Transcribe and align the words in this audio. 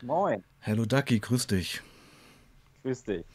Moin, 0.00 0.44
Hallo 0.60 0.84
Ducky, 0.84 1.18
grüß 1.18 1.46
dich. 1.46 1.80
grüß 2.82 3.04
dich. 3.04 3.26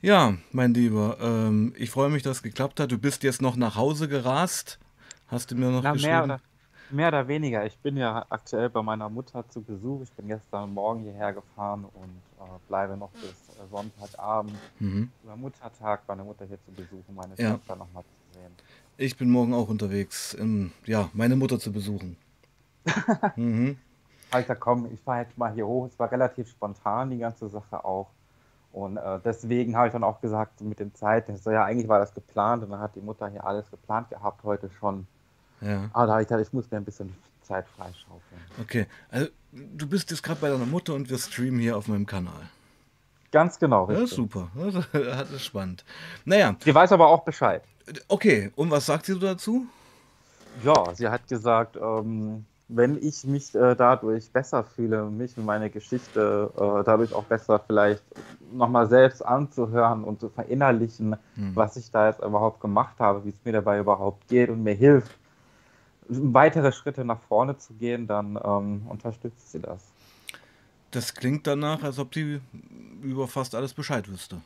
Ja, 0.00 0.36
mein 0.52 0.74
Lieber, 0.74 1.18
ähm, 1.20 1.72
ich 1.76 1.90
freue 1.90 2.08
mich, 2.10 2.22
dass 2.22 2.38
es 2.38 2.42
geklappt 2.42 2.78
hat. 2.80 2.92
Du 2.92 2.98
bist 2.98 3.22
jetzt 3.22 3.42
noch 3.42 3.56
nach 3.56 3.76
Hause 3.76 4.08
gerast, 4.08 4.78
hast 5.26 5.50
du 5.50 5.56
mir 5.56 5.70
noch 5.70 5.82
Na, 5.82 5.94
mehr 5.94 6.22
geschrieben? 6.22 6.24
oder, 6.24 6.40
mehr 6.88 7.08
oder 7.08 7.28
weniger. 7.28 7.64
Ich 7.66 7.78
bin 7.80 7.96
ja 7.96 8.26
aktuell 8.30 8.70
bei 8.70 8.82
meiner 8.82 9.08
Mutter 9.08 9.48
zu 9.48 9.62
Besuch. 9.62 10.02
Ich 10.02 10.12
bin 10.14 10.28
gestern 10.28 10.72
Morgen 10.72 11.00
hierher 11.02 11.32
gefahren 11.32 11.84
und 11.84 12.22
äh, 12.38 12.58
bleibe 12.66 12.96
noch 12.96 13.12
bis 13.14 13.48
äh, 13.50 13.66
Sonntagabend 13.68 14.62
Mhm. 14.80 15.08
über 15.22 15.36
Muttertag 15.36 16.06
bei 16.06 16.14
meiner 16.14 16.24
Mutter 16.26 16.46
hier 16.46 16.60
zu 16.62 16.72
besuchen, 16.74 17.14
meine 17.14 17.36
Ja, 17.36 17.60
Schwester 17.60 17.76
nochmal 17.76 18.04
zu 18.04 18.18
sehen. 18.32 18.58
ich 18.98 19.16
bin 19.16 19.30
morgen 19.30 19.54
auch 19.54 19.68
unterwegs, 19.68 20.34
um, 20.34 20.72
ja, 20.84 21.10
meine 21.14 21.36
Mutter 21.36 21.58
zu 21.58 21.72
besuchen. 21.72 22.16
Mhm. 23.36 23.76
Alter, 24.30 24.54
komm, 24.56 24.88
ich 24.92 25.00
fahre 25.00 25.22
jetzt 25.22 25.36
mal 25.38 25.52
hier 25.52 25.66
hoch. 25.66 25.86
Es 25.86 25.98
war 25.98 26.10
relativ 26.12 26.48
spontan, 26.50 27.10
die 27.10 27.18
ganze 27.18 27.48
Sache 27.48 27.84
auch. 27.84 28.08
Und 28.72 28.96
äh, 28.98 29.18
deswegen 29.24 29.76
habe 29.76 29.86
ich 29.86 29.92
dann 29.92 30.04
auch 30.04 30.20
gesagt, 30.20 30.60
mit 30.60 30.78
den 30.78 30.94
Zeiten, 30.94 31.36
so, 31.38 31.50
ja, 31.50 31.64
eigentlich 31.64 31.88
war 31.88 31.98
das 31.98 32.12
geplant 32.12 32.62
und 32.62 32.70
dann 32.70 32.80
hat 32.80 32.94
die 32.94 33.00
Mutter 33.00 33.28
hier 33.28 33.44
alles 33.46 33.70
geplant 33.70 34.10
gehabt 34.10 34.44
heute 34.44 34.68
schon. 34.78 35.06
Ja, 35.62 35.88
Aber 35.92 36.06
da 36.06 36.12
habe 36.12 36.22
ich 36.22 36.28
gedacht, 36.28 36.46
ich 36.46 36.52
muss 36.52 36.70
mir 36.70 36.76
ein 36.76 36.84
bisschen 36.84 37.14
Zeit 37.42 37.66
freischaufeln. 37.76 38.40
okay. 38.60 38.86
Also, 39.10 39.28
du 39.52 39.88
bist 39.88 40.10
jetzt 40.10 40.22
gerade 40.22 40.38
bei 40.40 40.50
deiner 40.50 40.66
Mutter 40.66 40.92
und 40.94 41.08
wir 41.08 41.18
streamen 41.18 41.58
hier 41.58 41.76
auf 41.78 41.88
meinem 41.88 42.04
Kanal. 42.06 42.48
Ganz 43.32 43.58
genau, 43.58 43.90
Ja, 43.90 43.98
richtig. 43.98 44.16
super. 44.16 44.48
Das 44.92 45.30
ist 45.32 45.44
spannend. 45.46 45.84
Naja, 46.26 46.54
Sie 46.62 46.74
weiß 46.74 46.92
aber 46.92 47.08
auch 47.08 47.24
Bescheid. 47.24 47.62
okay. 48.08 48.52
Und 48.54 48.70
was 48.70 48.84
sagt 48.86 49.06
sie 49.06 49.18
dazu? 49.18 49.66
Ja, 50.62 50.94
sie 50.94 51.08
hat 51.08 51.26
gesagt, 51.26 51.76
ähm, 51.76 52.44
wenn 52.68 52.98
ich 53.02 53.24
mich 53.24 53.54
äh, 53.54 53.74
dadurch 53.74 54.30
besser 54.30 54.62
fühle, 54.62 55.04
mich 55.10 55.36
und 55.38 55.46
meine 55.46 55.70
Geschichte 55.70 56.50
äh, 56.54 56.84
dadurch 56.84 57.14
auch 57.14 57.24
besser 57.24 57.58
vielleicht 57.66 58.02
nochmal 58.52 58.88
selbst 58.88 59.24
anzuhören 59.24 60.04
und 60.04 60.20
zu 60.20 60.28
verinnerlichen, 60.28 61.16
Hm. 61.34 61.56
was 61.56 61.76
ich 61.76 61.90
da 61.90 62.08
jetzt 62.08 62.22
überhaupt 62.22 62.60
gemacht 62.60 62.96
habe, 62.98 63.24
wie 63.24 63.30
es 63.30 63.44
mir 63.44 63.52
dabei 63.52 63.78
überhaupt 63.78 64.28
geht 64.28 64.50
und 64.50 64.62
mir 64.62 64.74
hilft, 64.74 65.10
weitere 66.08 66.72
Schritte 66.72 67.04
nach 67.04 67.20
vorne 67.20 67.56
zu 67.56 67.72
gehen, 67.74 68.06
dann 68.06 68.38
ähm, 68.42 68.86
unterstützt 68.88 69.50
sie 69.52 69.60
das. 69.60 69.82
Das 70.90 71.14
klingt 71.14 71.46
danach, 71.46 71.82
als 71.82 71.98
ob 71.98 72.14
sie 72.14 72.40
über 73.02 73.28
fast 73.28 73.54
alles 73.54 73.74
Bescheid 73.74 74.08
wüsste. 74.08 74.40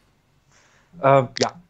Äh, 1.00 1.24
ja, 1.40 1.60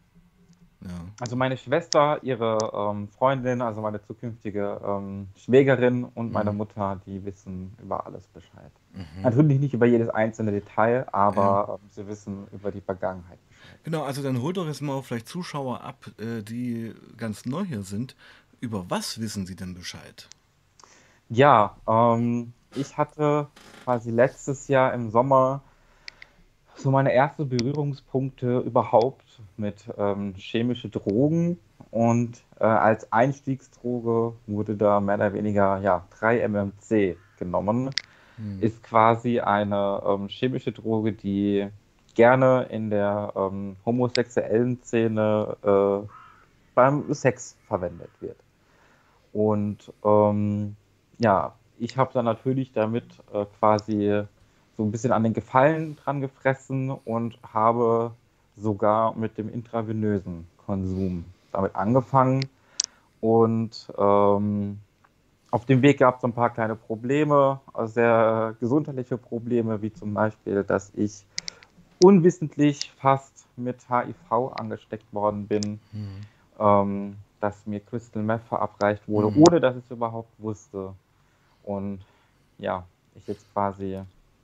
Ja. 0.83 0.89
Also 1.21 1.35
meine 1.35 1.55
Schwester, 1.57 2.19
ihre 2.23 2.71
ähm, 2.73 3.07
Freundin, 3.07 3.61
also 3.61 3.81
meine 3.81 4.01
zukünftige 4.01 4.81
ähm, 4.85 5.27
Schwägerin 5.37 6.03
und 6.03 6.31
meine 6.31 6.51
Mhm. 6.51 6.57
Mutter, 6.57 6.99
die 7.05 7.23
wissen 7.25 7.73
über 7.81 8.05
alles 8.05 8.27
Bescheid. 8.27 8.71
Mhm. 8.93 9.21
Natürlich 9.21 9.59
nicht 9.59 9.73
über 9.73 9.85
jedes 9.85 10.09
einzelne 10.09 10.51
Detail, 10.51 11.05
Ja. 11.07 11.13
aber 11.13 11.79
ähm, 11.81 11.89
sie 11.89 12.05
wissen 12.07 12.47
über 12.51 12.71
die 12.71 12.81
Vergangenheit 12.81 13.39
Bescheid. 13.47 13.79
Genau, 13.83 14.03
also 14.03 14.21
dann 14.21 14.41
holt 14.41 14.57
doch 14.57 14.65
jetzt 14.67 14.81
mal 14.81 15.01
vielleicht 15.01 15.27
Zuschauer 15.27 15.81
ab, 15.81 16.05
äh, 16.19 16.41
die 16.43 16.93
ganz 17.17 17.45
neu 17.45 17.63
hier 17.63 17.83
sind. 17.83 18.15
Über 18.59 18.89
was 18.89 19.19
wissen 19.21 19.45
sie 19.45 19.55
denn 19.55 19.73
Bescheid? 19.73 20.27
Ja, 21.29 21.77
ähm, 21.87 22.53
ich 22.75 22.97
hatte 22.97 23.47
quasi 23.83 24.11
letztes 24.11 24.67
Jahr 24.67 24.93
im 24.93 25.09
Sommer 25.11 25.61
so 26.83 26.91
meine 26.91 27.13
ersten 27.13 27.47
Berührungspunkte 27.47 28.59
überhaupt 28.59 29.41
mit 29.57 29.85
ähm, 29.97 30.33
chemische 30.35 30.89
Drogen 30.89 31.57
und 31.91 32.43
äh, 32.59 32.65
als 32.65 33.11
Einstiegsdroge 33.11 34.33
wurde 34.47 34.75
da 34.75 34.99
mehr 34.99 35.15
oder 35.15 35.33
weniger 35.33 35.79
ja 35.79 36.05
3-MMC 36.19 37.15
genommen. 37.39 37.89
Hm. 38.35 38.59
ist 38.61 38.81
quasi 38.83 39.39
eine 39.39 40.01
ähm, 40.05 40.27
chemische 40.27 40.71
Droge, 40.71 41.13
die 41.13 41.67
gerne 42.15 42.63
in 42.69 42.89
der 42.89 43.31
ähm, 43.35 43.75
homosexuellen 43.85 44.81
Szene 44.81 45.55
äh, 45.63 46.07
beim 46.73 47.13
Sex 47.13 47.55
verwendet 47.67 48.09
wird. 48.19 48.37
Und 49.33 49.93
ähm, 50.03 50.75
ja, 51.19 51.53
ich 51.77 51.97
habe 51.97 52.11
dann 52.13 52.25
natürlich 52.25 52.71
damit 52.71 53.05
äh, 53.31 53.45
quasi 53.59 54.23
so 54.77 54.83
ein 54.83 54.91
bisschen 54.91 55.11
an 55.11 55.23
den 55.23 55.33
Gefallen 55.33 55.95
dran 55.95 56.21
gefressen 56.21 56.89
und 56.91 57.37
habe 57.43 58.11
sogar 58.55 59.15
mit 59.15 59.37
dem 59.37 59.49
intravenösen 59.49 60.47
Konsum 60.65 61.25
damit 61.51 61.75
angefangen. 61.75 62.47
Und 63.21 63.91
ähm, 63.97 64.79
auf 65.51 65.65
dem 65.65 65.81
Weg 65.81 65.99
gab 65.99 66.17
es 66.17 66.23
ein 66.23 66.33
paar 66.33 66.49
kleine 66.49 66.75
Probleme, 66.75 67.61
also 67.73 67.93
sehr 67.93 68.55
gesundheitliche 68.59 69.17
Probleme, 69.17 69.81
wie 69.81 69.93
zum 69.93 70.13
Beispiel, 70.13 70.63
dass 70.63 70.91
ich 70.95 71.23
unwissentlich 71.99 72.91
fast 72.91 73.45
mit 73.55 73.77
HIV 73.87 74.51
angesteckt 74.55 75.13
worden 75.13 75.47
bin, 75.47 75.79
Hm. 75.91 76.25
ähm, 76.59 77.15
dass 77.39 77.65
mir 77.65 77.79
Crystal 77.79 78.23
Meth 78.23 78.43
verabreicht 78.43 79.07
wurde, 79.07 79.29
Mhm. 79.29 79.43
ohne 79.43 79.59
dass 79.61 79.75
ich 79.75 79.85
es 79.85 79.91
überhaupt 79.91 80.31
wusste. 80.39 80.93
Und 81.63 81.99
ja, 82.57 82.83
ich 83.15 83.27
jetzt 83.27 83.45
quasi 83.53 84.01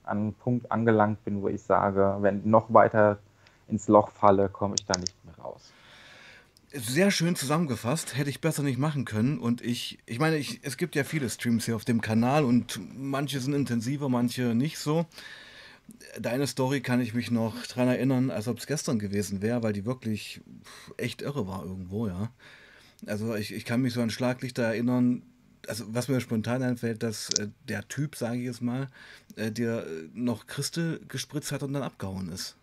an 0.09 0.17
einen 0.17 0.33
Punkt 0.33 0.71
angelangt 0.71 1.23
bin, 1.25 1.41
wo 1.41 1.47
ich 1.47 1.61
sage, 1.61 2.17
wenn 2.21 2.49
noch 2.49 2.73
weiter 2.73 3.19
ins 3.67 3.87
Loch 3.87 4.09
falle, 4.09 4.49
komme 4.49 4.75
ich 4.77 4.85
da 4.85 4.97
nicht 4.97 5.13
mehr 5.25 5.35
raus. 5.35 5.71
Sehr 6.71 7.09
schön 7.09 7.35
zusammengefasst, 7.35 8.15
hätte 8.15 8.29
ich 8.29 8.41
besser 8.41 8.61
nicht 8.61 8.77
machen 8.77 9.05
können. 9.05 9.39
Und 9.39 9.61
ich, 9.61 9.99
ich 10.05 10.19
meine, 10.19 10.37
ich, 10.37 10.59
es 10.63 10.77
gibt 10.77 10.95
ja 10.95 11.03
viele 11.03 11.29
Streams 11.29 11.65
hier 11.65 11.75
auf 11.75 11.85
dem 11.85 12.01
Kanal 12.01 12.43
und 12.45 12.79
manche 12.95 13.39
sind 13.39 13.53
intensiver, 13.53 14.07
manche 14.07 14.53
nicht 14.53 14.77
so. 14.77 15.05
Deine 16.19 16.45
Story 16.45 16.81
kann 16.81 17.01
ich 17.01 17.15
mich 17.15 17.31
noch 17.31 17.65
dran 17.65 17.87
erinnern, 17.87 18.29
als 18.29 18.47
ob 18.47 18.59
es 18.59 18.67
gestern 18.67 18.99
gewesen 18.99 19.41
wäre, 19.41 19.63
weil 19.63 19.73
die 19.73 19.85
wirklich 19.85 20.41
echt 20.97 21.23
irre 21.23 21.47
war 21.47 21.65
irgendwo, 21.65 22.07
ja. 22.07 22.29
Also 23.07 23.33
ich, 23.33 23.53
ich 23.53 23.65
kann 23.65 23.81
mich 23.81 23.93
so 23.93 24.01
an 24.01 24.09
Schlaglichter 24.11 24.63
erinnern, 24.63 25.23
also 25.69 25.85
was 25.93 26.07
mir 26.09 26.19
spontan 26.21 26.63
einfällt, 26.63 27.03
dass 27.03 27.29
äh, 27.31 27.49
der 27.67 27.87
Typ, 27.87 28.15
sage 28.15 28.37
ich 28.37 28.45
jetzt 28.45 28.61
mal, 28.61 28.87
äh, 29.35 29.51
dir 29.51 29.85
äh, 29.87 30.09
noch 30.13 30.47
Christel 30.47 31.01
gespritzt 31.07 31.51
hat 31.51 31.63
und 31.63 31.73
dann 31.73 31.83
abgehauen 31.83 32.29
ist. 32.29 32.55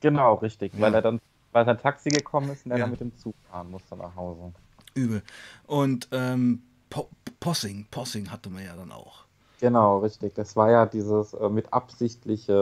Genau, 0.00 0.34
richtig, 0.34 0.78
weil 0.78 0.92
Ja, 0.92 0.94
er 0.94 1.00
dann, 1.02 1.20
weil 1.52 1.64
sein 1.64 1.78
Taxi 1.78 2.10
gekommen 2.10 2.50
ist 2.50 2.64
und 2.66 2.72
er 2.72 2.78
dann 2.78 2.90
ja, 2.90 2.90
mit 2.90 3.00
dem 3.00 3.16
Zug 3.16 3.34
fahren 3.48 3.70
musste 3.70 3.96
nach 3.96 4.14
Hause. 4.14 4.52
übel. 4.94 5.22
Und 5.66 6.08
ähm, 6.12 6.62
Po- 6.90 7.08
Possing, 7.40 7.86
Possing 7.90 8.30
hatte 8.30 8.50
man 8.50 8.64
ja 8.64 8.76
dann 8.76 8.92
auch. 8.92 9.24
Genau, 9.58 9.98
richtig. 9.98 10.34
Das 10.34 10.56
war 10.56 10.70
ja 10.70 10.86
dieses 10.86 11.34
äh, 11.34 11.48
mit 11.50 11.72
absichtliche 11.72 12.52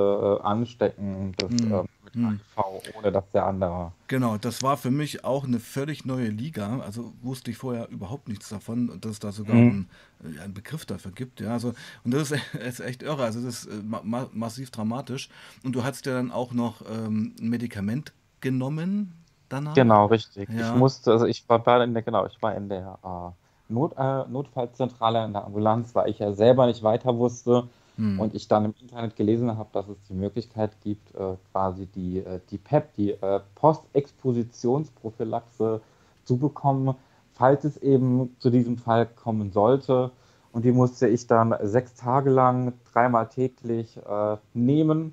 äh, 0.40 0.42
Anstecken 0.44 1.36
des, 1.36 1.50
Hm, 1.50 1.70
äh, 1.70 1.84
mit 2.16 2.24
hm. 2.24 2.40
HIV, 2.56 2.96
ohne 2.96 3.12
dass 3.12 3.30
der 3.32 3.46
andere. 3.46 3.92
Genau, 4.08 4.36
das 4.38 4.62
war 4.62 4.76
für 4.76 4.90
mich 4.90 5.24
auch 5.24 5.44
eine 5.44 5.60
völlig 5.60 6.04
neue 6.04 6.28
Liga. 6.28 6.80
Also 6.80 7.12
wusste 7.22 7.50
ich 7.50 7.58
vorher 7.58 7.88
überhaupt 7.88 8.28
nichts 8.28 8.48
davon, 8.48 9.00
dass 9.00 9.12
es 9.12 9.18
da 9.18 9.32
sogar 9.32 9.56
Mhm. 9.56 9.86
einen, 10.22 10.36
äh, 10.36 10.40
einen 10.40 10.54
Begriff 10.54 10.86
dafür 10.86 11.12
gibt. 11.12 11.40
Ja, 11.40 11.52
also, 11.52 11.74
und 12.04 12.14
das 12.14 12.30
ist, 12.30 12.54
ist 12.54 12.80
echt 12.80 13.02
irre. 13.02 13.24
Also 13.24 13.40
das 13.42 13.64
ist 13.64 13.72
äh, 13.72 13.82
ma 13.82 14.00
ma 14.02 14.28
massiv 14.32 14.70
dramatisch. 14.70 15.28
Und 15.64 15.74
du 15.74 15.84
hast 15.84 16.06
ja 16.06 16.14
dann 16.14 16.30
auch 16.32 16.52
noch 16.52 16.82
ähm, 16.90 17.34
ein 17.40 17.48
Medikament 17.48 18.12
genommen 18.40 19.12
danach. 19.48 19.74
Genau, 19.74 20.06
richtig. 20.06 20.48
Ich 20.48 20.58
Ja. 20.60 20.74
musste, 20.74 21.12
also 21.12 21.26
ich 21.26 21.44
war 21.48 21.82
in 21.82 21.94
der, 21.94 22.02
genau, 22.02 22.26
ich 22.26 22.40
war 22.40 22.54
in 22.54 22.68
der 22.68 22.98
äh, 23.04 23.72
Not, 23.72 23.94
äh, 23.98 24.24
Notfallzentrale 24.28 25.24
in 25.24 25.32
der 25.32 25.44
Ambulanz, 25.44 25.94
weil 25.94 26.08
ich 26.10 26.18
ja 26.18 26.32
selber 26.32 26.66
nicht 26.66 26.82
weiter 26.82 27.16
wusste 27.18 27.68
Hm. 27.98 28.18
und 28.20 28.34
ich 28.34 28.46
dann 28.46 28.64
im 28.64 28.74
Internet 28.80 29.16
gelesen 29.16 29.58
habe, 29.58 29.70
dass 29.72 29.88
es 29.88 30.00
die 30.08 30.14
Möglichkeit 30.14 30.80
gibt, 30.82 31.12
äh, 31.16 31.34
quasi 31.50 31.86
die, 31.86 32.18
äh, 32.18 32.38
die 32.48 32.58
PEP, 32.58 32.94
die 32.94 33.10
äh, 33.10 33.40
Postexpositionsprophylaxe 33.56 35.80
zu 36.22 36.36
bekommen, 36.36 36.94
falls 37.32 37.64
es 37.64 37.76
eben 37.78 38.36
zu 38.38 38.50
diesem 38.50 38.78
Fall 38.78 39.06
kommen 39.06 39.50
sollte. 39.50 40.12
Und 40.52 40.64
die 40.64 40.70
musste 40.70 41.08
ich 41.08 41.26
dann 41.26 41.52
sechs 41.62 41.94
Tage 41.94 42.30
lang, 42.30 42.74
dreimal 42.92 43.28
täglich 43.28 43.96
äh, 43.96 44.36
nehmen. 44.54 45.12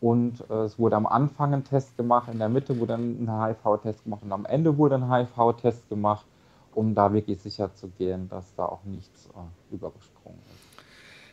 Und 0.00 0.48
äh, 0.48 0.64
es 0.64 0.78
wurde 0.78 0.94
am 0.96 1.06
Anfang 1.06 1.52
ein 1.52 1.64
Test 1.64 1.96
gemacht, 1.96 2.28
in 2.32 2.38
der 2.38 2.48
Mitte 2.48 2.78
wurde 2.78 2.94
ein 2.94 3.28
HIV-Test 3.28 4.04
gemacht 4.04 4.22
und 4.22 4.30
am 4.32 4.46
Ende 4.46 4.78
wurde 4.78 4.94
ein 4.94 5.12
HIV-Test 5.12 5.88
gemacht, 5.88 6.24
um 6.74 6.94
da 6.94 7.12
wirklich 7.12 7.42
sicher 7.42 7.74
zu 7.74 7.88
gehen, 7.88 8.28
dass 8.28 8.54
da 8.54 8.66
auch 8.66 8.84
nichts 8.84 9.26
äh. 9.26 9.40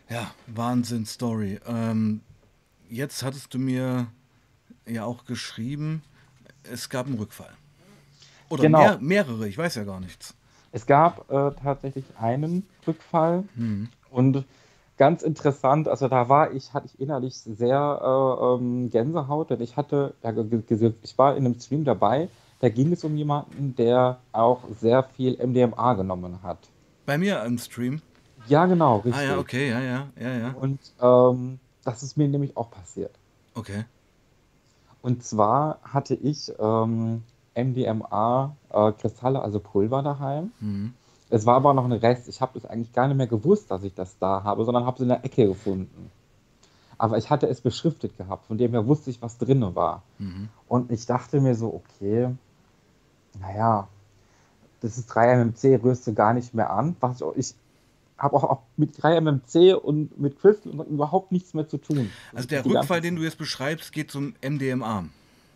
Ja, 0.10 0.32
Wahnsinn-Story. 0.48 1.60
Ähm, 1.68 2.22
jetzt 2.90 3.24
hattest 3.24 3.54
du 3.54 3.60
mir 3.60 4.08
ja 4.88 5.04
auch 5.04 5.26
geschrieben, 5.26 6.02
es 6.64 6.90
gab 6.90 7.08
einen 7.08 7.18
Rückfall. 7.18 7.52
Oder 8.50 8.70
mehr, 8.70 8.90
Genau. 8.94 8.98
mehrere, 9.02 9.48
ich 9.48 9.58
weiß 9.58 9.76
ja 9.76 9.84
gar 9.84 10.00
nichts. 10.00 10.34
Es 10.72 10.86
gab 10.86 11.30
äh, 11.32 11.52
tatsächlich 11.62 12.06
einen 12.20 12.66
Rückfall 12.86 13.44
Hm. 13.56 13.90
und 14.10 14.46
ganz 14.98 15.22
interessant, 15.24 15.88
also 15.88 16.08
da 16.08 16.30
war 16.30 16.54
ich, 16.54 16.74
hatte 16.74 16.88
ich 16.88 17.00
innerlich 17.00 17.36
sehr 17.36 18.00
äh, 18.02 18.46
ähm, 18.56 18.90
Gänsehaut, 18.90 19.50
denn 19.50 19.62
ich 19.62 19.76
hatte, 19.76 20.14
ja, 20.24 20.32
ich 21.02 21.18
war 21.18 21.36
in 21.36 21.46
einem 21.46 21.60
Stream 21.60 21.84
dabei, 21.84 22.30
da 22.62 22.70
ging 22.70 22.92
es 22.94 23.04
um 23.04 23.16
jemanden, 23.16 23.76
der 23.76 24.20
auch 24.32 24.62
sehr 24.80 25.04
viel 25.04 25.38
MDMA 25.46 25.94
genommen 25.96 26.42
hat. 26.44 26.58
Bei 27.06 27.18
mir 27.18 27.44
im 27.44 27.58
Stream. 27.58 28.02
Ja, 28.48 28.66
genau, 28.66 29.04
Ah 29.06 29.08
ja, 29.08 29.14
richtig. 29.14 29.38
okay, 29.38 29.70
ja, 29.70 29.82
ja, 29.82 30.08
ja, 30.20 30.38
ja. 30.38 30.56
Und 30.60 30.80
ähm, 31.02 31.60
das 31.84 32.04
ist 32.04 32.18
mir 32.18 32.28
nämlich 32.28 32.56
auch 32.58 32.70
passiert. 32.72 33.12
Okay. 33.54 33.86
Und 35.02 35.24
zwar 35.24 35.80
hatte 35.84 36.16
ich 36.16 36.52
ähm, 36.60 37.24
MDMA-Kristalle, 37.56 39.40
äh, 39.40 39.42
also 39.42 39.60
Pulver 39.60 40.04
daheim. 40.04 40.52
Mhm. 40.60 40.94
Es 41.30 41.46
war 41.46 41.56
aber 41.56 41.74
noch 41.74 41.86
ein 41.86 41.92
Rest. 41.92 42.28
Ich 42.28 42.42
habe 42.42 42.60
das 42.60 42.70
eigentlich 42.70 42.94
gar 42.94 43.08
nicht 43.08 43.18
mehr 43.18 43.28
gewusst, 43.28 43.70
dass 43.72 43.84
ich 43.84 43.94
das 43.94 44.18
da 44.20 44.44
habe, 44.44 44.64
sondern 44.66 44.86
habe 44.86 44.96
es 44.96 45.02
in 45.02 45.10
der 45.10 45.26
Ecke 45.26 45.48
gefunden. 45.48 46.12
Aber 46.98 47.18
ich 47.18 47.30
hatte 47.30 47.48
es 47.48 47.62
beschriftet 47.62 48.18
gehabt, 48.18 48.46
von 48.46 48.58
dem 48.58 48.72
her 48.72 48.88
wusste 48.88 49.10
ich, 49.10 49.22
was 49.22 49.38
drin 49.38 49.76
war. 49.76 50.04
Mhm. 50.20 50.50
Und 50.68 50.92
ich 50.92 51.06
dachte 51.06 51.42
mir 51.42 51.56
so, 51.56 51.74
okay, 51.74 52.30
naja, 53.40 53.88
das 54.82 54.98
ist 54.98 55.12
3MMC, 55.12 55.84
rührst 55.84 56.08
du 56.08 56.14
gar 56.14 56.34
nicht 56.34 56.54
mehr 56.54 56.72
an. 56.72 56.96
Was 57.00 57.22
ich 57.36 57.54
habe 58.18 58.36
auch, 58.36 58.44
auch, 58.44 58.62
mit 58.78 58.96
3MMC 58.96 59.74
und 59.74 60.20
mit 60.20 60.40
Crystal 60.40 60.74
überhaupt 60.88 61.32
nichts 61.32 61.54
mehr 61.54 61.68
zu 61.68 61.78
tun. 61.78 62.10
Also 62.34 62.48
der 62.48 62.66
Rückfall, 62.66 63.02
den 63.02 63.16
du 63.16 63.24
jetzt 63.24 63.38
beschreibst, 63.38 63.92
geht 63.92 64.12
zum 64.12 64.34
MDMA. 64.42 65.06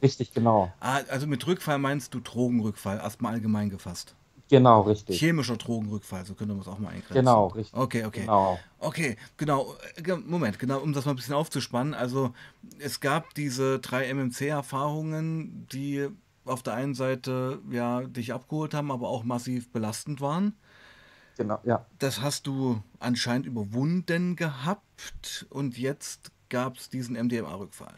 Richtig, 0.02 0.34
genau. 0.34 0.72
Ah, 0.80 1.02
also 1.10 1.28
mit 1.28 1.46
Rückfall 1.46 1.78
meinst 1.78 2.14
du 2.14 2.20
Drogenrückfall, 2.20 2.98
erstmal 2.98 3.34
allgemein 3.34 3.70
gefasst. 3.70 4.16
Genau, 4.50 4.82
richtig. 4.82 5.18
Chemischer 5.18 5.56
Drogenrückfall, 5.56 6.26
so 6.26 6.34
könnte 6.34 6.54
man 6.54 6.62
es 6.62 6.68
auch 6.68 6.78
mal 6.78 6.90
eingrenzen. 6.90 7.14
Genau, 7.14 7.48
richtig. 7.48 7.80
Okay, 7.80 8.04
okay. 8.04 8.22
Genau. 8.22 8.60
Okay, 8.80 9.16
genau. 9.38 9.76
Äh, 9.96 10.18
Moment, 10.26 10.60
genau, 10.60 10.80
um 10.80 10.92
das 10.92 11.06
mal 11.06 11.14
ein 11.14 11.16
bisschen 11.16 11.36
aufzuspannen. 11.36 11.94
Also, 11.94 12.34
es 12.78 13.00
gab 13.00 13.34
diese 13.36 13.80
drei 13.80 14.14
MMC-Erfahrungen, 14.14 15.68
die 15.72 16.10
auf 16.44 16.64
der 16.64 16.74
einen 16.74 16.96
Seite 16.96 17.60
ja 17.72 18.02
dich 18.02 18.34
abgeholt 18.34 18.74
haben, 18.74 18.92
aber 18.92 19.08
auch 19.08 19.24
massiv 19.24 19.72
belastend 19.72 20.20
waren. 20.20 20.58
Genau, 21.38 21.60
ja. 21.64 21.86
Das 22.00 22.22
hast 22.22 22.48
du 22.48 22.82
anscheinend 23.00 23.46
überwunden 23.46 24.36
gehabt 24.36 25.46
und 25.50 25.78
jetzt 25.78 26.32
gab 26.50 26.78
es 26.78 26.90
diesen 26.90 27.16
MDMA-Rückfall. 27.16 27.94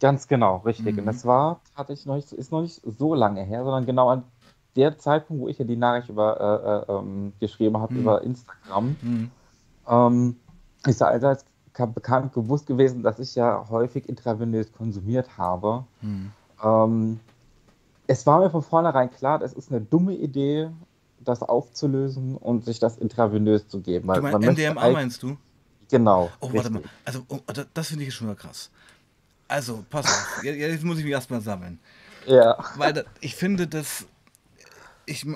Ganz 0.00 0.28
genau, 0.28 0.58
richtig. 0.58 0.94
Mhm. 0.94 1.00
Und 1.00 1.06
das 1.06 1.24
war 1.24 1.60
tatsächlich 1.76 2.06
noch 2.06 2.16
nicht, 2.16 2.32
ist 2.32 2.52
noch 2.52 2.62
nicht 2.62 2.82
so 2.84 3.14
lange 3.14 3.42
her, 3.42 3.64
sondern 3.64 3.86
genau 3.86 4.10
an 4.10 4.24
der 4.76 4.98
Zeitpunkt, 4.98 5.42
wo 5.42 5.48
ich 5.48 5.58
ja 5.58 5.64
die 5.64 5.76
Nachricht 5.76 6.08
über, 6.08 6.84
äh, 6.88 6.92
äh, 6.92 6.98
ähm, 6.98 7.32
geschrieben 7.40 7.78
habe 7.78 7.94
mhm. 7.94 8.00
über 8.00 8.22
Instagram, 8.22 8.96
mhm. 9.00 9.30
ähm, 9.88 10.36
ist 10.86 11.00
ja 11.00 11.06
allseits 11.06 11.44
bekannt 11.94 12.32
gewusst 12.32 12.66
gewesen, 12.66 13.02
dass 13.02 13.18
ich 13.18 13.34
ja 13.34 13.66
häufig 13.68 14.08
intravenös 14.08 14.72
konsumiert 14.72 15.38
habe. 15.38 15.84
Mhm. 16.02 16.32
Ähm, 16.62 17.20
es 18.06 18.26
war 18.26 18.40
mir 18.40 18.50
von 18.50 18.62
vornherein 18.62 19.10
klar, 19.10 19.38
das 19.38 19.52
ist 19.54 19.70
eine 19.70 19.80
dumme 19.80 20.14
Idee, 20.14 20.70
das 21.24 21.42
aufzulösen 21.42 22.36
und 22.36 22.64
sich 22.64 22.78
das 22.78 22.96
intravenös 22.98 23.68
zu 23.68 23.80
geben. 23.80 24.08
du 24.12 24.20
meinst 24.20 24.40
MDMA 24.40 24.90
meinst 24.90 25.22
du? 25.22 25.36
Genau. 25.90 26.30
Oh, 26.40 26.46
richtig. 26.46 26.56
warte 26.56 26.70
mal. 26.70 26.82
Also, 27.04 27.24
oh, 27.28 27.40
das 27.74 27.88
finde 27.88 28.04
ich 28.04 28.14
schon 28.14 28.26
mal 28.26 28.36
krass. 28.36 28.70
Also, 29.48 29.84
pass 29.90 30.06
auf. 30.06 30.44
Jetzt 30.44 30.84
muss 30.84 30.98
ich 30.98 31.04
mich 31.04 31.12
erstmal 31.12 31.40
sammeln. 31.40 31.78
Ja. 32.26 32.56
Weil 32.76 32.92
das, 32.92 33.04
ich 33.20 33.36
finde, 33.36 33.66
das. 33.66 34.06
Ich, 35.06 35.26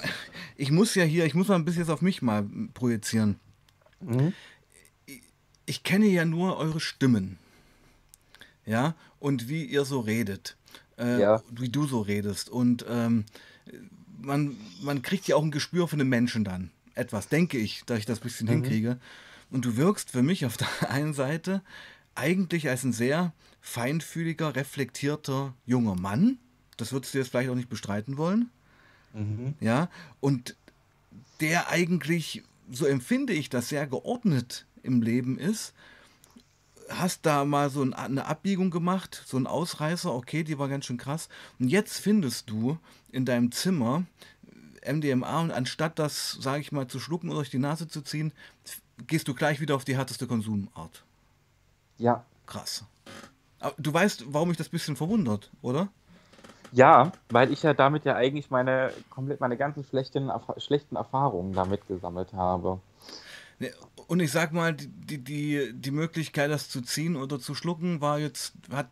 ich 0.57 0.71
muss 0.71 0.95
ja 0.95 1.05
hier, 1.05 1.27
ich 1.27 1.35
muss 1.35 1.49
mal 1.49 1.57
ein 1.57 1.65
bisschen 1.65 1.89
auf 1.91 2.01
mich 2.01 2.23
mal 2.23 2.47
projizieren. 2.73 3.39
Mhm. 4.01 4.33
Ich, 5.05 5.23
ich 5.67 5.83
kenne 5.83 6.07
ja 6.07 6.25
nur 6.25 6.57
eure 6.57 6.81
Stimmen. 6.81 7.39
Ja, 8.65 8.95
und 9.21 9.49
wie 9.49 9.65
ihr 9.65 9.85
so 9.85 10.01
redet. 10.01 10.57
Äh, 10.99 11.21
ja. 11.21 11.43
Wie 11.51 11.69
du 11.69 11.87
so 11.87 12.01
redest. 12.01 12.51
Und 12.51 12.85
ähm, 12.89 13.25
man, 14.21 14.57
man 14.83 15.03
kriegt 15.03 15.29
ja 15.29 15.37
auch 15.37 15.43
ein 15.43 15.51
Gespür 15.51 15.89
von 15.89 15.99
den 15.99 16.09
Menschen 16.09 16.45
dann. 16.45 16.71
Etwas, 16.95 17.29
denke 17.29 17.59
ich, 17.59 17.85
dass 17.87 17.99
ich 17.99 18.07
das 18.07 18.19
ein 18.19 18.25
bisschen 18.25 18.47
mhm. 18.47 18.53
hinkriege. 18.53 18.99
Und 19.51 19.65
du 19.65 19.77
wirkst 19.77 20.11
für 20.11 20.23
mich 20.23 20.45
auf 20.47 20.57
der 20.57 20.69
einen 20.91 21.15
Seite 21.15 21.63
eigentlich 22.15 22.69
als 22.69 22.85
ein 22.85 22.93
sehr 22.93 23.33
feinfühliger, 23.61 24.57
reflektierter 24.57 25.55
junger 25.67 25.95
Mann. 25.95 26.39
Das 26.77 26.93
würdest 26.93 27.15
du 27.15 27.19
jetzt 27.19 27.29
vielleicht 27.29 27.51
auch 27.51 27.55
nicht 27.55 27.69
bestreiten 27.69 28.17
wollen. 28.17 28.51
Mhm. 29.15 29.55
Ja, 29.61 29.89
und 30.21 30.57
der 31.41 31.71
eigentlich, 31.71 32.43
so 32.71 32.87
empfinde 32.87 33.33
ich 33.33 33.49
das, 33.49 33.69
sehr 33.69 33.87
geordnet 33.87 34.67
im 34.83 35.03
Leben 35.03 35.39
ist. 35.39 35.75
Hast 36.89 37.27
da 37.27 37.45
mal 37.45 37.71
so 37.71 37.83
eine 37.83 38.27
Abbiegung 38.27 38.71
gemacht, 38.71 39.23
so 39.27 39.37
ein 39.37 39.47
Ausreißer, 39.47 40.13
okay, 40.13 40.43
die 40.43 40.59
war 40.59 40.69
ganz 40.69 40.87
schön 40.87 40.97
krass. 40.97 41.29
Und 41.59 41.69
jetzt 41.69 41.99
findest 41.99 42.49
du 42.49 42.79
in 43.13 43.25
deinem 43.25 43.53
Zimmer 43.53 44.05
MDMA 44.87 45.41
und 45.41 45.51
anstatt 45.51 45.99
das, 45.99 46.33
sage 46.41 46.61
ich 46.61 46.73
mal, 46.73 46.89
zu 46.89 46.99
schlucken 46.99 47.29
oder 47.29 47.39
durch 47.39 47.51
die 47.51 47.59
Nase 47.59 47.89
zu 47.89 48.01
ziehen, 48.03 48.33
gehst 49.07 49.29
du 49.29 49.35
gleich 49.35 49.61
wieder 49.61 49.75
auf 49.75 49.85
die 49.85 49.97
härteste 49.97 50.27
Konsumart. 50.27 51.05
Ja. 51.99 52.25
Krass. 52.47 52.85
Aber 53.61 53.75
du 53.79 53.93
weißt, 53.93 54.25
warum 54.29 54.49
mich 54.49 54.57
das 54.57 54.69
ein 54.69 54.73
bisschen 54.73 54.97
verwundert, 54.97 55.51
oder? 55.63 55.89
Ja, 56.73 57.13
weil 57.31 57.53
ich 57.53 57.63
ja 57.63 57.75
damit 57.75 58.05
ja 58.05 58.15
eigentlich 58.15 58.51
meine 58.51 58.93
komplett 59.11 59.41
meine 59.41 59.57
ganzen 59.57 59.85
schlechten, 59.85 60.31
schlechten 60.59 60.97
Erfahrungen 60.97 61.53
damit 61.55 61.87
gesammelt 61.89 62.33
habe. 62.35 62.81
Und 64.09 64.21
ich 64.21 64.33
sag 64.33 64.55
mal, 64.55 64.75
die, 64.75 65.23
die, 65.23 65.73
die 65.75 65.91
Möglichkeit, 65.91 66.51
das 66.51 66.71
zu 66.71 66.81
ziehen 66.81 67.15
oder 67.15 67.39
zu 67.39 67.55
schlucken, 67.55 68.01
war 68.01 68.19
jetzt, 68.19 68.55
hat, 68.73 68.89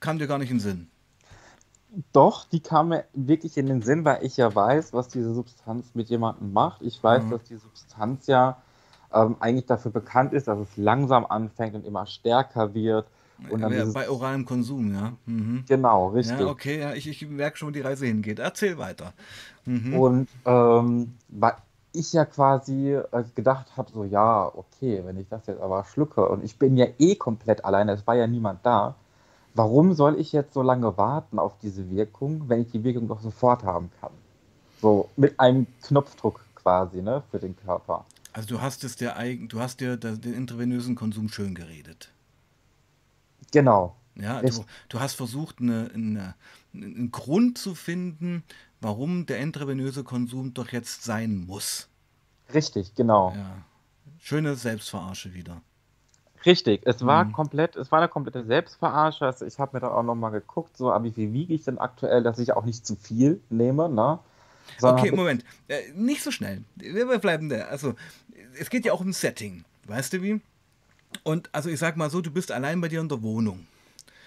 kam 0.00 0.18
dir 0.18 0.26
gar 0.26 0.36
nicht 0.36 0.50
in 0.50 0.58
den 0.58 0.62
Sinn. 0.62 0.88
Doch, 2.12 2.44
die 2.44 2.60
kam 2.60 2.90
mir 2.90 3.04
wirklich 3.14 3.56
in 3.56 3.66
den 3.66 3.80
Sinn, 3.80 4.04
weil 4.04 4.22
ich 4.22 4.36
ja 4.36 4.54
weiß, 4.54 4.92
was 4.92 5.08
diese 5.08 5.32
Substanz 5.32 5.94
mit 5.94 6.10
jemandem 6.10 6.52
macht. 6.52 6.82
Ich 6.82 7.02
weiß, 7.02 7.24
mhm. 7.24 7.30
dass 7.30 7.42
die 7.44 7.56
Substanz 7.56 8.26
ja 8.26 8.62
ähm, 9.14 9.36
eigentlich 9.40 9.64
dafür 9.64 9.90
bekannt 9.90 10.34
ist, 10.34 10.46
dass 10.46 10.58
es 10.58 10.76
langsam 10.76 11.24
anfängt 11.24 11.74
und 11.74 11.86
immer 11.86 12.04
stärker 12.04 12.74
wird. 12.74 13.06
Und 13.48 13.62
dann 13.62 13.72
ja, 13.72 13.86
bei 13.86 14.10
oralem 14.10 14.44
Konsum, 14.44 14.92
ja. 14.92 15.14
Mhm. 15.24 15.64
Genau, 15.66 16.08
richtig. 16.08 16.38
Ja, 16.38 16.46
okay, 16.46 16.78
ja, 16.78 16.92
ich, 16.92 17.08
ich 17.08 17.26
merke 17.26 17.56
schon, 17.56 17.68
wo 17.68 17.72
die 17.72 17.80
Reise 17.80 18.04
hingeht. 18.04 18.38
Erzähl 18.38 18.76
weiter. 18.76 19.14
Mhm. 19.64 19.94
Und 19.94 20.28
ähm, 20.44 21.14
ich 21.92 22.12
ja 22.12 22.24
quasi 22.24 22.94
äh, 22.94 23.24
gedacht 23.34 23.76
habe, 23.76 23.90
so 23.92 24.04
ja, 24.04 24.50
okay, 24.54 25.02
wenn 25.04 25.18
ich 25.18 25.28
das 25.28 25.46
jetzt 25.46 25.60
aber 25.60 25.84
schlucke 25.84 26.28
und 26.28 26.44
ich 26.44 26.56
bin 26.56 26.76
ja 26.76 26.86
eh 26.98 27.16
komplett 27.16 27.64
alleine, 27.64 27.92
es 27.92 28.06
war 28.06 28.14
ja 28.14 28.26
niemand 28.26 28.64
da, 28.64 28.94
warum 29.54 29.94
soll 29.94 30.18
ich 30.18 30.32
jetzt 30.32 30.54
so 30.54 30.62
lange 30.62 30.96
warten 30.96 31.38
auf 31.38 31.58
diese 31.58 31.90
Wirkung, 31.90 32.48
wenn 32.48 32.62
ich 32.62 32.70
die 32.70 32.84
Wirkung 32.84 33.08
doch 33.08 33.20
sofort 33.20 33.64
haben 33.64 33.90
kann? 34.00 34.12
So 34.80 35.08
mit 35.16 35.38
einem 35.38 35.66
Knopfdruck 35.82 36.40
quasi, 36.54 37.02
ne, 37.02 37.22
für 37.30 37.38
den 37.38 37.56
Körper. 37.56 38.04
Also 38.32 38.48
du 38.48 38.60
hast 38.60 38.84
es 38.84 38.96
der 38.96 39.16
eigen, 39.16 39.48
du 39.48 39.60
hast 39.60 39.80
dir 39.80 39.96
den 39.96 40.34
intravenösen 40.34 40.94
Konsum 40.94 41.28
schön 41.28 41.54
geredet. 41.54 42.12
Genau. 43.52 43.96
Ja, 44.14 44.42
du, 44.42 44.64
du, 44.88 45.00
hast 45.00 45.14
versucht, 45.14 45.60
eine, 45.60 45.90
eine, 45.94 46.34
einen 46.74 47.10
Grund 47.10 47.58
zu 47.58 47.74
finden, 47.74 48.44
warum 48.80 49.26
der 49.26 49.38
intravenöse 49.38 50.04
Konsum 50.04 50.54
doch 50.54 50.68
jetzt 50.68 51.04
sein 51.04 51.44
muss. 51.46 51.88
Richtig, 52.52 52.94
genau. 52.94 53.32
Ja. 53.36 53.64
Schöne 54.18 54.56
Selbstverarsche 54.56 55.34
wieder. 55.34 55.62
Richtig, 56.46 56.82
es 56.86 57.04
war 57.04 57.24
mhm. 57.24 57.32
komplett, 57.32 57.76
es 57.76 57.92
war 57.92 57.98
eine 57.98 58.08
komplette 58.08 58.44
Selbstverarsche. 58.44 59.26
Also 59.26 59.44
ich 59.44 59.58
habe 59.58 59.76
mir 59.76 59.80
dann 59.80 59.92
auch 59.92 60.02
nochmal 60.02 60.30
geguckt, 60.30 60.76
so, 60.76 60.86
wie 61.02 61.12
viel 61.12 61.32
wiege 61.32 61.52
ich 61.54 61.64
denn 61.64 61.78
aktuell, 61.78 62.22
dass 62.22 62.38
ich 62.38 62.52
auch 62.54 62.64
nicht 62.64 62.86
zu 62.86 62.96
viel 62.96 63.40
nehme, 63.50 63.88
ne? 63.88 64.18
okay, 64.82 65.10
Moment, 65.10 65.44
äh, 65.68 65.92
nicht 65.94 66.22
so 66.22 66.30
schnell. 66.30 66.62
Wir 66.76 67.18
bleiben 67.18 67.48
da. 67.48 67.62
Also, 67.62 67.94
es 68.58 68.70
geht 68.70 68.84
ja 68.84 68.92
auch 68.92 69.00
um 69.00 69.12
Setting, 69.12 69.64
weißt 69.86 70.12
du 70.14 70.22
wie? 70.22 70.40
Und 71.24 71.50
also 71.52 71.68
ich 71.68 71.78
sag 71.78 71.96
mal 71.96 72.08
so, 72.08 72.20
du 72.20 72.30
bist 72.30 72.52
allein 72.52 72.80
bei 72.80 72.88
dir 72.88 73.00
in 73.00 73.08
der 73.08 73.22
Wohnung. 73.22 73.66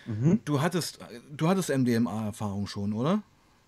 Mhm. 0.05 0.41
Du 0.43 0.61
hattest, 0.61 0.99
du 1.31 1.47
hattest 1.47 1.69
MDMA-Erfahrung 1.69 2.67
schon, 2.67 2.93
oder? 2.93 3.23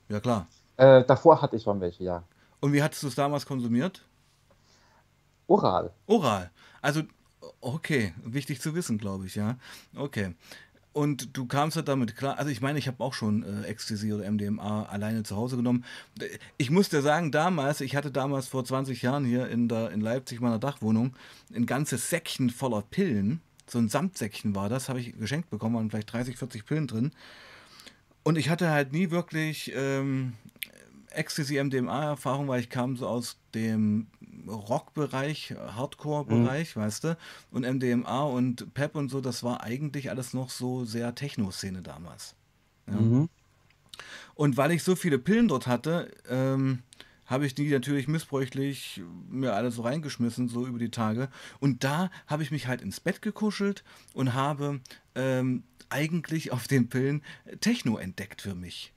Ja 0.10 0.20
klar. 0.20 0.48
Äh, 0.78 1.04
davor 1.06 1.42
hatte 1.42 1.56
ich 1.56 1.64
schon 1.64 1.80
welche, 1.82 2.04
ja. 2.04 2.24
Und 2.60 2.74
wie 2.74 2.84
hattest 2.84 3.04
du 3.04 3.08
es 3.08 3.16
damals 3.16 3.46
konsumiert? 3.46 4.04
Oral. 5.48 5.92
Oral. 6.08 6.52
Also, 6.82 7.04
okay, 7.62 8.14
wichtig 8.24 8.62
zu 8.62 8.76
wissen, 8.76 8.98
glaube 8.98 9.26
ich, 9.26 9.36
ja. 9.36 9.58
Okay. 9.96 10.34
Und 10.94 11.36
du 11.36 11.46
kamst 11.46 11.76
halt 11.76 11.90
damit 11.90 12.16
klar, 12.16 12.40
also 12.40 12.50
ich 12.50 12.62
meine, 12.62 12.80
ich 12.80 12.88
habe 12.88 13.04
auch 13.04 13.14
schon 13.14 13.44
äh, 13.44 13.68
Ecstasy 13.68 14.14
oder 14.14 14.32
MDMA 14.32 14.84
alleine 14.84 15.24
zu 15.24 15.36
Hause 15.36 15.58
genommen. 15.58 15.84
Ich 16.56 16.72
muss 16.72 16.88
dir 16.88 17.02
sagen, 17.02 17.34
damals, 17.34 17.82
ich 17.82 17.98
hatte 17.98 18.12
damals 18.12 18.48
vor 18.48 18.64
20 18.64 19.02
Jahren 19.02 19.26
hier 19.26 19.50
in, 19.50 19.68
der, 19.68 19.92
in 19.92 20.00
Leipzig 20.00 20.40
meiner 20.40 20.58
Dachwohnung 20.58 21.14
ein 21.54 21.66
ganzes 21.66 22.10
Säckchen 22.10 22.50
voller 22.50 22.82
Pillen. 22.82 23.42
So 23.68 23.78
ein 23.78 23.90
Samtsäckchen 23.90 24.56
war 24.56 24.70
das, 24.70 24.88
habe 24.88 25.02
ich 25.02 25.18
geschenkt 25.20 25.50
bekommen, 25.50 25.76
waren 25.76 25.90
vielleicht 25.90 26.14
30, 26.14 26.38
40 26.38 26.66
Pillen 26.66 26.88
drin. 26.88 27.12
Und 28.24 28.38
ich 28.38 28.50
hatte 28.50 28.70
halt 28.70 28.94
nie 28.94 29.12
wirklich 29.12 29.74
ähm, 29.76 30.34
Ecstasy-MDMA-Erfahrung, 31.18 32.48
weil 32.48 32.60
ich 32.60 32.70
kam 32.70 32.98
so 32.98 33.08
aus 33.08 33.38
dem 33.54 34.08
Rock-Bereich, 34.48 35.56
Hardcore-Bereich, 35.76 36.76
mhm. 36.76 36.80
weißt 36.82 37.04
du? 37.04 37.18
Und 37.52 37.64
MDMA 37.64 38.24
und 38.24 38.74
Pep 38.74 38.96
und 38.96 39.10
so, 39.10 39.22
das 39.22 39.44
war 39.44 39.64
eigentlich 39.64 40.10
alles 40.10 40.34
noch 40.34 40.50
so 40.50 40.86
sehr 40.86 41.16
Techno-Szene 41.16 41.82
damals. 41.82 42.36
Ja. 42.88 42.94
Mhm. 42.94 43.30
Und 44.36 44.58
weil 44.58 44.72
ich 44.72 44.84
so 44.84 44.96
viele 44.96 45.18
Pillen 45.18 45.48
dort 45.48 45.68
hatte, 45.68 46.12
ähm, 46.30 46.84
habe 47.26 47.46
ich 47.46 47.56
die 47.56 47.70
natürlich 47.70 48.08
missbräuchlich 48.08 49.02
mir 49.30 49.54
alles 49.54 49.76
so 49.76 49.82
reingeschmissen, 49.82 50.48
so 50.48 50.68
über 50.68 50.78
die 50.78 50.92
Tage. 50.92 51.30
Und 51.60 51.84
da 51.84 52.12
habe 52.28 52.44
ich 52.44 52.52
mich 52.52 52.68
halt 52.68 52.82
ins 52.82 53.00
Bett 53.00 53.22
gekuschelt 53.22 53.84
und 54.14 54.34
habe 54.34 54.82
ähm, 55.16 55.64
eigentlich 55.90 56.52
auf 56.52 56.68
den 56.68 56.90
Pillen 56.90 57.24
Techno 57.62 57.98
entdeckt 57.98 58.42
für 58.42 58.56
mich. 58.56 58.94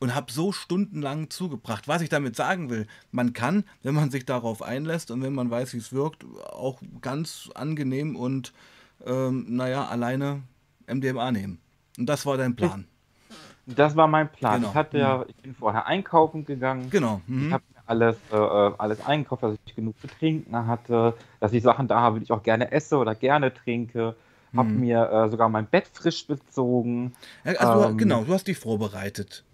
Und 0.00 0.14
habe 0.14 0.30
so 0.30 0.52
stundenlang 0.52 1.28
zugebracht. 1.28 1.88
Was 1.88 2.02
ich 2.02 2.08
damit 2.08 2.36
sagen 2.36 2.70
will, 2.70 2.86
man 3.10 3.32
kann, 3.32 3.64
wenn 3.82 3.94
man 3.94 4.10
sich 4.10 4.24
darauf 4.24 4.62
einlässt 4.62 5.10
und 5.10 5.22
wenn 5.22 5.34
man 5.34 5.50
weiß, 5.50 5.74
wie 5.74 5.78
es 5.78 5.92
wirkt, 5.92 6.24
auch 6.52 6.80
ganz 7.00 7.50
angenehm 7.54 8.14
und, 8.14 8.52
ähm, 9.04 9.46
naja, 9.48 9.86
alleine 9.86 10.42
MDMA 10.86 11.32
nehmen. 11.32 11.58
Und 11.98 12.06
das 12.06 12.26
war 12.26 12.36
dein 12.36 12.54
Plan. 12.54 12.86
Das 13.66 13.96
war 13.96 14.06
mein 14.06 14.30
Plan. 14.32 14.60
Genau. 14.60 14.70
Ich 14.70 14.74
hatte 14.74 14.98
ja, 14.98 15.24
ich 15.28 15.36
bin 15.36 15.54
vorher 15.54 15.86
einkaufen 15.86 16.44
gegangen. 16.44 16.88
Genau. 16.90 17.20
Mhm. 17.26 17.48
Ich 17.48 17.52
habe 17.52 17.64
mir 17.74 17.82
alles, 17.86 18.16
äh, 18.32 18.36
alles 18.36 19.04
eingekauft, 19.04 19.42
dass 19.42 19.56
ich 19.66 19.74
genug 19.74 20.00
zu 20.00 20.06
trinken 20.06 20.56
hatte, 20.66 21.14
dass 21.40 21.52
ich 21.52 21.62
Sachen 21.62 21.86
da 21.86 22.00
habe, 22.00 22.18
die 22.18 22.24
ich 22.24 22.32
auch 22.32 22.42
gerne 22.42 22.72
esse 22.72 22.96
oder 22.96 23.14
gerne 23.14 23.52
trinke. 23.52 24.16
Habe 24.56 24.70
mhm. 24.70 24.80
mir 24.80 25.10
äh, 25.10 25.28
sogar 25.28 25.50
mein 25.50 25.66
Bett 25.66 25.86
frisch 25.92 26.26
bezogen. 26.26 27.12
Also 27.44 27.90
ähm, 27.90 27.98
genau, 27.98 28.24
du 28.24 28.32
hast 28.32 28.48
dich 28.48 28.58
vorbereitet. 28.58 29.44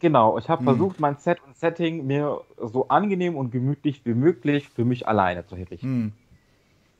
Genau, 0.00 0.38
ich 0.38 0.48
habe 0.48 0.62
mhm. 0.62 0.66
versucht, 0.66 1.00
mein 1.00 1.16
Set 1.16 1.42
und 1.44 1.56
Setting 1.56 2.06
mir 2.06 2.40
so 2.56 2.88
angenehm 2.88 3.36
und 3.36 3.50
gemütlich 3.50 4.04
wie 4.04 4.14
möglich 4.14 4.68
für 4.68 4.84
mich 4.84 5.08
alleine 5.08 5.46
zu 5.46 5.56
herrichten. 5.56 6.00
Mhm. 6.00 6.12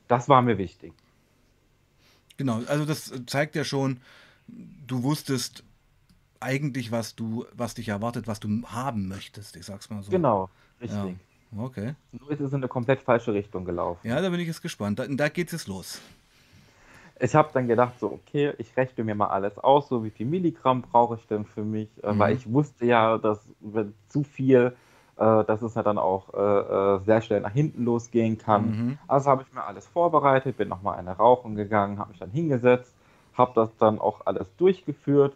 Das 0.07 0.27
war 0.27 0.41
mir 0.41 0.57
wichtig. 0.57 0.93
Genau, 2.37 2.61
also 2.67 2.85
das 2.85 3.11
zeigt 3.25 3.55
ja 3.55 3.63
schon, 3.63 3.99
du 4.47 5.03
wusstest, 5.03 5.63
eigentlich, 6.39 6.91
was 6.91 7.15
du, 7.15 7.45
was 7.53 7.73
dich 7.73 7.89
erwartet, 7.89 8.27
was 8.27 8.39
du 8.39 8.63
haben 8.65 9.07
möchtest, 9.07 9.55
ich 9.55 9.65
sag's 9.65 9.89
mal 9.89 10.01
so. 10.03 10.11
Genau, 10.11 10.49
richtig. 10.81 11.17
Ja. 11.51 11.63
Okay. 11.63 11.95
Nur 12.11 12.31
ist 12.31 12.39
es 12.39 12.51
in 12.51 12.57
eine 12.57 12.67
komplett 12.67 13.01
falsche 13.01 13.33
Richtung 13.33 13.65
gelaufen. 13.65 14.07
Ja, 14.07 14.21
da 14.21 14.29
bin 14.29 14.39
ich 14.39 14.47
jetzt 14.47 14.61
gespannt. 14.61 14.99
Da, 14.99 15.07
da 15.07 15.29
geht 15.29 15.51
es 15.51 15.67
los. 15.67 15.99
Ich 17.19 17.35
habe 17.35 17.49
dann 17.53 17.67
gedacht, 17.67 17.99
so, 17.99 18.11
okay, 18.11 18.53
ich 18.57 18.75
rechne 18.77 19.03
mir 19.03 19.13
mal 19.13 19.27
alles 19.27 19.57
aus, 19.59 19.89
so 19.89 20.03
wie 20.03 20.09
viel 20.09 20.25
Milligramm 20.25 20.81
brauche 20.81 21.15
ich 21.15 21.27
denn 21.27 21.45
für 21.45 21.63
mich, 21.63 21.89
äh, 22.03 22.13
mhm. 22.13 22.19
weil 22.19 22.35
ich 22.35 22.51
wusste 22.51 22.85
ja, 22.85 23.17
dass 23.17 23.39
wenn 23.59 23.93
zu 24.07 24.23
viel, 24.23 24.73
äh, 25.17 25.43
dass 25.43 25.61
es 25.61 25.75
ja 25.75 25.83
dann 25.83 25.97
auch 25.97 26.33
äh, 26.33 26.37
äh 26.37 26.99
sehr 27.05 27.21
schnell 27.21 27.41
nach 27.41 27.51
hinten 27.51 27.83
losgehen 27.83 28.37
kann. 28.37 28.65
Mhm. 28.65 28.97
Also 29.07 29.29
habe 29.29 29.43
ich 29.43 29.53
mir 29.53 29.63
alles 29.63 29.85
vorbereitet, 29.87 30.57
bin 30.57 30.69
nochmal 30.69 30.97
eine 30.97 31.11
rauchen 31.11 31.55
gegangen, 31.55 31.99
habe 31.99 32.11
mich 32.11 32.19
dann 32.19 32.31
hingesetzt, 32.31 32.95
habe 33.33 33.51
das 33.53 33.69
dann 33.77 33.99
auch 33.99 34.21
alles 34.25 34.47
durchgeführt 34.57 35.35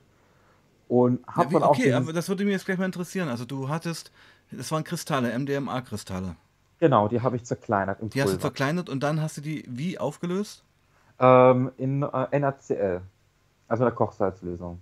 und 0.88 1.26
hab 1.28 1.52
ja, 1.52 1.60
dann 1.60 1.64
auch. 1.64 1.72
Okay, 1.72 1.94
aber 1.94 2.14
das 2.14 2.30
würde 2.30 2.46
mich 2.46 2.54
jetzt 2.54 2.66
gleich 2.66 2.78
mal 2.78 2.86
interessieren. 2.86 3.28
Also 3.28 3.46
du 3.46 3.68
hattest, 3.68 4.12
das 4.52 4.72
waren 4.72 4.84
Kristalle, 4.84 5.38
MDMA-Kristalle. 5.38 6.36
Genau, 6.80 7.08
die 7.08 7.22
habe 7.22 7.36
ich 7.36 7.46
zerkleinert. 7.46 8.00
Im 8.00 8.10
die 8.10 8.20
Pulver. 8.20 8.26
hast 8.26 8.36
du 8.36 8.42
zerkleinert 8.42 8.90
und 8.90 9.04
dann 9.04 9.22
hast 9.22 9.38
du 9.38 9.42
die 9.42 9.64
wie 9.68 9.98
aufgelöst? 9.98 10.64
Ähm, 11.24 11.72
in 11.78 12.04
äh, 12.04 12.40
NaCl, 12.40 13.02
also 13.68 13.84
eine 13.84 13.94
Kochsalzlösung. 13.94 14.82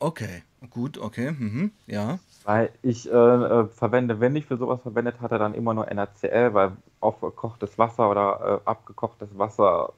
Okay, 0.00 0.42
gut, 0.70 0.98
okay, 0.98 1.30
mhm, 1.30 1.70
ja. 1.86 2.18
Weil 2.44 2.70
ich 2.82 3.08
äh, 3.08 3.14
äh, 3.14 3.66
verwende, 3.66 4.18
wenn 4.18 4.34
ich 4.34 4.46
für 4.46 4.56
sowas 4.56 4.80
verwendet 4.82 5.20
hatte, 5.20 5.38
dann 5.38 5.54
immer 5.54 5.74
nur 5.74 5.86
NaCl, 5.86 6.54
weil 6.54 6.72
aufgekochtes 7.00 7.78
Wasser 7.78 8.10
oder 8.10 8.62
äh, 8.64 8.68
abgekochtes 8.68 9.38
Wasser 9.38 9.92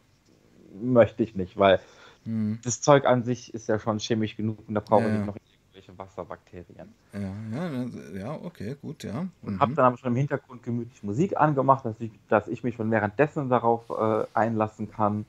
möchte 0.75 1.23
ich 1.23 1.35
nicht, 1.37 1.57
weil 1.57 1.81
hm. 2.25 2.59
Das 2.65 2.81
Zeug 2.81 3.07
an 3.07 3.23
sich 3.23 3.53
ist 3.55 3.69
ja 3.69 3.79
schon 3.79 3.99
chemisch 3.99 4.37
genug 4.37 4.59
und 4.67 4.75
da 4.75 4.81
brauchen 4.81 5.07
wir 5.07 5.15
ja. 5.15 5.25
noch 5.27 5.37
irgendwelche 5.37 5.99
Wasserbakterien. 5.99 6.95
Ja, 7.13 7.21
ja, 7.53 7.87
ja, 8.15 8.33
okay, 8.43 8.77
gut, 8.81 9.05
ja. 9.05 9.27
Und 9.43 9.55
mhm. 9.55 9.61
habe 9.61 9.75
dann 9.75 9.85
aber 9.85 9.99
schon 9.99 10.13
im 10.13 10.17
Hintergrund 10.17 10.63
gemütlich 10.63 11.03
Musik 11.03 11.37
angemacht, 11.37 11.85
dass 11.85 12.01
ich, 12.01 12.13
dass 12.29 12.49
ich 12.49 12.65
mich 12.65 12.77
schon 12.77 12.91
währenddessen 12.91 13.49
darauf 13.51 13.91
äh, 13.91 14.27
einlassen 14.33 14.91
kann. 14.91 15.27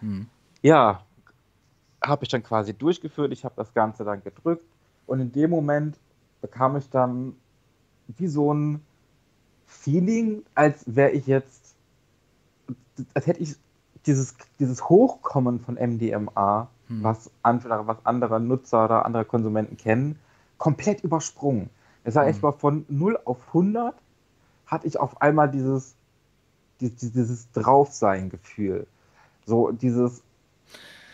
Mhm. 0.00 0.26
Ja, 0.62 1.02
habe 2.02 2.24
ich 2.24 2.30
dann 2.30 2.42
quasi 2.42 2.74
durchgeführt. 2.74 3.32
Ich 3.32 3.44
habe 3.44 3.54
das 3.56 3.72
Ganze 3.74 4.04
dann 4.04 4.22
gedrückt 4.22 4.64
und 5.06 5.20
in 5.20 5.32
dem 5.32 5.50
Moment 5.50 5.96
bekam 6.40 6.76
ich 6.76 6.88
dann 6.90 7.34
wie 8.16 8.28
so 8.28 8.52
ein 8.52 8.80
Feeling, 9.66 10.42
als 10.54 10.82
wäre 10.86 11.10
ich 11.10 11.26
jetzt, 11.26 11.74
als 13.14 13.26
hätte 13.26 13.40
ich 13.40 13.56
dieses, 14.06 14.34
dieses 14.58 14.88
Hochkommen 14.88 15.60
von 15.60 15.74
MDMA, 15.74 16.68
hm. 16.86 17.02
was, 17.02 17.30
andere, 17.42 17.86
was 17.86 17.98
andere 18.04 18.40
Nutzer 18.40 18.84
oder 18.86 19.04
andere 19.04 19.24
Konsumenten 19.24 19.76
kennen, 19.76 20.18
komplett 20.56 21.02
übersprungen. 21.04 21.68
Es 22.04 22.14
war 22.14 22.24
hm. 22.24 22.30
echt 22.30 22.42
mal 22.42 22.52
von 22.52 22.86
0 22.88 23.18
auf 23.24 23.38
100 23.48 23.94
hatte 24.66 24.86
ich 24.86 24.98
auf 24.98 25.20
einmal 25.20 25.50
dieses, 25.50 25.94
dieses, 26.80 27.12
dieses 27.12 27.50
Draufsein-Gefühl. 27.52 28.86
So 29.48 29.70
dieses, 29.72 30.22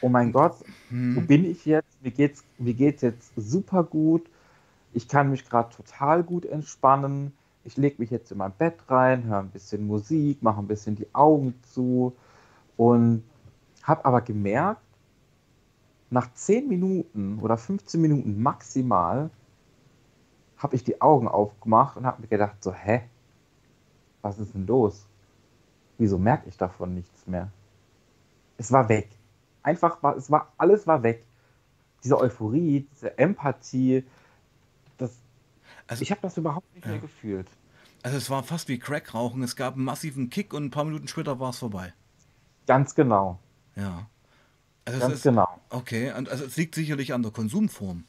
oh 0.00 0.08
mein 0.08 0.32
Gott, 0.32 0.56
hm. 0.88 1.14
wo 1.14 1.20
bin 1.20 1.44
ich 1.44 1.64
jetzt? 1.66 2.02
Mir 2.02 2.10
geht's, 2.10 2.42
mir 2.58 2.74
geht's 2.74 3.02
jetzt 3.02 3.30
super 3.36 3.84
gut. 3.84 4.28
Ich 4.92 5.06
kann 5.06 5.30
mich 5.30 5.48
gerade 5.48 5.72
total 5.74 6.24
gut 6.24 6.44
entspannen. 6.44 7.32
Ich 7.62 7.76
lege 7.76 7.94
mich 7.98 8.10
jetzt 8.10 8.32
in 8.32 8.38
mein 8.38 8.50
Bett 8.50 8.74
rein, 8.88 9.22
höre 9.22 9.38
ein 9.38 9.50
bisschen 9.50 9.86
Musik, 9.86 10.42
mache 10.42 10.58
ein 10.58 10.66
bisschen 10.66 10.96
die 10.96 11.06
Augen 11.14 11.54
zu 11.62 12.12
und 12.76 13.22
habe 13.84 14.04
aber 14.04 14.20
gemerkt, 14.20 14.82
nach 16.10 16.32
10 16.34 16.68
Minuten 16.68 17.38
oder 17.38 17.56
15 17.56 18.00
Minuten 18.00 18.42
maximal 18.42 19.30
habe 20.56 20.74
ich 20.74 20.82
die 20.82 21.00
Augen 21.00 21.28
aufgemacht 21.28 21.96
und 21.96 22.04
habe 22.04 22.22
mir 22.22 22.28
gedacht, 22.28 22.56
so, 22.64 22.72
hä? 22.72 23.02
Was 24.22 24.40
ist 24.40 24.54
denn 24.54 24.66
los? 24.66 25.06
Wieso 25.98 26.18
merke 26.18 26.48
ich 26.48 26.56
davon 26.56 26.94
nichts 26.94 27.28
mehr? 27.28 27.52
Es 28.64 28.72
war 28.72 28.88
weg. 28.88 29.10
Einfach 29.62 30.02
war, 30.02 30.16
es 30.16 30.30
war, 30.30 30.52
alles 30.56 30.86
war 30.86 31.02
weg. 31.02 31.26
Diese 32.02 32.18
Euphorie, 32.18 32.86
diese 32.92 33.18
Empathie, 33.18 34.04
das, 34.96 35.12
also, 35.86 36.02
ich 36.02 36.10
habe 36.10 36.22
das 36.22 36.38
überhaupt 36.38 36.74
nicht 36.74 36.86
ja. 36.86 36.92
mehr 36.92 37.00
gefühlt. 37.00 37.46
Also 38.02 38.16
es 38.16 38.30
war 38.30 38.42
fast 38.42 38.68
wie 38.68 38.78
Crack-Rauchen. 38.78 39.42
Es 39.42 39.54
gab 39.54 39.74
einen 39.74 39.84
massiven 39.84 40.30
Kick 40.30 40.54
und 40.54 40.64
ein 40.64 40.70
paar 40.70 40.84
Minuten 40.84 41.08
später 41.08 41.40
war 41.40 41.50
es 41.50 41.58
vorbei. 41.58 41.92
Ganz 42.66 42.94
genau. 42.94 43.38
Ja. 43.76 44.06
Also 44.86 45.00
Ganz 45.00 45.14
ist, 45.14 45.22
genau. 45.24 45.48
Okay, 45.68 46.12
und 46.12 46.30
also 46.30 46.44
es 46.44 46.56
liegt 46.56 46.74
sicherlich 46.74 47.12
an 47.12 47.22
der 47.22 47.32
Konsumform. 47.32 48.04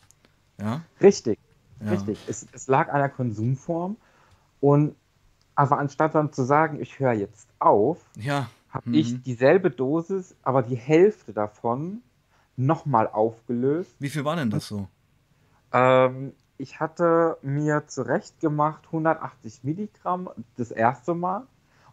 Ja. 0.58 0.82
Richtig. 1.02 1.38
Ja. 1.82 1.92
Richtig. 1.92 2.20
Es, 2.28 2.48
es 2.54 2.68
lag 2.68 2.90
an 2.94 3.00
der 3.00 3.10
Konsumform 3.10 3.98
und 4.62 4.96
aber 5.56 5.80
anstatt 5.80 6.16
dann 6.16 6.32
zu 6.32 6.44
sagen, 6.44 6.82
ich 6.82 7.00
höre 7.00 7.14
jetzt 7.14 7.48
auf, 7.60 8.00
ja. 8.18 8.50
Habe 8.76 8.90
mhm. 8.90 8.96
ich 8.96 9.24
dieselbe 9.24 9.72
Dosis, 9.72 10.36
aber 10.44 10.62
die 10.62 10.76
Hälfte 10.76 11.34
davon 11.34 12.02
nochmal 12.58 13.08
aufgelöst. 13.08 13.96
Wie 14.00 14.10
viel 14.10 14.26
war 14.26 14.36
denn 14.36 14.50
das 14.50 14.68
so? 14.68 14.88
Ähm, 15.72 16.34
ich 16.58 16.80
hatte 16.80 17.38
mir 17.42 17.88
zurecht 17.88 18.40
gemacht 18.40 18.84
180 18.88 19.64
Milligramm 19.64 20.30
das 20.58 20.72
erste 20.72 21.14
Mal 21.14 21.44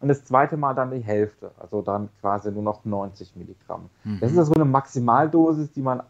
und 0.01 0.09
das 0.09 0.25
zweite 0.25 0.57
Mal 0.57 0.75
dann 0.75 0.91
die 0.91 1.01
Hälfte, 1.01 1.53
also 1.59 1.83
dann 1.83 2.09
quasi 2.21 2.51
nur 2.51 2.63
noch 2.63 2.85
90 2.85 3.37
Milligramm. 3.37 3.89
Mhm. 4.05 4.21
Das 4.21 4.31
ist 4.31 4.37
ja 4.37 4.45
so 4.45 4.55
eine 4.55 4.65
Maximaldosis, 4.65 5.73
die 5.73 5.83
man, 5.83 6.03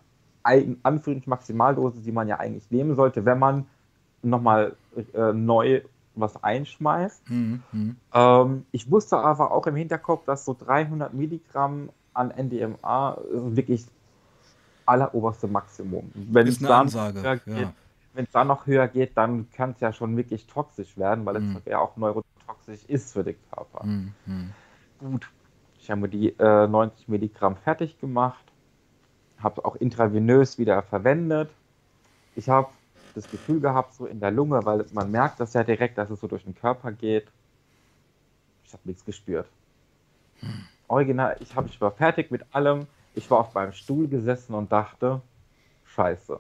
in 0.51 0.79
Anführungszeichen 0.83 1.31
Maximaldosis, 1.31 2.03
die 2.03 2.13
man 2.13 2.29
ja 2.29 2.39
eigentlich 2.39 2.71
nehmen 2.71 2.97
sollte, 2.97 3.25
wenn 3.25 3.39
man 3.39 3.67
nochmal 4.23 4.75
äh, 5.15 5.33
neu 5.33 5.83
was 6.15 6.43
einschmeißt. 6.43 7.31
Mhm. 7.31 7.63
mhm. 7.73 7.97
Ähm, 8.13 8.67
ich 8.73 8.91
wusste 8.91 9.19
aber 9.19 9.51
auch 9.53 9.67
im 9.67 9.77
Hinterkopf, 9.77 10.25
dass 10.25 10.45
so 10.45 10.55
300 10.59 11.15
Milligramm 11.15 11.91
an 12.15 12.31
NDMA 12.31 13.19
wirklich 13.31 13.87
alleroberste 14.85 15.49
Maximum. 15.49 16.11
Wenn 16.15 16.47
ist 16.47 16.63
eine 16.63 16.75
Ansage. 16.75 17.41
Ja. 17.47 17.73
Wenn 18.15 18.25
es 18.25 18.31
dann 18.31 18.49
noch 18.49 18.67
höher 18.67 18.89
geht, 18.89 19.17
dann 19.17 19.51
kann 19.53 19.71
es 19.71 19.81
ja 19.81 19.93
schon 19.93 20.17
wirklich 20.17 20.47
toxisch 20.47 20.99
werden, 20.99 21.25
weil 21.25 21.41
mhm. 21.41 21.57
es 21.57 21.65
ja 21.65 21.79
auch 21.79 21.97
Neuro 21.97 22.23
toxisch 22.47 22.85
ist 22.87 23.13
für 23.13 23.25
den 23.25 23.37
Körper. 23.51 23.85
Mhm. 23.85 24.13
Gut, 24.99 25.31
ich 25.81 25.91
habe 25.91 26.03
mir 26.03 26.09
die 26.09 26.29
äh, 26.39 26.67
90 26.67 27.09
Milligramm 27.09 27.57
fertig 27.57 27.99
gemacht, 27.99 28.45
habe 29.39 29.65
auch 29.65 29.77
intravenös 29.77 30.59
wieder 30.59 30.83
verwendet. 30.83 31.51
Ich 32.37 32.51
habe 32.51 32.69
das 33.15 33.31
Gefühl 33.31 33.61
gehabt, 33.61 33.95
so 33.95 34.07
in 34.07 34.21
der 34.21 34.31
Lunge, 34.31 34.65
weil 34.65 34.85
man 34.93 35.11
merkt 35.11 35.41
das 35.41 35.53
ja 35.55 35.65
direkt, 35.65 35.99
dass 35.99 36.11
es 36.11 36.21
so 36.21 36.27
durch 36.27 36.45
den 36.45 36.55
Körper 36.55 36.93
geht. 36.93 37.27
Ich 38.65 38.73
habe 38.73 38.83
nichts 38.85 39.05
gespürt. 39.05 39.47
Hm. 40.41 40.65
Original, 40.89 41.37
ich, 41.41 41.55
hab, 41.57 41.67
ich 41.67 41.81
war 41.81 41.93
fertig 41.93 42.31
mit 42.31 42.43
allem. 42.53 42.87
Ich 43.15 43.31
war 43.31 43.39
auf 43.39 43.55
meinem 43.55 43.73
Stuhl 43.73 44.09
gesessen 44.09 44.55
und 44.55 44.73
dachte, 44.73 45.21
scheiße. 45.85 46.39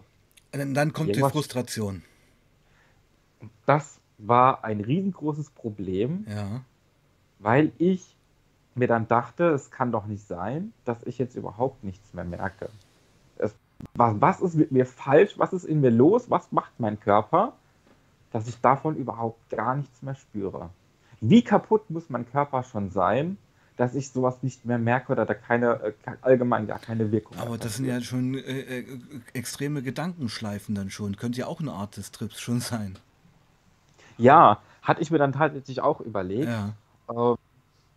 Und 0.54 0.74
dann 0.74 0.92
kommt 0.92 1.10
Irgendwas 1.10 1.32
die 1.32 1.38
Frustration. 1.38 2.02
Das 3.66 3.98
war 4.18 4.64
ein 4.64 4.80
riesengroßes 4.80 5.50
Problem, 5.50 6.26
ja. 6.28 6.62
weil 7.38 7.72
ich 7.78 8.16
mir 8.74 8.88
dann 8.88 9.08
dachte, 9.08 9.44
es 9.50 9.70
kann 9.70 9.92
doch 9.92 10.06
nicht 10.06 10.26
sein, 10.26 10.72
dass 10.84 11.02
ich 11.04 11.18
jetzt 11.18 11.34
überhaupt 11.34 11.84
nichts 11.84 12.14
mehr 12.14 12.24
merke. 12.24 12.68
Was, 13.94 14.20
was 14.20 14.40
ist 14.40 14.54
mit 14.54 14.72
mir 14.72 14.86
falsch? 14.86 15.38
Was 15.38 15.52
ist 15.52 15.64
in 15.64 15.80
mir 15.80 15.90
los? 15.90 16.30
Was 16.30 16.52
macht 16.52 16.72
mein 16.78 16.98
Körper? 17.00 17.54
dass 18.32 18.48
ich 18.48 18.58
davon 18.60 18.96
überhaupt 18.96 19.50
gar 19.50 19.76
nichts 19.76 20.02
mehr 20.02 20.14
spüre. 20.14 20.70
Wie 21.20 21.42
kaputt 21.42 21.88
muss 21.90 22.10
mein 22.10 22.28
Körper 22.28 22.64
schon 22.64 22.90
sein, 22.90 23.36
dass 23.76 23.94
ich 23.94 24.10
sowas 24.10 24.42
nicht 24.42 24.64
mehr 24.64 24.78
merke 24.78 25.12
oder 25.12 25.24
da 25.24 25.34
keine, 25.34 25.80
äh, 25.82 25.92
allgemein 26.22 26.66
gar 26.66 26.78
keine 26.78 27.12
Wirkung 27.12 27.38
Aber 27.38 27.58
das 27.58 27.76
sind 27.76 27.86
ja 27.86 28.00
schon 28.00 28.34
äh, 28.34 28.80
äh, 28.80 28.86
extreme 29.32 29.82
Gedankenschleifen 29.82 30.74
dann 30.74 30.90
schon. 30.90 31.16
Könnte 31.16 31.40
ja 31.40 31.46
auch 31.46 31.60
eine 31.60 31.72
Art 31.72 31.96
des 31.96 32.10
Trips 32.10 32.40
schon 32.40 32.60
sein. 32.60 32.98
Ja, 34.18 34.60
hatte 34.82 35.00
ich 35.00 35.10
mir 35.10 35.18
dann 35.18 35.32
tatsächlich 35.32 35.80
auch 35.80 36.00
überlegt, 36.00 36.48
ja. 36.48 36.74
äh, 37.08 37.36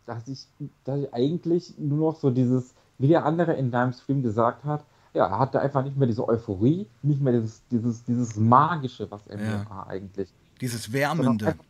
dass, 0.06 0.27
ich, 0.27 0.48
dass 0.86 1.00
ich 1.00 1.13
eigentlich 1.13 1.74
nur 1.77 2.12
noch 2.12 2.20
so 2.20 2.30
dieses, 2.30 2.74
wie 2.98 3.08
der 3.08 3.25
andere 3.25 3.54
in 3.54 3.72
deinem 3.72 3.94
Stream 3.94 4.24
gesagt 4.24 4.63
hat, 4.63 4.84
ja, 5.15 5.27
er 5.27 5.39
hatte 5.39 5.60
einfach 5.62 5.84
nicht 5.84 5.98
mehr 5.98 6.07
diese 6.07 6.27
Euphorie, 6.27 6.88
nicht 7.01 7.22
mehr 7.22 7.34
dieses, 7.34 7.65
dieses, 7.67 8.03
dieses 8.03 8.36
Magische, 8.36 9.10
was 9.10 9.25
er 9.27 9.41
ja. 9.41 9.86
eigentlich. 9.88 10.31
Dieses 10.62 10.91
Wärmende. 10.91 11.48
Einfach, 11.48 11.63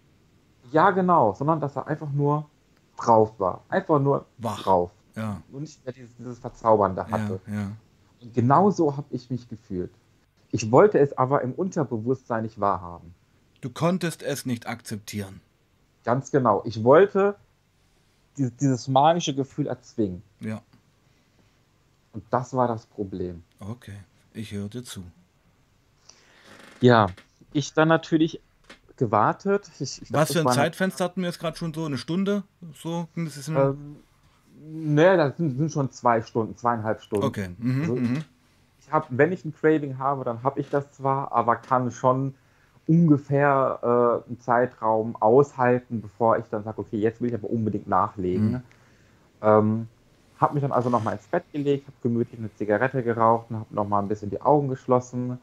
ja, 0.71 0.91
genau, 0.91 1.33
sondern 1.33 1.59
dass 1.59 1.75
er 1.75 1.87
einfach 1.87 2.11
nur 2.11 2.49
drauf 2.97 3.39
war. 3.39 3.63
Einfach 3.69 3.99
nur 3.99 4.25
Wach. 4.39 4.63
drauf. 4.63 4.91
Ja. 5.15 5.41
Und 5.51 5.61
nicht 5.61 5.83
mehr 5.85 5.93
dieses, 5.93 6.15
dieses 6.17 6.39
Verzaubernde 6.39 7.07
hatte. 7.07 7.39
Ja, 7.47 7.53
ja. 7.53 7.71
Und 8.21 8.33
genau 8.33 8.71
so 8.71 8.97
habe 8.97 9.07
ich 9.11 9.29
mich 9.29 9.47
gefühlt. 9.47 9.91
Ich 10.51 10.71
wollte 10.71 10.99
es 10.99 11.17
aber 11.17 11.41
im 11.41 11.53
Unterbewusstsein 11.53 12.43
nicht 12.43 12.59
wahrhaben. 12.59 13.13
Du 13.61 13.69
konntest 13.69 14.23
es 14.23 14.45
nicht 14.45 14.67
akzeptieren. 14.67 15.41
Ganz 16.03 16.31
genau. 16.31 16.61
Ich 16.65 16.83
wollte 16.83 17.35
dieses, 18.37 18.55
dieses 18.57 18.87
magische 18.87 19.35
Gefühl 19.35 19.67
erzwingen. 19.67 20.21
Ja. 20.39 20.61
Und 22.15 22.23
das 22.31 22.53
war 22.53 22.67
das 22.69 22.85
Problem. 22.85 23.43
Okay, 23.59 23.97
ich 24.33 24.53
höre 24.53 24.69
dir 24.69 24.83
zu. 24.83 25.03
Ja, 26.79 27.07
ich 27.51 27.73
dann 27.73 27.89
natürlich 27.89 28.41
gewartet. 28.95 29.69
Ich, 29.79 30.01
ich 30.01 30.13
Was 30.13 30.31
für 30.31 30.39
ein 30.39 30.47
Zeitfenster 30.47 31.03
hatten 31.03 31.21
wir 31.21 31.27
jetzt 31.27 31.39
gerade 31.39 31.57
schon 31.57 31.73
so? 31.73 31.83
Eine 31.83 31.97
Stunde? 31.97 32.43
So 32.73 33.09
ging 33.13 33.25
das 33.25 33.47
ähm, 33.49 33.97
Ne, 34.67 35.17
das 35.17 35.35
sind, 35.35 35.57
sind, 35.57 35.71
schon 35.73 35.91
zwei 35.91 36.21
Stunden, 36.21 36.55
zweieinhalb 36.55 37.01
Stunden. 37.01 37.25
Okay. 37.25 37.49
Mhm, 37.57 37.81
also, 37.81 37.95
mhm. 37.97 38.23
ich 38.79 38.91
hab, 38.91 39.07
wenn 39.09 39.33
ich 39.33 39.43
ein 39.43 39.53
Craving 39.53 39.97
habe, 39.97 40.23
dann 40.23 40.41
habe 40.41 40.61
ich 40.61 40.69
das 40.69 40.89
zwar, 40.93 41.33
aber 41.33 41.57
kann 41.57 41.91
schon 41.91 42.33
ungefähr 42.87 44.23
äh, 44.25 44.29
einen 44.29 44.39
Zeitraum 44.39 45.17
aushalten, 45.17 46.01
bevor 46.01 46.37
ich 46.37 46.45
dann 46.45 46.63
sage, 46.63 46.79
okay, 46.79 46.97
jetzt 46.97 47.19
will 47.19 47.27
ich 47.27 47.35
aber 47.35 47.49
unbedingt 47.49 47.87
nachlegen. 47.87 48.51
Mhm. 48.51 48.61
Ähm, 49.41 49.87
habe 50.37 50.53
mich 50.53 50.61
dann 50.61 50.71
also 50.71 50.89
nochmal 50.89 51.15
ins 51.15 51.27
Bett 51.27 51.43
gelegt, 51.51 51.87
habe 51.87 51.97
gemütlich 52.03 52.39
eine 52.39 52.53
Zigarette 52.55 53.03
geraucht 53.03 53.47
und 53.49 53.57
habe 53.57 53.73
nochmal 53.73 54.01
ein 54.01 54.07
bisschen 54.07 54.29
die 54.29 54.41
Augen 54.41 54.67
geschlossen. 54.67 55.39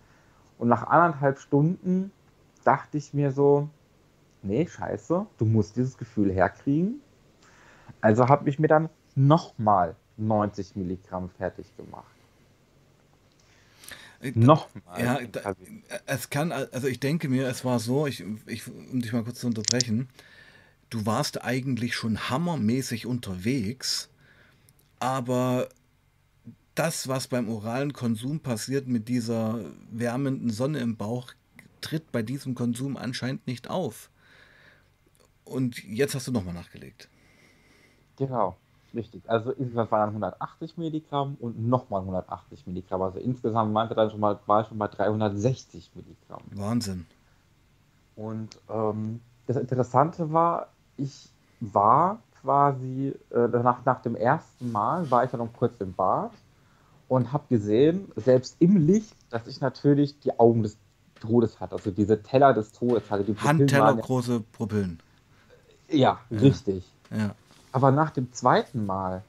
Und 0.58 0.68
nach 0.68 0.86
anderthalb 0.86 1.38
Stunden 1.38 2.12
dachte 2.64 2.98
ich 2.98 3.14
mir 3.14 3.32
so, 3.32 3.68
nee, 4.42 4.66
scheiße, 4.66 5.26
du 5.38 5.44
musst 5.44 5.76
dieses 5.76 5.96
Gefühl 5.96 6.30
herkriegen. 6.32 7.00
Also 8.00 8.28
habe 8.28 8.48
ich 8.48 8.58
mir 8.58 8.68
dann 8.68 8.88
nochmal 9.14 9.96
90 10.16 10.76
Milligramm 10.76 11.30
fertig 11.30 11.66
gemacht. 11.76 12.04
Äh, 14.20 14.32
nochmal. 14.34 15.02
Ja, 15.02 15.18
da, 15.30 15.54
es 16.06 16.30
kann, 16.30 16.52
also 16.52 16.86
ich 16.86 17.00
denke 17.00 17.28
mir, 17.28 17.48
es 17.48 17.64
war 17.64 17.78
so, 17.78 18.06
ich, 18.06 18.24
ich, 18.46 18.66
um 18.68 19.00
dich 19.00 19.12
mal 19.12 19.24
kurz 19.24 19.40
zu 19.40 19.46
unterbrechen, 19.46 20.08
du 20.90 21.06
warst 21.06 21.42
eigentlich 21.44 21.94
schon 21.94 22.30
hammermäßig 22.30 23.06
unterwegs, 23.06 24.10
aber 25.02 25.68
das, 26.76 27.08
was 27.08 27.26
beim 27.26 27.48
oralen 27.48 27.92
Konsum 27.92 28.38
passiert 28.38 28.86
mit 28.86 29.08
dieser 29.08 29.58
wärmenden 29.90 30.50
Sonne 30.50 30.78
im 30.78 30.96
Bauch, 30.96 31.32
tritt 31.80 32.12
bei 32.12 32.22
diesem 32.22 32.54
Konsum 32.54 32.96
anscheinend 32.96 33.48
nicht 33.48 33.68
auf. 33.68 34.10
Und 35.44 35.82
jetzt 35.82 36.14
hast 36.14 36.28
du 36.28 36.32
nochmal 36.32 36.54
nachgelegt. 36.54 37.08
Genau, 38.16 38.56
richtig. 38.94 39.28
Also 39.28 39.50
insgesamt 39.50 39.90
waren 39.90 40.00
dann 40.02 40.22
180 40.22 40.78
Milligramm 40.78 41.36
und 41.40 41.60
nochmal 41.68 42.02
180 42.02 42.68
Milligramm. 42.68 43.02
Also 43.02 43.18
insgesamt 43.18 43.72
meinte 43.72 43.96
dann 43.96 44.08
schon 44.08 44.20
mal, 44.20 44.38
war 44.46 44.62
ich 44.62 44.68
schon 44.68 44.78
bei 44.78 44.86
360 44.86 45.90
Milligramm. 45.96 46.42
Wahnsinn. 46.52 47.06
Und 48.14 48.56
ähm, 48.70 49.20
das 49.48 49.56
Interessante 49.56 50.32
war, 50.32 50.68
ich 50.96 51.28
war 51.58 52.22
quasi, 52.42 53.14
äh, 53.30 53.48
nach, 53.48 53.84
nach 53.84 54.02
dem 54.02 54.16
ersten 54.16 54.70
Mal 54.72 55.10
war 55.10 55.24
ich 55.24 55.30
dann 55.30 55.40
noch 55.40 55.52
kurz 55.52 55.80
im 55.80 55.92
Bad 55.92 56.32
und 57.08 57.32
habe 57.32 57.44
gesehen, 57.48 58.10
selbst 58.16 58.56
im 58.58 58.76
Licht, 58.76 59.14
dass 59.30 59.46
ich 59.46 59.60
natürlich 59.60 60.18
die 60.20 60.38
Augen 60.38 60.62
des 60.62 60.76
Todes 61.20 61.60
hat, 61.60 61.72
also 61.72 61.90
diese 61.90 62.22
Teller 62.22 62.52
des 62.52 62.72
Todes 62.72 63.10
hatte. 63.10 63.24
Die 63.24 63.36
Handteller 63.36 63.94
große 63.94 64.40
Pupillen. 64.40 65.00
Ja, 65.88 66.18
ja, 66.30 66.38
richtig. 66.38 66.84
Ja. 67.10 67.34
Aber 67.70 67.90
nach 67.90 68.10
dem 68.10 68.32
zweiten 68.32 68.84
Mal, 68.86 69.22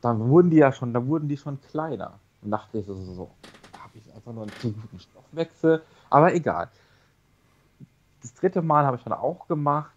dann 0.00 0.28
wurden 0.28 0.50
die 0.50 0.56
ja 0.56 0.72
schon, 0.72 0.94
da 0.94 1.06
wurden 1.06 1.28
die 1.28 1.36
schon 1.36 1.60
kleiner. 1.60 2.14
Und 2.42 2.50
dachte 2.50 2.78
ich 2.78 2.86
so, 2.86 2.94
so, 2.94 3.30
habe 3.78 3.92
ich 3.98 4.14
einfach 4.14 4.32
nur 4.32 4.44
einen 4.44 4.52
zu 4.60 4.72
guten 4.72 4.98
Stoffwechsel. 4.98 5.82
Aber 6.10 6.34
egal. 6.34 6.68
Das 8.22 8.34
dritte 8.34 8.62
Mal 8.62 8.86
habe 8.86 8.96
ich 8.96 9.02
dann 9.02 9.12
auch 9.12 9.46
gemacht, 9.46 9.95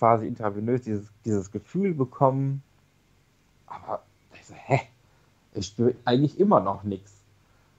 quasi 0.00 0.26
intravenös 0.26 0.82
dieses, 0.82 1.06
dieses 1.24 1.52
Gefühl 1.52 1.94
bekommen. 1.94 2.62
Aber 3.66 4.02
ich 4.34 4.46
so, 4.46 4.54
hä? 4.54 4.80
Ich 5.54 5.66
spüre 5.66 5.94
eigentlich 6.04 6.40
immer 6.40 6.60
noch 6.60 6.84
nichts. 6.84 7.12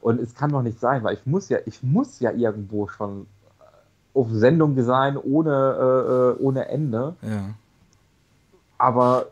Und 0.02 0.20
es 0.20 0.36
kann 0.36 0.52
doch 0.52 0.62
nicht 0.62 0.80
sein, 0.80 1.04
weil 1.04 1.16
ich 1.16 1.26
muss 1.26 1.50
ja, 1.50 1.58
ich 1.66 1.82
muss 1.84 2.20
ja 2.20 2.32
irgendwo 2.32 2.88
schon 2.88 3.26
äh, 3.60 4.18
auf 4.18 4.28
Sendung 4.32 4.82
sein 4.84 5.18
ohne, 5.18 5.52
äh, 5.52 6.42
äh, 6.42 6.44
ohne 6.44 6.68
Ende. 6.68 7.16
Ja. 7.22 7.56
Aber 8.78 9.28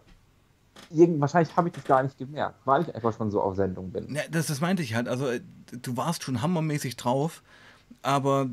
irgend, 0.89 1.21
wahrscheinlich 1.21 1.55
habe 1.55 1.69
ich 1.69 1.75
das 1.75 1.83
gar 1.83 2.01
nicht 2.01 2.17
gemerkt, 2.17 2.55
weil 2.65 2.81
ich 2.81 2.95
einfach 2.95 3.15
schon 3.15 3.29
so 3.29 3.41
auf 3.41 3.55
Sendung 3.55 3.91
bin. 3.91 4.15
Ja, 4.15 4.23
das, 4.31 4.47
das 4.47 4.61
meinte 4.61 4.81
ich 4.81 4.95
halt. 4.95 5.07
Also 5.07 5.27
du 5.81 5.97
warst 5.97 6.23
schon 6.23 6.41
hammermäßig 6.41 6.97
drauf, 6.97 7.43
aber 8.01 8.49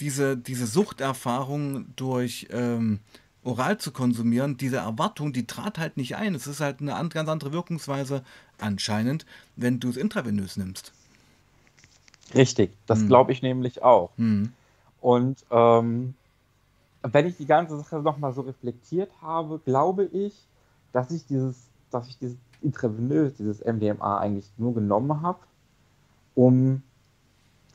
diese, 0.00 0.36
diese 0.36 0.66
Suchterfahrung 0.66 1.86
durch 1.96 2.48
ähm, 2.50 3.00
oral 3.44 3.78
zu 3.78 3.92
konsumieren, 3.92 4.56
diese 4.56 4.78
Erwartung, 4.78 5.32
die 5.32 5.46
trat 5.46 5.78
halt 5.78 5.96
nicht 5.96 6.16
ein. 6.16 6.34
Es 6.34 6.46
ist 6.46 6.60
halt 6.60 6.80
eine 6.80 7.08
ganz 7.08 7.28
andere 7.28 7.52
Wirkungsweise 7.52 8.22
anscheinend, 8.58 9.26
wenn 9.56 9.80
du 9.80 9.90
es 9.90 9.96
intravenös 9.96 10.56
nimmst. 10.56 10.92
Richtig, 12.34 12.72
das 12.86 13.00
hm. 13.00 13.08
glaube 13.08 13.32
ich 13.32 13.42
nämlich 13.42 13.82
auch. 13.82 14.10
Hm. 14.16 14.52
Und 15.00 15.44
ähm, 15.50 16.14
wenn 17.02 17.26
ich 17.26 17.36
die 17.36 17.46
ganze 17.46 17.76
Sache 17.78 18.00
nochmal 18.00 18.32
so 18.32 18.40
reflektiert 18.40 19.10
habe, 19.20 19.60
glaube 19.64 20.04
ich, 20.06 20.32
dass 20.92 21.10
ich 21.10 21.26
dieses, 21.26 21.56
dass 21.90 22.08
ich 22.08 22.18
dieses 22.18 22.38
intravenös, 22.62 23.34
dieses 23.34 23.62
MDMA 23.62 24.18
eigentlich 24.18 24.50
nur 24.56 24.74
genommen 24.74 25.20
habe, 25.20 25.40
um 26.34 26.82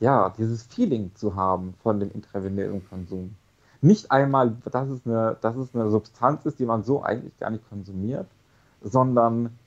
ja, 0.00 0.34
dieses 0.36 0.62
Feeling 0.64 1.12
zu 1.14 1.36
haben 1.36 1.74
von 1.82 2.00
dem 2.00 2.10
intravenösen 2.10 2.86
Konsum. 2.88 3.36
Nicht 3.82 4.10
einmal, 4.10 4.56
dass 4.70 4.88
es, 4.88 5.06
eine, 5.06 5.36
dass 5.40 5.56
es 5.56 5.74
eine 5.74 5.90
Substanz 5.90 6.44
ist, 6.44 6.58
die 6.58 6.66
man 6.66 6.84
so 6.84 7.02
eigentlich 7.02 7.36
gar 7.38 7.50
nicht 7.50 7.66
konsumiert, 7.68 8.26
sondern 8.82 9.58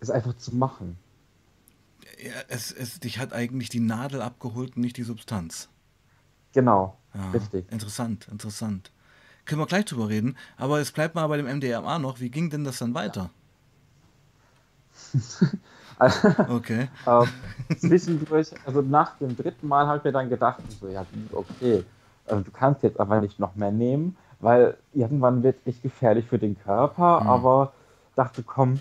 es 0.00 0.10
einfach 0.10 0.36
zu 0.36 0.54
machen. 0.54 0.98
Ja, 2.22 2.32
es, 2.48 2.72
es, 2.72 3.00
dich 3.00 3.18
hat 3.18 3.32
eigentlich 3.32 3.70
die 3.70 3.80
Nadel 3.80 4.20
abgeholt 4.20 4.76
und 4.76 4.82
nicht 4.82 4.96
die 4.96 5.02
Substanz. 5.02 5.68
Genau, 6.52 6.96
ja, 7.14 7.30
richtig. 7.30 7.70
Interessant, 7.72 8.28
interessant. 8.28 8.92
Können 9.46 9.60
wir 9.60 9.66
gleich 9.66 9.86
drüber 9.86 10.08
reden, 10.08 10.36
aber 10.56 10.80
es 10.80 10.92
bleibt 10.92 11.14
mal 11.14 11.26
bei 11.26 11.36
dem 11.36 11.46
MDMA 11.46 11.98
noch. 11.98 12.20
Wie 12.20 12.30
ging 12.30 12.50
denn 12.50 12.64
das 12.64 12.78
dann 12.78 12.94
weiter? 12.94 13.30
okay. 16.48 16.88
ähm, 17.06 17.28
zwischendurch, 17.78 18.48
also 18.64 18.82
nach 18.82 19.18
dem 19.18 19.36
dritten 19.36 19.68
Mal 19.68 19.86
habe 19.86 19.98
ich 19.98 20.04
mir 20.04 20.12
dann 20.12 20.28
gedacht, 20.28 20.62
so, 20.80 20.88
ja, 20.88 21.04
okay, 21.32 21.84
also 22.26 22.42
du 22.42 22.50
kannst 22.50 22.82
jetzt 22.82 23.00
aber 23.00 23.20
nicht 23.20 23.38
noch 23.38 23.54
mehr 23.54 23.72
nehmen, 23.72 24.16
weil 24.40 24.76
irgendwann 24.92 25.42
wird 25.42 25.58
es 25.60 25.74
echt 25.74 25.82
gefährlich 25.82 26.26
für 26.26 26.38
den 26.38 26.58
Körper, 26.58 27.20
mhm. 27.20 27.28
aber 27.28 27.72
dachte, 28.14 28.42
komm, 28.42 28.80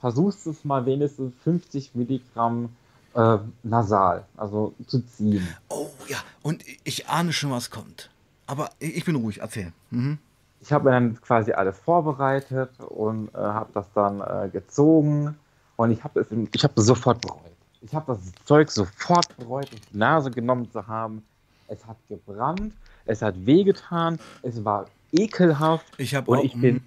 versuchst 0.00 0.46
es 0.46 0.64
mal 0.64 0.86
wenigstens 0.86 1.32
50 1.44 1.94
Milligramm 1.94 2.70
äh, 3.14 3.38
nasal, 3.62 4.24
also 4.36 4.74
zu 4.86 5.00
ziehen. 5.00 5.46
Oh 5.68 5.88
ja, 6.08 6.18
und 6.42 6.64
ich 6.84 7.08
ahne 7.08 7.32
schon, 7.32 7.50
was 7.50 7.70
kommt. 7.70 8.10
Aber 8.46 8.70
ich 8.78 9.04
bin 9.04 9.16
ruhig, 9.16 9.40
erzähl. 9.40 9.72
Mhm. 9.90 10.18
Ich 10.60 10.72
habe 10.72 10.84
mir 10.84 10.90
dann 10.90 11.20
quasi 11.20 11.52
alles 11.52 11.78
vorbereitet 11.78 12.70
und 12.80 13.28
äh, 13.34 13.38
habe 13.38 13.70
das 13.74 13.86
dann 13.94 14.20
äh, 14.20 14.48
gezogen 14.48 15.36
und 15.76 15.90
ich 15.92 16.02
habe 16.02 16.20
es 16.20 16.26
ich 16.30 16.64
habe 16.64 16.80
sofort 16.82 17.20
bereut. 17.20 17.42
Ich 17.80 17.94
habe 17.94 18.12
das 18.12 18.18
Zeug 18.44 18.70
sofort 18.70 19.36
bereut, 19.36 19.70
die 19.70 19.96
Nase 19.96 20.32
genommen 20.32 20.70
zu 20.72 20.86
haben. 20.86 21.22
Es 21.68 21.86
hat 21.86 21.96
gebrannt, 22.08 22.72
es 23.06 23.22
hat 23.22 23.34
wehgetan, 23.46 24.18
es 24.42 24.64
war 24.64 24.86
ekelhaft 25.12 25.86
ich 25.98 26.16
und 26.16 26.26
auch, 26.38 26.44
ich 26.44 26.52
bin 26.60 26.76
mhm 26.76 26.80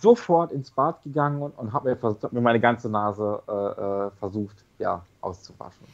sofort 0.00 0.52
ins 0.52 0.70
Bad 0.70 1.02
gegangen 1.02 1.42
und, 1.42 1.56
und 1.58 1.72
habe 1.72 1.94
mir, 1.94 2.02
hab 2.02 2.32
mir, 2.32 2.40
meine 2.40 2.60
ganze 2.60 2.88
Nase 2.88 3.42
äh, 3.48 3.52
äh, 3.52 4.10
versucht, 4.18 4.56
ja, 4.78 5.04
auszuwaschen. 5.20 5.86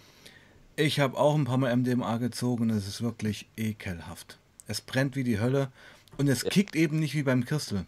Ich 0.76 1.00
habe 1.00 1.18
auch 1.18 1.34
ein 1.34 1.44
paar 1.44 1.58
Mal 1.58 1.76
MDMA 1.76 2.16
gezogen, 2.16 2.70
es 2.70 2.88
ist 2.88 3.02
wirklich 3.02 3.48
ekelhaft. 3.56 4.38
es 4.68 4.80
brennt 4.80 5.16
wie 5.16 5.24
die 5.24 5.38
Hölle 5.38 5.68
und 6.18 6.28
es 6.28 6.42
Ja. 6.42 6.50
kickt 6.50 6.76
eben 6.76 6.98
nicht 6.98 7.14
wie 7.14 7.22
beim 7.22 7.44
Crystal. 7.44 7.84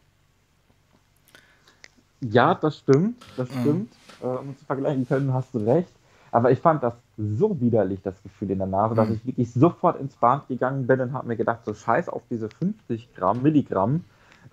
Ja, 2.21 2.55
das 2.55 2.79
stimmt, 2.79 3.23
das 3.37 3.49
Mhm. 3.51 3.61
stimmt. 3.61 3.93
Äh, 4.21 4.27
um 4.27 4.57
zu 4.59 4.65
vergleichen 4.65 5.07
können, 5.07 5.33
hast 5.33 5.55
du 5.55 5.59
recht. 5.59 5.93
Aber 6.35 6.51
ich 6.51 6.59
fand 6.59 6.83
das 6.83 6.95
so 7.17 7.61
widerlich, 7.61 8.03
das 8.03 8.21
Gefühl 8.25 8.51
in 8.51 8.59
der 8.59 8.67
Nase, 8.67 8.97
dass 8.97 9.09
Mhm. 9.09 9.15
ich 9.15 9.25
wirklich 9.25 9.53
sofort 9.53 10.01
ins 10.01 10.17
Bad 10.17 10.49
gegangen 10.49 10.85
bin 10.89 11.01
und 11.01 11.13
habe 11.13 11.29
mir 11.29 11.37
gedacht, 11.37 11.65
so 11.65 11.75
scheiß 11.75 12.09
auf 12.09 12.23
diese 12.29 12.49
50 12.49 13.15
Gramm, 13.15 13.41
Milligramm. 13.41 14.03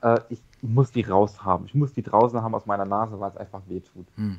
Äh, 0.03 0.19
ich 0.29 0.43
muss 0.61 0.91
die 0.91 1.01
raus 1.01 1.43
haben. 1.43 1.65
Ich 1.65 1.73
muss 1.73 1.91
die 1.91 2.03
draußen 2.03 2.39
haben 2.39 2.53
aus 2.53 2.67
meiner 2.67 2.85
Nase, 2.85 3.19
weil 3.19 3.31
es 3.31 3.37
einfach 3.37 3.61
weh 3.67 3.79
tut. 3.79 4.05
Hm. 4.15 4.37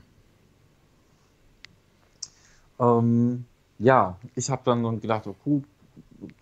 Ähm, 2.79 3.45
ja, 3.81 4.17
ich 4.37 4.49
habe 4.49 4.63
dann 4.65 5.01
gedacht, 5.01 5.25
so, 5.25 5.35
cool, 5.45 5.63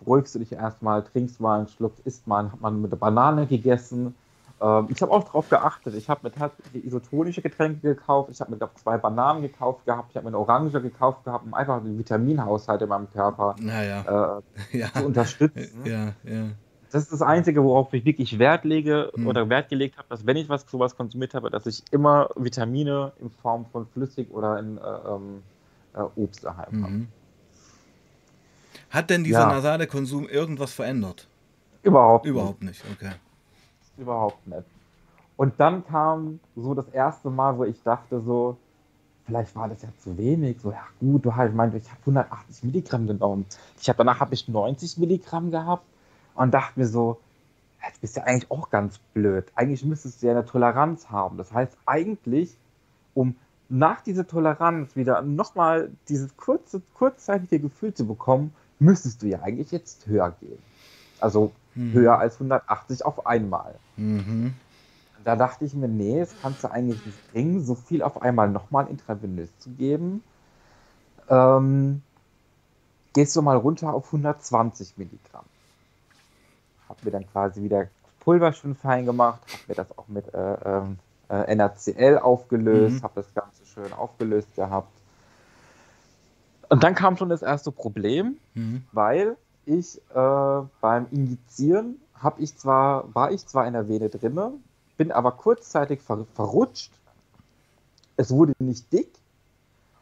beruhigst 0.01 0.35
du 0.35 0.39
dich 0.39 0.51
erstmal, 0.51 1.01
trinkst 1.03 1.41
mal 1.41 1.61
einen 1.61 1.67
Schluck, 1.67 1.93
isst 2.05 2.27
mal, 2.27 2.51
hat 2.51 2.61
man 2.61 2.79
mit 2.79 2.91
der 2.91 2.97
Banane 2.97 3.47
gegessen. 3.47 4.13
Ähm, 4.61 4.87
ich 4.89 5.01
habe 5.01 5.11
auch 5.11 5.23
darauf 5.23 5.49
geachtet. 5.49 5.95
Ich 5.95 6.07
habe 6.09 6.21
mir 6.23 6.31
tatsächlich 6.31 6.85
isotonische 6.85 7.41
Getränke 7.41 7.95
gekauft. 7.95 8.29
Ich 8.31 8.39
habe 8.41 8.51
mir 8.51 8.57
glaub, 8.57 8.77
zwei 8.77 8.97
Bananen 8.97 9.41
gekauft 9.41 9.85
gehabt. 9.85 10.11
Ich 10.11 10.15
habe 10.17 10.25
mir 10.25 10.29
eine 10.29 10.37
Orange 10.37 10.79
gekauft 10.81 11.23
gehabt, 11.25 11.45
um 11.45 11.53
einfach 11.53 11.81
den 11.81 11.97
Vitaminhaushalt 11.97 12.81
in 12.81 12.89
meinem 12.89 13.09
Körper 13.11 13.55
Naja, 13.59 14.41
äh, 14.71 14.77
ja. 14.77 14.93
zu 14.93 15.05
unterstützen. 15.05 15.81
Ja, 15.85 16.13
ja. 16.23 16.49
Das 16.91 17.03
ist 17.03 17.13
das 17.13 17.21
Einzige, 17.21 17.63
worauf 17.63 17.93
ich 17.93 18.03
wirklich 18.05 18.37
Wert 18.37 18.65
lege 18.65 19.11
Hm. 19.15 19.25
oder 19.25 19.47
Wert 19.49 19.69
gelegt 19.69 19.97
habe, 19.97 20.07
dass 20.09 20.25
wenn 20.25 20.35
ich 20.37 20.49
was 20.49 20.65
sowas 20.69 20.95
konsumiert 20.95 21.33
habe, 21.33 21.49
dass 21.49 21.65
ich 21.65 21.83
immer 21.91 22.29
Vitamine 22.35 23.13
in 23.19 23.29
Form 23.31 23.65
von 23.71 23.87
flüssig 23.87 24.29
oder 24.31 24.59
in 24.59 24.77
äh, 24.77 24.81
ähm, 24.81 25.41
äh, 25.93 26.01
Obst 26.21 26.43
daheim 26.43 26.83
habe. 26.83 26.93
Mhm. 26.93 27.07
Hat 28.89 29.09
denn 29.09 29.23
dieser 29.23 29.39
Ja. 29.39 29.47
nasale 29.47 29.87
Konsum 29.87 30.27
irgendwas 30.27 30.73
verändert? 30.73 31.27
Überhaupt, 31.81 32.25
Überhaupt 32.25 32.61
nicht, 32.61 32.83
okay. 32.93 33.11
Überhaupt 33.97 34.47
nicht. 34.47 34.65
Und 35.37 35.59
dann 35.59 35.85
kam 35.85 36.39
so 36.55 36.73
das 36.73 36.87
erste 36.89 37.29
Mal, 37.29 37.57
wo 37.57 37.63
ich 37.63 37.81
dachte 37.83 38.21
so, 38.21 38.57
vielleicht 39.25 39.55
war 39.55 39.69
das 39.69 39.81
ja 39.81 39.89
zu 39.99 40.17
wenig. 40.17 40.59
So, 40.61 40.71
ja 40.71 40.83
gut, 40.99 41.25
du 41.25 41.35
halt, 41.35 41.53
ich 41.53 41.83
ich 41.83 41.89
habe 41.89 41.99
180 42.01 42.63
Milligramm 42.63 43.07
genommen. 43.07 43.45
Ich 43.79 43.89
habe 43.89 43.97
danach 43.97 44.19
habe 44.19 44.33
ich 44.33 44.47
90 44.47 44.97
Milligramm 44.97 45.51
gehabt 45.51 45.85
und 46.35 46.53
dachte 46.53 46.79
mir 46.79 46.87
so, 46.87 47.17
jetzt 47.85 48.01
bist 48.01 48.17
du 48.17 48.25
eigentlich 48.25 48.51
auch 48.51 48.69
ganz 48.69 48.99
blöd. 49.13 49.45
Eigentlich 49.55 49.83
müsstest 49.85 50.21
du 50.21 50.27
ja 50.27 50.33
eine 50.33 50.45
Toleranz 50.45 51.09
haben. 51.09 51.37
Das 51.37 51.51
heißt, 51.51 51.77
eigentlich, 51.85 52.55
um 53.13 53.35
nach 53.69 54.01
dieser 54.01 54.27
Toleranz 54.27 54.95
wieder 54.95 55.21
nochmal 55.21 55.91
dieses 56.09 56.35
kurze, 56.35 56.81
kurzzeitige 56.93 57.59
Gefühl 57.59 57.93
zu 57.93 58.05
bekommen, 58.05 58.53
müsstest 58.79 59.21
du 59.21 59.27
ja 59.27 59.41
eigentlich 59.41 59.71
jetzt 59.71 60.07
höher 60.07 60.31
gehen. 60.39 60.59
Also 61.19 61.51
Mhm. 61.75 61.93
höher 61.93 62.19
als 62.19 62.39
180 62.39 63.05
auf 63.05 63.25
einmal. 63.25 63.75
Mhm. 63.97 64.53
Da 65.23 65.35
dachte 65.35 65.65
ich 65.65 65.73
mir, 65.75 65.87
nee, 65.87 66.19
das 66.19 66.35
kannst 66.41 66.63
du 66.63 66.71
eigentlich 66.71 67.05
nicht 67.05 67.31
bringen, 67.31 67.61
so 67.61 67.75
viel 67.75 68.01
auf 68.01 68.21
einmal 68.21 68.49
nochmal 68.49 68.87
intravenös 68.87 69.49
zu 69.59 69.69
geben. 69.71 70.23
Ähm, 71.29 72.01
gehst 73.13 73.35
du 73.35 73.41
mal 73.41 73.57
runter 73.57 73.93
auf 73.93 74.11
120 74.11 74.97
Milligramm. 74.97 75.45
Hab 76.89 77.03
mir 77.03 77.11
dann 77.11 77.27
quasi 77.31 77.61
wieder 77.61 77.87
Pulver 78.19 78.51
schön 78.53 78.75
fein 78.75 79.05
gemacht, 79.05 79.41
hab 79.51 79.67
mir 79.67 79.75
das 79.75 79.97
auch 79.97 80.07
mit 80.07 80.33
äh, 80.33 80.53
ähm, 80.65 80.97
äh, 81.29 81.55
NaCl 81.55 82.17
aufgelöst, 82.17 82.99
Mhm. 82.99 83.03
hab 83.03 83.15
das 83.15 83.33
Ganze 83.33 83.65
schön 83.65 83.93
aufgelöst 83.93 84.55
gehabt. 84.55 84.91
Und 86.69 86.83
dann 86.83 86.95
kam 86.95 87.17
schon 87.17 87.29
das 87.29 87.41
erste 87.41 87.71
Problem, 87.71 88.37
Mhm. 88.53 88.83
weil 88.91 89.37
ich 89.65 89.97
äh, 90.13 90.61
beim 90.81 91.07
Injizieren 91.11 91.99
hab 92.15 92.39
ich 92.39 92.55
zwar, 92.57 93.13
war 93.15 93.31
ich 93.31 93.45
zwar 93.47 93.65
in 93.67 93.73
der 93.73 93.87
Vene 93.87 94.09
drinne, 94.09 94.53
bin 94.97 95.11
aber 95.11 95.31
kurzzeitig 95.31 96.01
ver 96.01 96.25
verrutscht. 96.35 96.91
Es 98.17 98.29
wurde 98.29 98.53
nicht 98.59 98.91
dick, 98.93 99.09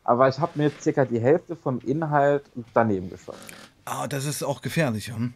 aber 0.03 0.27
ich 0.27 0.39
habe 0.39 0.57
mir 0.57 0.71
circa 0.81 1.05
die 1.05 1.19
Hälfte 1.19 1.55
vom 1.55 1.79
Inhalt 1.79 2.43
daneben 2.73 3.09
geschossen. 3.09 3.39
Ah, 3.85 4.07
das 4.07 4.25
ist 4.25 4.43
auch 4.43 4.61
gefährlich, 4.61 5.07
hm? 5.11 5.33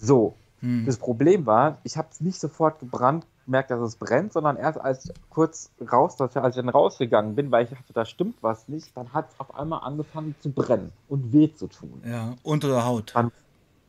So, 0.00 0.34
Hm. 0.60 0.84
das 0.86 0.96
Problem 0.96 1.46
war, 1.46 1.78
ich 1.84 1.96
habe 1.96 2.08
es 2.10 2.20
nicht 2.20 2.40
sofort 2.40 2.80
gebrannt, 2.80 3.24
gemerkt, 3.48 3.70
dass 3.70 3.80
es 3.80 3.96
brennt, 3.96 4.34
sondern 4.34 4.56
erst 4.56 4.78
als 4.78 5.06
ich 5.06 5.12
kurz 5.30 5.70
raus, 5.90 6.20
als 6.20 6.34
ich 6.56 6.62
dann 6.62 6.68
rausgegangen 6.68 7.34
bin, 7.34 7.50
weil 7.50 7.64
ich 7.64 7.70
dachte, 7.70 7.94
da 7.94 8.04
stimmt 8.04 8.36
was 8.42 8.68
nicht, 8.68 8.94
dann 8.94 9.14
hat 9.14 9.30
es 9.30 9.40
auf 9.40 9.54
einmal 9.58 9.80
angefangen 9.84 10.34
zu 10.40 10.50
brennen 10.50 10.92
und 11.08 11.32
weh 11.32 11.50
zu 11.52 11.66
tun. 11.66 12.02
Ja, 12.04 12.34
unter 12.42 12.68
der 12.68 12.84
Haut. 12.84 13.12
Dann 13.14 13.32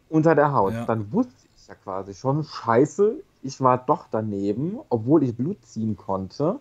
unter 0.07 0.33
der 0.33 0.53
Haut. 0.53 0.73
Ja. 0.73 0.85
Dann 0.85 1.11
wusste 1.11 1.33
ich 1.57 1.67
ja 1.67 1.75
quasi 1.75 2.13
schon, 2.13 2.45
scheiße, 2.45 3.15
ich 3.43 3.59
war 3.59 3.77
doch 3.77 4.07
daneben, 4.09 4.79
obwohl 4.87 5.23
ich 5.23 5.35
Blut 5.35 5.63
ziehen 5.65 5.97
konnte 5.97 6.59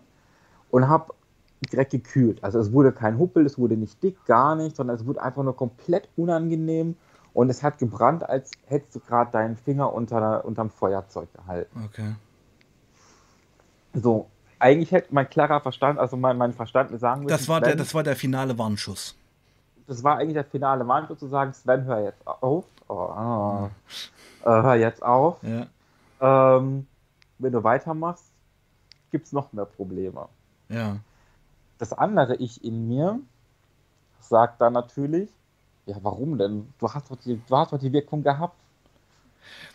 und 0.69 0.89
habe 0.89 1.13
direkt 1.71 1.91
gekühlt. 1.91 2.43
Also 2.43 2.59
es 2.59 2.73
wurde 2.73 2.91
kein 2.91 3.17
Huppel, 3.17 3.45
es 3.45 3.57
wurde 3.57 3.77
nicht 3.77 4.03
dick, 4.03 4.25
gar 4.25 4.55
nicht, 4.55 4.75
sondern 4.75 4.97
es 4.97 5.05
wurde 5.05 5.21
einfach 5.21 5.43
nur 5.43 5.55
komplett 5.55 6.09
unangenehm 6.17 6.97
und 7.33 7.49
es 7.49 7.63
hat 7.63 7.77
gebrannt, 7.77 8.27
als 8.27 8.51
hättest 8.65 8.95
du 8.95 8.99
gerade 8.99 9.31
deinen 9.31 9.55
Finger 9.55 9.93
unter, 9.93 10.43
unterm 10.43 10.69
Feuerzeug 10.69 11.33
gehalten. 11.33 11.85
Okay. 11.85 12.15
So, 13.93 14.29
eigentlich 14.59 14.91
hätte 14.91 15.13
mein 15.13 15.29
klarer 15.29 15.61
Verstand, 15.61 15.99
also 15.99 16.17
mein, 16.17 16.37
mein 16.37 16.53
Verstand 16.53 16.91
mir 16.91 16.97
sagen 16.99 17.21
müssen, 17.23 17.31
Das 17.31 17.47
war, 17.47 17.59
der, 17.59 17.69
Sven, 17.71 17.77
das 17.79 17.93
war 17.93 18.03
der 18.03 18.15
finale 18.15 18.57
Warnschuss. 18.57 19.15
das 19.87 20.03
war 20.03 20.17
eigentlich 20.17 20.33
der 20.33 20.45
finale 20.45 20.87
Warnung 20.87 21.17
zu 21.17 21.27
sagen, 21.27 21.53
Sven, 21.53 21.85
hör 21.85 22.03
jetzt 22.03 22.25
auf. 22.27 22.65
Oh, 22.87 23.69
äh, 24.43 24.49
hör 24.49 24.75
jetzt 24.75 25.01
auf. 25.03 25.37
Ja. 25.43 25.67
Ähm, 26.57 26.87
wenn 27.37 27.51
du 27.51 27.63
weitermachst, 27.63 28.25
gibt 29.11 29.25
es 29.27 29.31
noch 29.33 29.51
mehr 29.53 29.65
Probleme. 29.65 30.27
Ja. 30.69 30.97
Das 31.77 31.93
andere 31.93 32.35
Ich 32.35 32.63
in 32.63 32.87
mir 32.87 33.19
sagt 34.19 34.59
dann 34.61 34.73
natürlich, 34.73 35.29
ja, 35.85 35.95
warum 36.01 36.37
denn? 36.37 36.71
Du 36.79 36.91
hast 36.91 37.09
doch 37.09 37.15
die, 37.15 37.41
du 37.47 37.55
hast 37.55 37.71
doch 37.73 37.79
die 37.79 37.91
Wirkung 37.91 38.21
gehabt. 38.21 38.55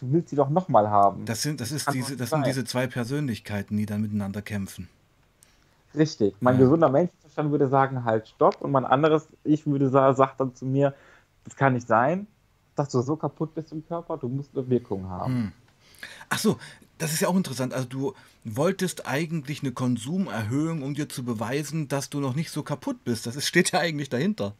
Du 0.00 0.12
willst 0.12 0.30
sie 0.30 0.36
doch 0.36 0.48
nochmal 0.48 0.88
haben. 0.88 1.24
Das 1.24 1.42
sind, 1.42 1.60
das 1.60 1.72
ist 1.72 1.86
Kann 1.86 1.94
diese, 1.94 2.16
das 2.16 2.30
sind 2.30 2.46
diese 2.46 2.64
zwei 2.64 2.86
Persönlichkeiten, 2.86 3.76
die 3.76 3.86
dann 3.86 4.02
miteinander 4.02 4.42
kämpfen. 4.42 4.88
Richtig. 5.94 6.34
Mein 6.40 6.54
Ja. 6.54 6.62
gesunder 6.62 6.88
Menschenverstand 6.88 7.50
würde 7.50 7.68
sagen, 7.68 8.04
halt, 8.04 8.28
stopp. 8.28 8.60
Und 8.60 8.72
mein 8.72 8.84
anderes 8.84 9.28
Ich 9.44 9.66
würde 9.66 9.88
sagen, 9.90 10.16
sagt 10.16 10.40
dann 10.40 10.54
zu 10.54 10.66
mir, 10.66 10.94
das 11.44 11.56
kann 11.56 11.74
nicht 11.74 11.86
sein, 11.86 12.26
dass 12.74 12.88
du 12.88 13.00
so 13.00 13.16
kaputt 13.16 13.54
bist 13.54 13.72
im 13.72 13.86
Körper, 13.86 14.16
du 14.16 14.28
musst 14.28 14.50
eine 14.56 14.68
Wirkung 14.68 15.08
haben. 15.08 15.34
Hm. 15.34 15.52
Ach 16.28 16.38
so, 16.38 16.58
das 16.98 17.12
ist 17.12 17.20
ja 17.20 17.28
auch 17.28 17.36
interessant. 17.36 17.72
Also 17.72 17.86
du 17.86 18.14
wolltest 18.44 19.06
eigentlich 19.06 19.62
eine 19.62 19.72
Konsumerhöhung, 19.72 20.82
um 20.82 20.94
dir 20.94 21.08
zu 21.08 21.24
beweisen, 21.24 21.88
dass 21.88 22.10
du 22.10 22.20
noch 22.20 22.34
nicht 22.34 22.50
so 22.50 22.62
kaputt 22.62 23.04
bist. 23.04 23.26
Das 23.26 23.36
ist, 23.36 23.46
steht 23.46 23.72
ja 23.72 23.80
eigentlich 23.80 24.08
dahinter. 24.08 24.54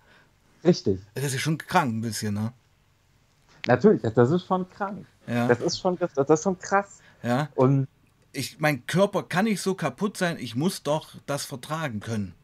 Richtig. 0.65 1.01
Das 1.15 1.25
ist 1.25 1.35
ja 1.35 1.39
schon 1.39 1.59
krank 1.59 1.93
ein 1.93 2.01
bisschen, 2.01 2.35
ne? 2.35 2.53
Natürlich, 3.67 4.03
das, 4.03 4.31
ist 4.31 4.47
schon 4.47 4.69
krank. 4.69 5.07
Ja. 5.27 5.49
Das 5.49 5.61
ist 5.61 5.79
schon, 5.79 5.97
das, 5.99 6.13
das 6.15 6.29
ist 6.29 6.43
schon 6.43 6.59
krass. 6.59 7.01
ja. 7.23 7.49
Und 7.55 7.87
Ich, 8.33 8.59
mein 8.61 8.87
Körper 8.87 9.23
kann 9.23 9.45
nicht 9.47 9.61
so 9.63 9.75
kaputt 9.75 10.17
sein, 10.17 10.37
ich 10.39 10.55
muss 10.57 10.83
doch 10.83 11.15
das 11.27 11.45
vertragen 11.45 12.01
können. 12.01 12.35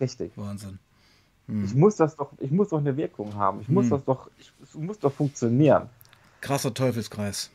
richtig. 0.00 0.32
Wahnsinn. 0.36 0.78
Ich 1.64 1.74
muss 1.76 1.94
das 1.94 2.16
doch, 2.16 2.32
ich 2.38 2.50
muss 2.50 2.70
doch 2.70 2.78
eine 2.78 2.96
Wirkung 2.96 3.36
haben. 3.36 3.60
Ich 3.60 3.68
muss 3.68 3.84
Hm. 3.84 3.90
das 3.90 4.04
doch, 4.04 4.28
ich, 4.36 4.52
es 4.64 4.74
muss 4.74 4.98
doch 4.98 5.12
funktionieren. 5.12 5.88
Krasser 6.40 6.74
Teufelskreis. 6.74 7.50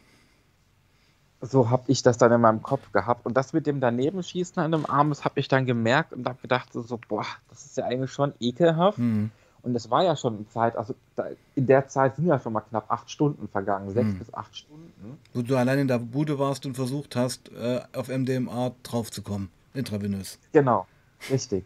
So 1.42 1.70
habe 1.70 1.84
ich 1.88 2.02
das 2.02 2.18
dann 2.18 2.32
in 2.32 2.40
meinem 2.40 2.62
Kopf 2.62 2.90
gehabt. 2.94 3.26
Und 3.26 3.36
das 3.36 3.52
mit 3.52 3.68
dem 3.68 3.82
Danebenschießen 3.82 4.62
an 4.64 4.72
dem 4.72 4.86
Arm, 4.86 5.10
das 5.10 5.26
habe 5.26 5.40
ich 5.42 5.50
dann 5.50 5.66
gemerkt 5.66 6.14
und 6.14 6.26
habe 6.26 6.40
gedacht, 6.42 6.70
so, 6.72 7.00
boah, 7.10 7.26
das 7.50 7.66
ist 7.66 7.78
ja 7.78 7.86
eigentlich 7.86 8.12
schon 8.14 8.34
ekelhaft. 8.40 8.98
Hm. 8.98 9.30
Und 9.64 9.76
es 9.76 9.90
war 9.92 10.04
ja 10.04 10.16
schon 10.16 10.38
eine 10.38 10.50
Zeit, 10.50 10.76
also 10.76 10.96
in 11.56 11.68
der 11.68 11.88
Zeit 11.88 12.16
sind 12.16 12.26
ja 12.26 12.40
schon 12.40 12.54
mal 12.54 12.62
knapp 12.62 12.90
acht 12.90 13.12
Stunden 13.12 13.48
vergangen, 13.48 13.92
sechs 13.92 14.10
Hm. 14.10 14.20
bis 14.20 14.34
acht 14.34 14.56
Stunden. 14.58 15.20
Wo 15.34 15.42
du 15.42 15.56
allein 15.56 15.80
in 15.80 15.88
der 15.88 16.00
Bude 16.00 16.40
warst 16.40 16.66
und 16.66 16.76
versucht 16.76 17.16
hast, 17.16 17.52
äh, 17.52 17.82
auf 17.96 18.10
MDMA 18.10 18.72
draufzukommen. 18.84 19.50
Intravenös. 19.74 20.40
Genau, 20.52 20.86
richtig. 21.30 21.64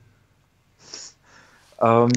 Ähm, 1.82 2.12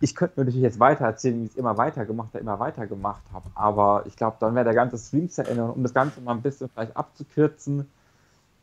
ich 0.00 0.14
könnte 0.16 0.40
mir 0.40 0.44
natürlich 0.44 0.62
jetzt 0.62 0.80
weiter 0.80 1.04
erzählen, 1.04 1.40
wie 1.40 1.44
ich 1.44 1.52
es 1.52 1.56
immer 1.56 1.76
weiter 1.76 2.04
gemacht 2.04 2.30
habe, 2.30 2.40
immer 2.40 2.58
weiter 2.58 2.86
gemacht 2.86 3.22
habe, 3.32 3.48
aber 3.54 4.02
ich 4.06 4.16
glaube, 4.16 4.36
dann 4.40 4.54
wäre 4.54 4.64
der 4.64 4.74
ganze 4.74 4.98
Stream 4.98 5.30
zu 5.30 5.46
Ende. 5.46 5.64
Um 5.64 5.82
das 5.84 5.94
Ganze 5.94 6.20
mal 6.20 6.32
ein 6.32 6.42
bisschen 6.42 6.68
vielleicht 6.68 6.96
abzukürzen, 6.96 7.88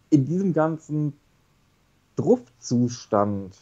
in 0.10 0.26
diesem 0.26 0.54
ganzen 0.54 1.14
Druffzustand 2.18 3.56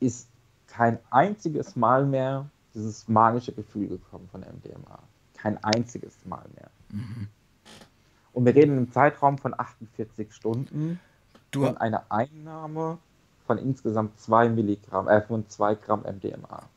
ist 0.00 0.28
kein 0.74 0.98
einziges 1.10 1.76
Mal 1.76 2.04
mehr 2.04 2.46
dieses 2.74 3.06
magische 3.06 3.52
Gefühl 3.52 3.86
gekommen 3.88 4.28
von 4.32 4.40
MDMA. 4.40 4.98
Kein 5.36 5.62
einziges 5.62 6.16
Mal 6.24 6.44
mehr. 6.56 6.70
Mhm. 6.90 7.28
Und 8.32 8.44
wir 8.44 8.54
reden 8.54 8.76
im 8.78 8.90
Zeitraum 8.90 9.38
von 9.38 9.58
48 9.58 10.34
Stunden 10.34 10.98
Du, 11.52 11.64
von 11.64 11.76
einer 11.76 12.04
Einnahme 12.08 12.98
von 13.46 13.58
insgesamt 13.58 14.18
2 14.20 14.48
Milligramm, 14.48 15.06
äh, 15.06 15.22
von 15.22 15.48
2 15.48 15.76
Gramm 15.76 16.02
MDMA. 16.02 16.68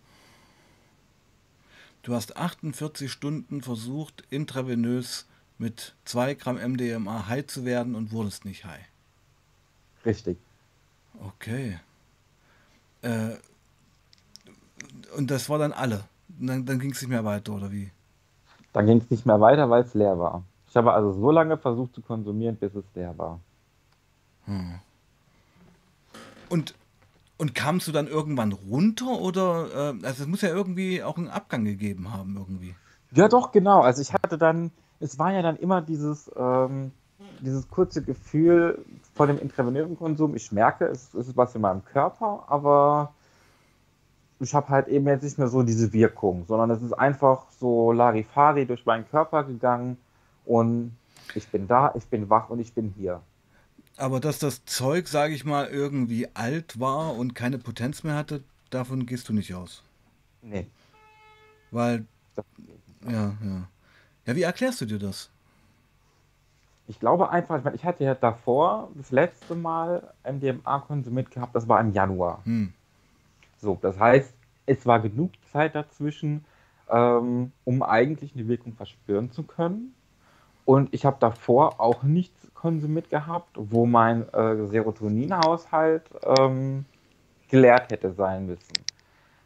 Du 2.04 2.14
hast 2.14 2.38
48 2.38 3.12
Stunden 3.12 3.62
versucht, 3.64 4.24
intravenös 4.30 5.26
mit 5.58 5.96
2 6.06 6.36
Gramm 6.36 6.58
MDMA 6.58 7.28
high 7.28 7.48
zu 7.48 7.66
werden 7.66 7.96
und 7.96 8.12
wurdest 8.12 8.46
nicht 8.46 8.66
high. 8.66 8.86
Richtig. 10.06 10.38
Okay. 11.20 11.80
Äh, 13.02 13.38
und 15.16 15.32
das 15.32 15.50
war 15.50 15.58
dann 15.58 15.74
alle. 15.74 16.04
dann, 16.28 16.66
dann 16.66 16.80
ging 16.80 16.92
es 16.92 17.02
nicht 17.02 17.10
mehr 17.10 17.26
weiter, 17.26 17.54
oder 17.54 17.72
wie? 17.72 17.92
Dann 18.74 18.86
ging 18.86 19.00
es 19.00 19.10
nicht 19.10 19.26
mehr 19.26 19.40
weiter, 19.42 19.70
weil 19.70 19.84
es 19.84 19.94
leer 19.94 20.20
war. 20.20 20.44
Ich 20.70 20.76
habe 20.76 20.94
also 20.94 21.14
so 21.14 21.32
lange 21.32 21.58
versucht 21.58 21.96
zu 21.96 22.02
konsumieren, 22.02 22.56
bis 22.58 22.76
es 22.76 22.86
leer 22.94 23.18
war. 23.18 23.40
Hm. 24.46 24.80
Und, 26.50 26.76
und 27.38 27.56
kamst 27.56 27.88
du 27.88 27.92
dann 27.92 28.08
irgendwann 28.08 28.52
runter 28.52 29.20
oder 29.20 29.68
äh, 29.74 30.06
also 30.06 30.24
es 30.24 30.28
muss 30.28 30.42
ja 30.42 30.50
irgendwie 30.50 31.04
auch 31.04 31.18
einen 31.18 31.30
Abgang 31.30 31.66
gegeben 31.66 32.14
haben 32.14 32.36
irgendwie. 32.38 32.76
Ja, 33.12 33.28
doch, 33.28 33.52
genau. 33.52 33.82
Also 33.82 34.02
ich 34.02 34.14
hatte 34.14 34.38
dann, 34.38 34.72
es 35.00 35.18
war 35.18 35.32
ja 35.32 35.42
dann 35.42 35.58
immer 35.58 35.82
dieses, 35.82 36.30
ähm, 36.36 36.92
dieses 37.40 37.70
kurze 37.70 38.02
Gefühl 38.04 38.86
von 39.14 39.28
dem 39.28 39.40
intravenösen 39.40 39.98
Konsum. 39.98 40.36
Ich 40.36 40.52
merke, 40.52 40.86
es, 40.86 41.14
es 41.14 41.30
ist 41.30 41.38
was 41.38 41.56
in 41.56 41.62
meinem 41.62 41.84
Körper, 41.86 42.46
aber 42.48 43.14
ich 44.40 44.54
habe 44.54 44.70
halt 44.70 44.88
eben 44.88 45.08
jetzt 45.08 45.24
nicht 45.24 45.38
mehr 45.38 45.48
so 45.48 45.64
diese 45.64 45.92
Wirkung, 45.94 46.46
sondern 46.48 46.70
es 46.72 46.82
ist 46.82 46.94
einfach 46.94 47.46
so 47.60 47.92
Larifari 47.92 48.66
durch 48.66 48.86
meinen 48.86 49.08
Körper 49.10 49.44
gegangen 49.44 49.98
und 50.46 50.96
ich 51.34 51.48
bin 51.48 51.68
da, 51.68 51.94
ich 51.96 52.06
bin 52.06 52.30
wach 52.30 52.50
und 52.50 52.60
ich 52.60 52.74
bin 52.74 52.94
hier. 52.98 53.22
Aber 53.98 54.20
dass 54.20 54.38
das 54.38 54.64
Zeug, 54.66 55.08
sage 55.08 55.34
ich 55.34 55.44
mal, 55.44 55.68
irgendwie 55.68 56.28
alt 56.36 56.80
war 56.80 57.16
und 57.16 57.34
keine 57.34 57.58
Potenz 57.58 58.04
mehr 58.04 58.16
hatte, 58.16 58.44
davon 58.70 59.06
gehst 59.08 59.28
du 59.28 59.34
nicht 59.34 59.56
aus. 59.56 59.84
Nee. 60.44 60.68
Weil. 61.72 62.06
Ja, 63.10 63.34
ja. 63.44 63.68
Ja, 64.26 64.36
wie 64.36 64.44
erklärst 64.44 64.82
du 64.82 64.86
dir 64.86 65.00
das? 65.00 65.32
Ich 66.88 67.00
glaube 67.00 67.30
einfach, 67.30 67.58
ich, 67.58 67.64
meine, 67.64 67.76
ich 67.76 67.84
hatte 67.84 68.04
ja 68.04 68.14
davor 68.16 68.90
das 68.96 69.12
letzte 69.12 69.56
Mal 69.56 70.14
MDMA 70.24 70.80
konsumiert 70.80 71.32
gehabt, 71.32 71.56
das 71.56 71.68
war 71.68 71.80
im 71.82 71.92
Januar. 71.92 72.42
Hm. 72.46 72.74
So, 73.58 73.78
das 73.82 74.00
heißt, 74.00 74.34
es 74.66 74.86
war 74.86 75.00
genug 75.00 75.32
Zeit 75.52 75.76
dazwischen, 75.76 76.46
ähm, 76.90 77.52
um 77.64 77.84
eigentlich 77.84 78.36
eine 78.36 78.48
Wirkung 78.48 78.74
verspüren 78.74 79.32
zu 79.32 79.44
können. 79.44 79.94
Und 80.66 80.94
ich 80.94 81.06
habe 81.06 81.18
davor 81.20 81.80
auch 81.80 82.04
nichts 82.04 82.52
konsumiert 82.54 83.10
gehabt, 83.10 83.52
wo 83.56 83.86
mein 83.86 84.28
äh, 84.34 84.66
Serotoninhaushalt 84.68 86.04
ähm, 86.38 86.86
gelehrt 87.50 87.92
hätte 87.92 88.12
sein 88.12 88.46
müssen. 88.46 88.74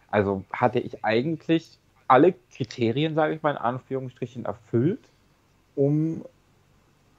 Also 0.10 0.44
hatte 0.52 0.80
ich 0.80 1.06
eigentlich 1.06 1.80
alle 2.08 2.34
Kriterien, 2.54 3.16
sage 3.16 3.36
ich 3.36 3.44
mal 3.44 3.52
in 3.52 3.58
Anführungsstrichen, 3.58 4.46
erfüllt, 4.46 5.08
um 5.76 6.26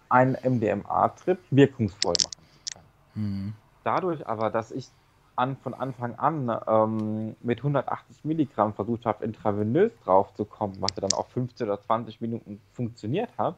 einen 0.08 0.36
MDMA-Trip 0.42 1.38
wirkungsvoll 1.50 2.14
machen 2.22 2.46
zu 2.52 2.74
können. 2.74 2.86
Mhm. 3.14 3.52
Dadurch 3.84 4.26
aber, 4.26 4.50
dass 4.50 4.70
ich 4.72 4.90
an, 5.36 5.56
von 5.56 5.74
Anfang 5.74 6.14
an 6.16 6.50
ähm, 6.66 7.36
mit 7.42 7.58
180 7.58 8.24
Milligramm 8.24 8.74
versucht 8.74 9.06
habe, 9.06 9.24
intravenös 9.24 9.92
draufzukommen, 10.04 10.76
was 10.80 10.94
dann 10.94 11.12
auch 11.12 11.28
15 11.28 11.66
oder 11.66 11.80
20 11.80 12.20
Minuten 12.20 12.60
funktioniert 12.72 13.30
hat, 13.38 13.56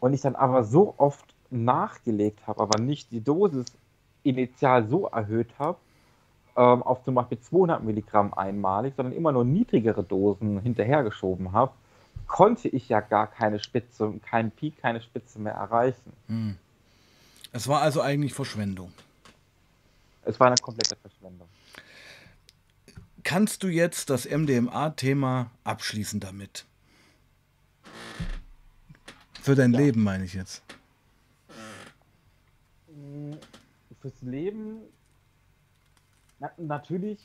und 0.00 0.12
ich 0.12 0.20
dann 0.20 0.34
aber 0.34 0.64
so 0.64 0.94
oft 0.96 1.34
nachgelegt 1.50 2.46
habe, 2.46 2.60
aber 2.60 2.80
nicht 2.80 3.12
die 3.12 3.22
Dosis 3.22 3.66
initial 4.22 4.88
so 4.88 5.06
erhöht 5.06 5.50
habe, 5.58 5.78
ähm, 6.56 6.82
auf 6.82 7.04
zum 7.04 7.14
Beispiel 7.14 7.40
200 7.40 7.82
Milligramm 7.82 8.32
einmalig, 8.34 8.94
sondern 8.96 9.14
immer 9.14 9.32
nur 9.32 9.44
niedrigere 9.44 10.02
Dosen 10.02 10.60
hinterhergeschoben 10.60 11.52
habe, 11.52 11.72
konnte 12.26 12.68
ich 12.68 12.88
ja 12.88 13.00
gar 13.00 13.26
keine 13.26 13.58
Spitze, 13.58 14.12
keinen 14.24 14.50
Peak, 14.50 14.80
keine 14.80 15.00
Spitze 15.00 15.38
mehr 15.38 15.54
erreichen. 15.54 16.12
Hm. 16.28 16.56
Es 17.52 17.68
war 17.68 17.82
also 17.82 18.00
eigentlich 18.00 18.34
Verschwendung. 18.34 18.92
Es 20.24 20.38
war 20.40 20.48
eine 20.48 20.56
komplette 20.56 20.96
Verschwendung. 20.96 21.48
Kannst 23.22 23.62
du 23.62 23.68
jetzt 23.68 24.10
das 24.10 24.26
MDMA-Thema 24.26 25.50
abschließen 25.64 26.20
damit? 26.20 26.66
Für 29.40 29.54
dein 29.54 29.72
ja. 29.72 29.80
Leben 29.80 30.02
meine 30.02 30.24
ich 30.24 30.34
jetzt. 30.34 30.62
Fürs 34.00 34.20
Leben 34.20 34.80
na, 36.44 36.50
natürlich 36.58 37.18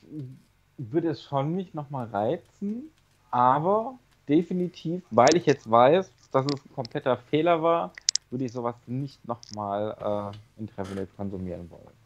würde 0.78 1.10
es 1.10 1.24
schon 1.24 1.56
mich 1.56 1.74
nochmal 1.74 2.08
reizen, 2.08 2.90
aber 3.32 4.00
definitiv, 4.28 5.04
weil 5.12 5.36
ich 5.36 5.46
jetzt 5.46 5.70
weiß, 5.70 6.10
dass 6.32 6.46
es 6.46 6.66
ein 6.66 6.74
kompletter 6.74 7.18
Fehler 7.18 7.62
war, 7.62 7.92
würde 8.30 8.46
ich 8.46 8.52
sowas 8.52 8.76
nicht 8.86 9.28
nochmal 9.28 10.32
äh, 10.38 10.62
intravenös 10.62 11.10
konsumieren 11.18 11.70
wollen. 11.70 11.99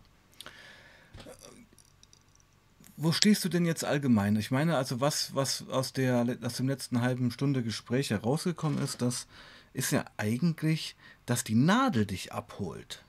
Wo 2.96 3.12
stehst 3.12 3.44
du 3.44 3.50
denn 3.50 3.66
jetzt 3.66 3.84
allgemein? 3.84 4.36
Ich 4.36 4.52
meine, 4.52 4.78
also 4.78 5.02
was, 5.02 5.36
was 5.36 5.68
aus, 5.70 5.94
der, 5.94 6.38
aus 6.44 6.58
dem 6.58 6.68
letzten 6.68 7.02
halben 7.02 7.32
Stunde 7.32 7.64
Gespräch 7.64 8.12
herausgekommen 8.12 8.78
ist, 8.78 9.02
das 9.02 9.28
ist 9.74 9.92
ja 9.92 10.06
eigentlich, 10.18 10.96
dass 11.26 11.44
die 11.44 11.56
Nadel 11.56 12.06
dich 12.06 12.32
abholt. 12.32 13.04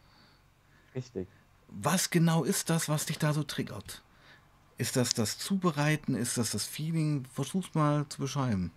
Richtig. 0.94 1.28
Was 1.68 2.10
genau 2.10 2.44
ist 2.44 2.70
das, 2.70 2.88
was 2.88 3.06
dich 3.06 3.18
da 3.18 3.34
so 3.34 3.42
triggert? 3.42 4.02
Ist 4.78 4.96
das 4.96 5.12
das 5.12 5.38
Zubereiten? 5.38 6.14
Ist 6.14 6.38
das 6.38 6.50
das 6.50 6.64
Feeling? 6.64 7.24
Versuch's 7.32 7.74
mal 7.74 8.06
zu 8.08 8.18
beschreiben. 8.18 8.72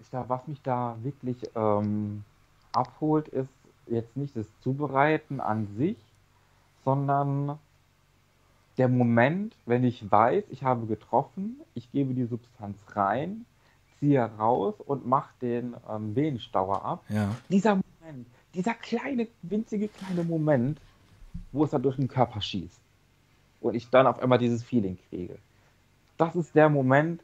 Ich 0.00 0.10
glaube, 0.10 0.28
was 0.28 0.46
mich 0.48 0.60
da 0.62 0.96
wirklich 1.02 1.38
ähm, 1.54 2.24
abholt, 2.72 3.28
ist 3.28 3.48
jetzt 3.86 4.16
nicht 4.16 4.36
das 4.36 4.46
Zubereiten 4.62 5.40
an 5.40 5.68
sich, 5.76 5.96
sondern 6.84 7.58
der 8.80 8.88
Moment, 8.88 9.54
wenn 9.66 9.84
ich 9.84 10.10
weiß, 10.10 10.44
ich 10.48 10.62
habe 10.62 10.86
getroffen, 10.86 11.60
ich 11.74 11.92
gebe 11.92 12.14
die 12.14 12.24
Substanz 12.24 12.78
rein, 12.94 13.44
ziehe 13.98 14.22
raus 14.22 14.74
und 14.78 15.06
mache 15.06 15.34
den 15.42 15.76
ähm, 15.86 16.16
Venenstauer 16.16 16.82
ab. 16.82 17.04
Ja. 17.10 17.36
Dieser 17.50 17.74
Moment, 17.74 18.26
dieser 18.54 18.72
kleine, 18.72 19.28
winzige 19.42 19.88
kleine 19.88 20.24
Moment, 20.24 20.80
wo 21.52 21.64
es 21.64 21.72
dann 21.72 21.82
durch 21.82 21.96
den 21.96 22.08
Körper 22.08 22.40
schießt 22.40 22.80
und 23.60 23.74
ich 23.74 23.90
dann 23.90 24.06
auf 24.06 24.18
einmal 24.18 24.38
dieses 24.38 24.64
Feeling 24.64 24.96
kriege. 25.10 25.36
Das 26.16 26.34
ist 26.34 26.54
der 26.54 26.70
Moment, 26.70 27.22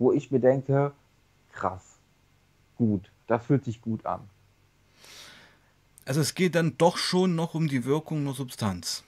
wo 0.00 0.10
ich 0.10 0.32
mir 0.32 0.40
denke, 0.40 0.90
krass, 1.52 1.98
gut, 2.78 3.12
das 3.28 3.46
fühlt 3.46 3.64
sich 3.64 3.80
gut 3.80 4.04
an. 4.06 4.28
Also 6.04 6.20
es 6.20 6.34
geht 6.34 6.56
dann 6.56 6.76
doch 6.78 6.96
schon 6.96 7.36
noch 7.36 7.54
um 7.54 7.68
die 7.68 7.84
Wirkung 7.84 8.24
der 8.24 8.34
Substanz 8.34 9.04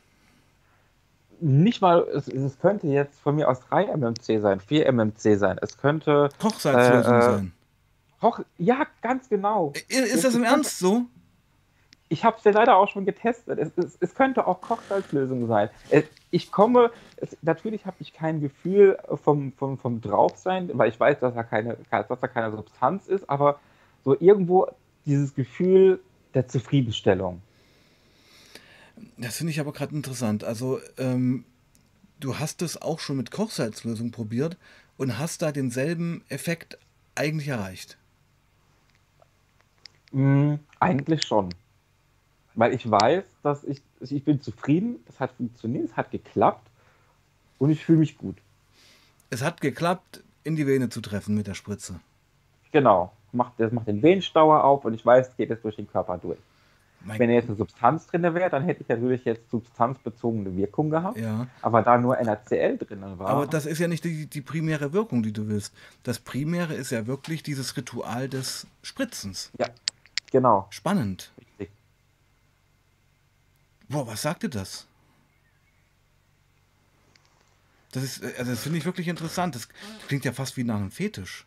nicht 1.41 1.81
mal, 1.81 2.07
es, 2.15 2.29
es, 2.29 2.59
könnte 2.59 2.87
jetzt 2.87 3.21
von 3.21 3.37
mir 3.37 3.49
aus 3.49 3.61
3 3.69 3.97
MMC 3.97 4.41
sein, 4.41 4.61
4 4.61 4.93
MMC 4.93 5.37
sein. 5.37 5.59
Es 5.61 5.79
könnte. 5.79 6.29
Kochsalzlösung 6.41 7.15
äh, 7.15 7.23
sein. 7.23 7.53
Koch, 8.21 8.41
ja, 8.59 8.87
ganz 9.03 9.29
genau. 9.29 9.73
Ist, 9.89 10.15
ist 10.15 10.25
das 10.25 10.35
im 10.35 10.45
Ernst 10.45 10.79
so? 10.79 11.03
Ich 12.09 12.25
habe 12.25 12.37
es 12.39 12.45
ja 12.45 12.53
leider 12.53 12.77
auch 12.77 12.89
schon 12.89 13.05
getestet. 13.05 13.59
Es, 13.59 13.73
es, 13.77 13.97
es 14.01 14.15
könnte 14.15 14.47
auch 14.47 14.61
Kochsalzlösung 14.61 15.47
sein. 15.47 15.69
Ich 16.31 16.53
komme, 16.53 16.91
natürlich 17.43 17.87
habe 17.87 17.97
ich 18.01 18.13
kein 18.13 18.41
Gefühl 18.41 18.99
vom, 19.23 19.53
vom, 19.53 19.79
vom 19.79 20.01
Draufsein, 20.01 20.71
weil 20.75 20.89
ich 20.89 20.99
weiß, 20.99 21.21
dass 21.21 21.35
da, 21.35 21.43
keine, 21.43 21.77
dass 21.91 22.21
da 22.21 22.29
keine 22.29 22.51
Substanz 22.51 23.09
ist, 23.09 23.29
aber 23.29 23.59
so 24.05 24.17
irgendwo 24.19 24.69
dieses 25.07 25.35
Gefühl 25.35 26.01
der 26.35 26.47
Zufriedenstellung. 26.49 27.43
Das 29.17 29.37
finde 29.37 29.53
ich 29.53 29.61
aber 29.61 29.73
gerade 29.73 29.95
interessant. 29.95 30.45
Also, 30.45 30.81
ähm, 30.99 31.45
du 32.21 32.39
hast 32.39 32.63
es 32.63 32.81
auch 32.81 33.01
schon 33.01 33.17
mit 33.17 33.31
Kochsalzlösung 33.31 34.11
probiert 34.11 34.57
und 34.97 35.19
hast 35.19 35.43
da 35.43 35.53
denselben 35.53 36.25
Effekt 36.29 36.79
eigentlich 37.15 37.49
erreicht. 37.49 37.99
Mm, 40.13 40.55
eigentlich 40.81 41.25
schon. 41.25 41.51
Weil 42.55 42.73
ich 42.73 42.89
weiß, 42.89 43.25
dass 43.43 43.65
ich, 43.65 43.83
ich 44.01 44.25
bin 44.25 44.41
zufrieden, 44.41 44.97
es 45.09 45.19
hat 45.19 45.33
funktioniert, 45.33 45.87
es 45.91 45.97
hat 45.97 46.11
geklappt 46.11 46.69
und 47.59 47.71
ich 47.71 47.85
fühle 47.85 47.99
mich 47.99 48.17
gut. 48.17 48.37
Es 49.31 49.43
hat 49.43 49.61
geklappt, 49.61 50.23
in 50.45 50.57
die 50.57 50.67
Vene 50.67 50.89
zu 50.89 51.01
treffen 51.01 51.35
mit 51.35 51.47
der 51.47 51.55
Spritze. 51.55 51.99
Genau. 52.71 53.13
Macht, 53.33 53.55
das 53.59 53.73
macht 53.73 53.89
den 53.89 54.03
Venenstauer 54.03 54.63
auf 54.63 54.85
und 54.85 54.95
ich 54.95 55.05
weiß, 55.05 55.31
es 55.31 55.37
geht 55.37 55.51
jetzt 55.51 55.65
durch 55.65 55.75
den 55.75 55.91
Körper 55.91 56.19
durch. 56.19 56.39
Mein 57.05 57.19
Wenn 57.19 57.31
jetzt 57.31 57.49
eine 57.49 57.57
Substanz 57.57 58.07
drin 58.07 58.23
wäre, 58.23 58.49
dann 58.49 58.65
hätte 58.65 58.83
ich 58.83 58.89
natürlich 58.89 59.25
jetzt 59.25 59.51
substanzbezogene 59.51 60.57
Wirkung 60.57 60.89
gehabt. 60.89 61.19
Ja. 61.19 61.47
Aber 61.61 61.83
da 61.83 61.99
nur 61.99 62.17
NaCl 62.17 62.79
drin 62.79 63.03
war. 63.19 63.29
Aber 63.29 63.47
das 63.47 63.67
ist 63.67 63.79
ja 63.79 63.89
nicht 63.89 64.05
die, 64.05 64.27
die 64.27 64.41
primäre 64.41 64.93
Wirkung, 64.93 65.23
die 65.23 65.33
du 65.33 65.47
willst. 65.49 65.75
Das 66.03 66.19
Primäre 66.19 66.73
ist 66.75 66.91
ja 66.91 67.07
wirklich 67.07 67.43
dieses 67.43 67.77
Ritual 67.77 68.29
des 68.29 68.67
Spritzens. 68.83 69.51
Ja, 69.59 69.67
genau. 70.31 70.67
Spannend. 70.71 71.33
Richtig. 71.39 71.71
Boah, 73.89 74.07
was 74.07 74.23
sagte 74.23 74.49
das? 74.49 74.87
Das 77.93 78.03
ist, 78.03 78.23
äh, 78.23 78.33
also 78.39 78.51
das 78.51 78.63
finde 78.63 78.79
ich 78.79 78.85
wirklich 78.87 79.09
interessant. 79.09 79.55
Das 79.55 79.69
klingt 80.09 80.25
ja 80.25 80.33
fast 80.33 80.57
wie 80.57 80.65
nach 80.65 80.77
einem 80.77 80.91
Fetisch. 80.91 81.47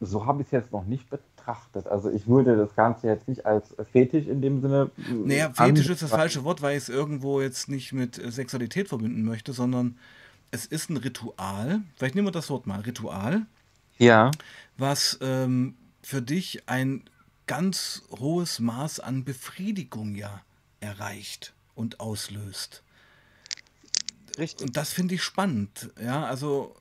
So 0.00 0.24
habe 0.24 0.40
ich 0.40 0.48
es 0.48 0.52
jetzt 0.52 0.72
noch 0.72 0.86
nicht 0.86 1.06
betrachtet. 1.40 1.86
Also 1.86 2.10
ich 2.10 2.26
würde 2.26 2.56
das 2.56 2.74
Ganze 2.74 3.06
jetzt 3.06 3.28
nicht 3.28 3.46
als 3.46 3.74
Fetisch 3.92 4.26
in 4.26 4.40
dem 4.42 4.60
Sinne. 4.60 4.90
Äh, 4.98 5.12
naja, 5.12 5.52
Fetisch 5.52 5.88
ist 5.88 6.02
das 6.02 6.10
falsche 6.10 6.44
Wort, 6.44 6.62
weil 6.62 6.76
ich 6.76 6.84
es 6.84 6.88
irgendwo 6.88 7.40
jetzt 7.40 7.68
nicht 7.68 7.92
mit 7.92 8.18
äh, 8.18 8.30
Sexualität 8.30 8.88
verbinden 8.88 9.24
möchte, 9.24 9.52
sondern 9.52 9.98
es 10.50 10.66
ist 10.66 10.90
ein 10.90 10.96
Ritual. 10.96 11.80
Vielleicht 11.96 12.14
nehmen 12.14 12.26
wir 12.26 12.32
das 12.32 12.50
Wort 12.50 12.66
mal. 12.66 12.80
Ritual. 12.80 13.46
Ja. 13.98 14.30
Was 14.76 15.18
ähm, 15.20 15.76
für 16.02 16.22
dich 16.22 16.68
ein 16.68 17.04
ganz 17.46 18.02
hohes 18.18 18.60
Maß 18.60 19.00
an 19.00 19.24
Befriedigung 19.24 20.14
ja 20.14 20.42
erreicht 20.80 21.52
und 21.74 22.00
auslöst. 22.00 22.82
Richtig. 24.38 24.66
Und 24.66 24.76
das 24.76 24.92
finde 24.92 25.16
ich 25.16 25.22
spannend. 25.22 25.90
Ja, 26.02 26.24
also 26.24 26.76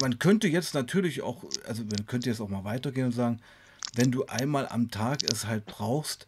man 0.00 0.18
könnte 0.18 0.48
jetzt 0.48 0.74
natürlich 0.74 1.22
auch, 1.22 1.44
also 1.66 1.84
man 1.84 2.06
könnte 2.06 2.28
jetzt 2.28 2.40
auch 2.40 2.48
mal 2.48 2.64
weitergehen 2.64 3.06
und 3.06 3.12
sagen, 3.12 3.40
wenn 3.94 4.10
du 4.10 4.26
einmal 4.26 4.68
am 4.68 4.90
Tag 4.90 5.22
es 5.30 5.46
halt 5.46 5.66
brauchst, 5.66 6.26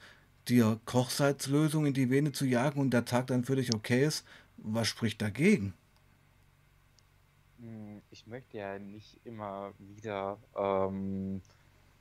dir 0.48 0.80
Kochsalzlösung 0.84 1.86
in 1.86 1.94
die 1.94 2.10
Vene 2.10 2.32
zu 2.32 2.44
jagen 2.44 2.80
und 2.80 2.90
der 2.90 3.04
Tag 3.04 3.28
dann 3.28 3.44
für 3.44 3.56
dich 3.56 3.74
okay 3.74 4.04
ist, 4.04 4.26
was 4.56 4.88
spricht 4.88 5.22
dagegen? 5.22 5.74
Hm, 7.60 8.02
ich 8.10 8.26
möchte 8.26 8.58
ja 8.58 8.78
nicht 8.78 9.20
immer 9.24 9.72
wieder 9.78 10.38
ähm, 10.56 11.40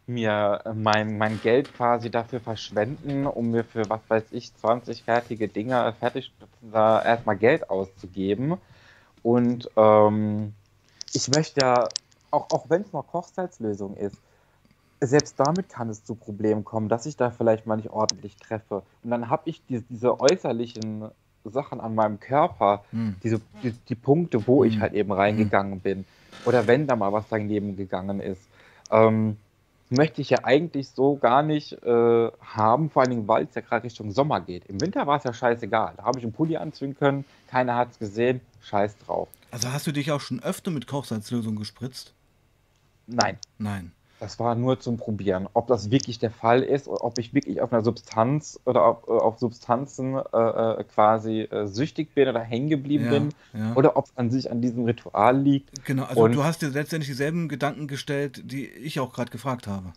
mir 0.07 0.61
mein, 0.75 1.17
mein 1.17 1.39
Geld 1.41 1.73
quasi 1.73 2.09
dafür 2.09 2.39
verschwenden, 2.39 3.27
um 3.27 3.51
mir 3.51 3.63
für, 3.63 3.89
was 3.89 4.01
weiß 4.07 4.23
ich, 4.31 4.53
20 4.55 5.03
fertige 5.03 5.47
Dinge, 5.47 5.93
Fertigspritzen 5.99 6.71
da 6.71 7.01
erstmal 7.03 7.37
Geld 7.37 7.69
auszugeben. 7.69 8.57
Und 9.23 9.69
ähm, 9.75 10.53
ich 11.13 11.29
möchte 11.29 11.61
ja, 11.61 11.87
auch, 12.31 12.49
auch 12.51 12.69
wenn 12.69 12.81
es 12.81 12.91
nur 12.91 13.05
Kochsalzlösung 13.05 13.95
ist, 13.95 14.17
selbst 15.01 15.39
damit 15.39 15.69
kann 15.69 15.89
es 15.89 16.03
zu 16.03 16.15
Problemen 16.15 16.63
kommen, 16.63 16.87
dass 16.87 17.05
ich 17.05 17.17
da 17.17 17.31
vielleicht 17.31 17.65
mal 17.65 17.75
nicht 17.75 17.89
ordentlich 17.89 18.35
treffe. 18.37 18.83
Und 19.03 19.09
dann 19.09 19.29
habe 19.29 19.49
ich 19.49 19.65
die, 19.65 19.81
diese 19.81 20.19
äußerlichen 20.19 21.05
Sachen 21.43 21.81
an 21.81 21.95
meinem 21.95 22.19
Körper, 22.19 22.83
hm. 22.91 23.15
diese, 23.23 23.41
die, 23.63 23.71
die, 23.71 23.95
Punkte, 23.95 24.45
wo 24.47 24.63
hm. 24.63 24.69
ich 24.69 24.79
halt 24.79 24.93
eben 24.93 25.11
reingegangen 25.11 25.73
hm. 25.73 25.79
bin. 25.79 26.05
Oder 26.45 26.67
wenn 26.67 26.85
da 26.85 26.95
mal 26.95 27.11
was 27.11 27.25
daneben 27.29 27.75
gegangen 27.75 28.19
ist. 28.19 28.41
Ähm, 28.91 29.37
möchte 29.89 30.21
ich 30.21 30.29
ja 30.29 30.39
eigentlich 30.43 30.89
so 30.89 31.17
gar 31.17 31.43
nicht 31.43 31.73
äh, 31.83 32.31
haben, 32.41 32.89
vor 32.89 33.01
allen 33.01 33.11
Dingen, 33.11 33.27
weil 33.27 33.43
es 33.43 33.55
ja 33.55 33.61
gerade 33.61 33.83
Richtung 33.83 34.11
Sommer 34.11 34.39
geht. 34.39 34.65
Im 34.67 34.79
Winter 34.79 35.05
war 35.05 35.17
es 35.17 35.23
ja 35.23 35.33
scheißegal. 35.33 35.95
Da 35.97 36.03
habe 36.03 36.19
ich 36.19 36.23
einen 36.23 36.33
Pulli 36.33 36.57
anziehen 36.57 36.95
können, 36.95 37.25
keiner 37.47 37.75
hat 37.75 37.91
es 37.91 37.99
gesehen, 37.99 38.39
scheiß 38.61 38.97
drauf. 38.99 39.27
Also 39.51 39.71
hast 39.71 39.85
du 39.87 39.91
dich 39.91 40.11
auch 40.11 40.21
schon 40.21 40.41
öfter 40.41 40.71
mit 40.71 40.87
Kochsalzlösung 40.87 41.57
gespritzt? 41.57 42.13
Nein. 43.07 43.37
Nein. 43.57 43.91
Das 44.21 44.37
war 44.37 44.53
nur 44.53 44.79
zum 44.79 44.97
Probieren. 44.97 45.49
Ob 45.53 45.65
das 45.65 45.89
wirklich 45.89 46.19
der 46.19 46.29
Fall 46.29 46.61
ist, 46.61 46.87
oder 46.87 47.03
ob 47.03 47.17
ich 47.17 47.33
wirklich 47.33 47.59
auf 47.59 47.73
einer 47.73 47.83
Substanz 47.83 48.59
oder 48.65 48.85
auf, 48.85 49.07
auf 49.07 49.39
Substanzen 49.39 50.13
äh, 50.13 50.37
äh, 50.37 50.83
quasi 50.83 51.41
äh, 51.41 51.65
süchtig 51.65 52.13
bin 52.13 52.27
oder 52.27 52.39
hängen 52.39 52.69
geblieben 52.69 53.05
ja, 53.05 53.09
bin, 53.09 53.29
ja. 53.53 53.73
oder 53.73 53.97
ob 53.97 54.05
es 54.05 54.11
an 54.17 54.29
sich 54.29 54.51
an 54.51 54.61
diesem 54.61 54.85
Ritual 54.85 55.39
liegt. 55.39 55.83
Genau, 55.85 56.03
also 56.03 56.21
Und 56.21 56.35
du 56.35 56.43
hast 56.43 56.61
dir 56.61 56.69
letztendlich 56.69 57.09
dieselben 57.09 57.49
Gedanken 57.49 57.87
gestellt, 57.87 58.43
die 58.45 58.67
ich 58.67 58.99
auch 58.99 59.11
gerade 59.11 59.31
gefragt 59.31 59.65
habe. 59.65 59.91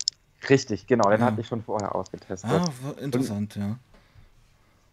Richtig, 0.49 0.87
genau, 0.87 1.07
den 1.11 1.19
ja. 1.19 1.27
hatte 1.27 1.41
ich 1.41 1.47
schon 1.47 1.61
vorher 1.61 1.93
ausgetestet. 1.93 2.49
Ah, 2.49 2.65
interessant, 2.99 3.55
Und, 3.57 3.61
ja. 3.61 3.77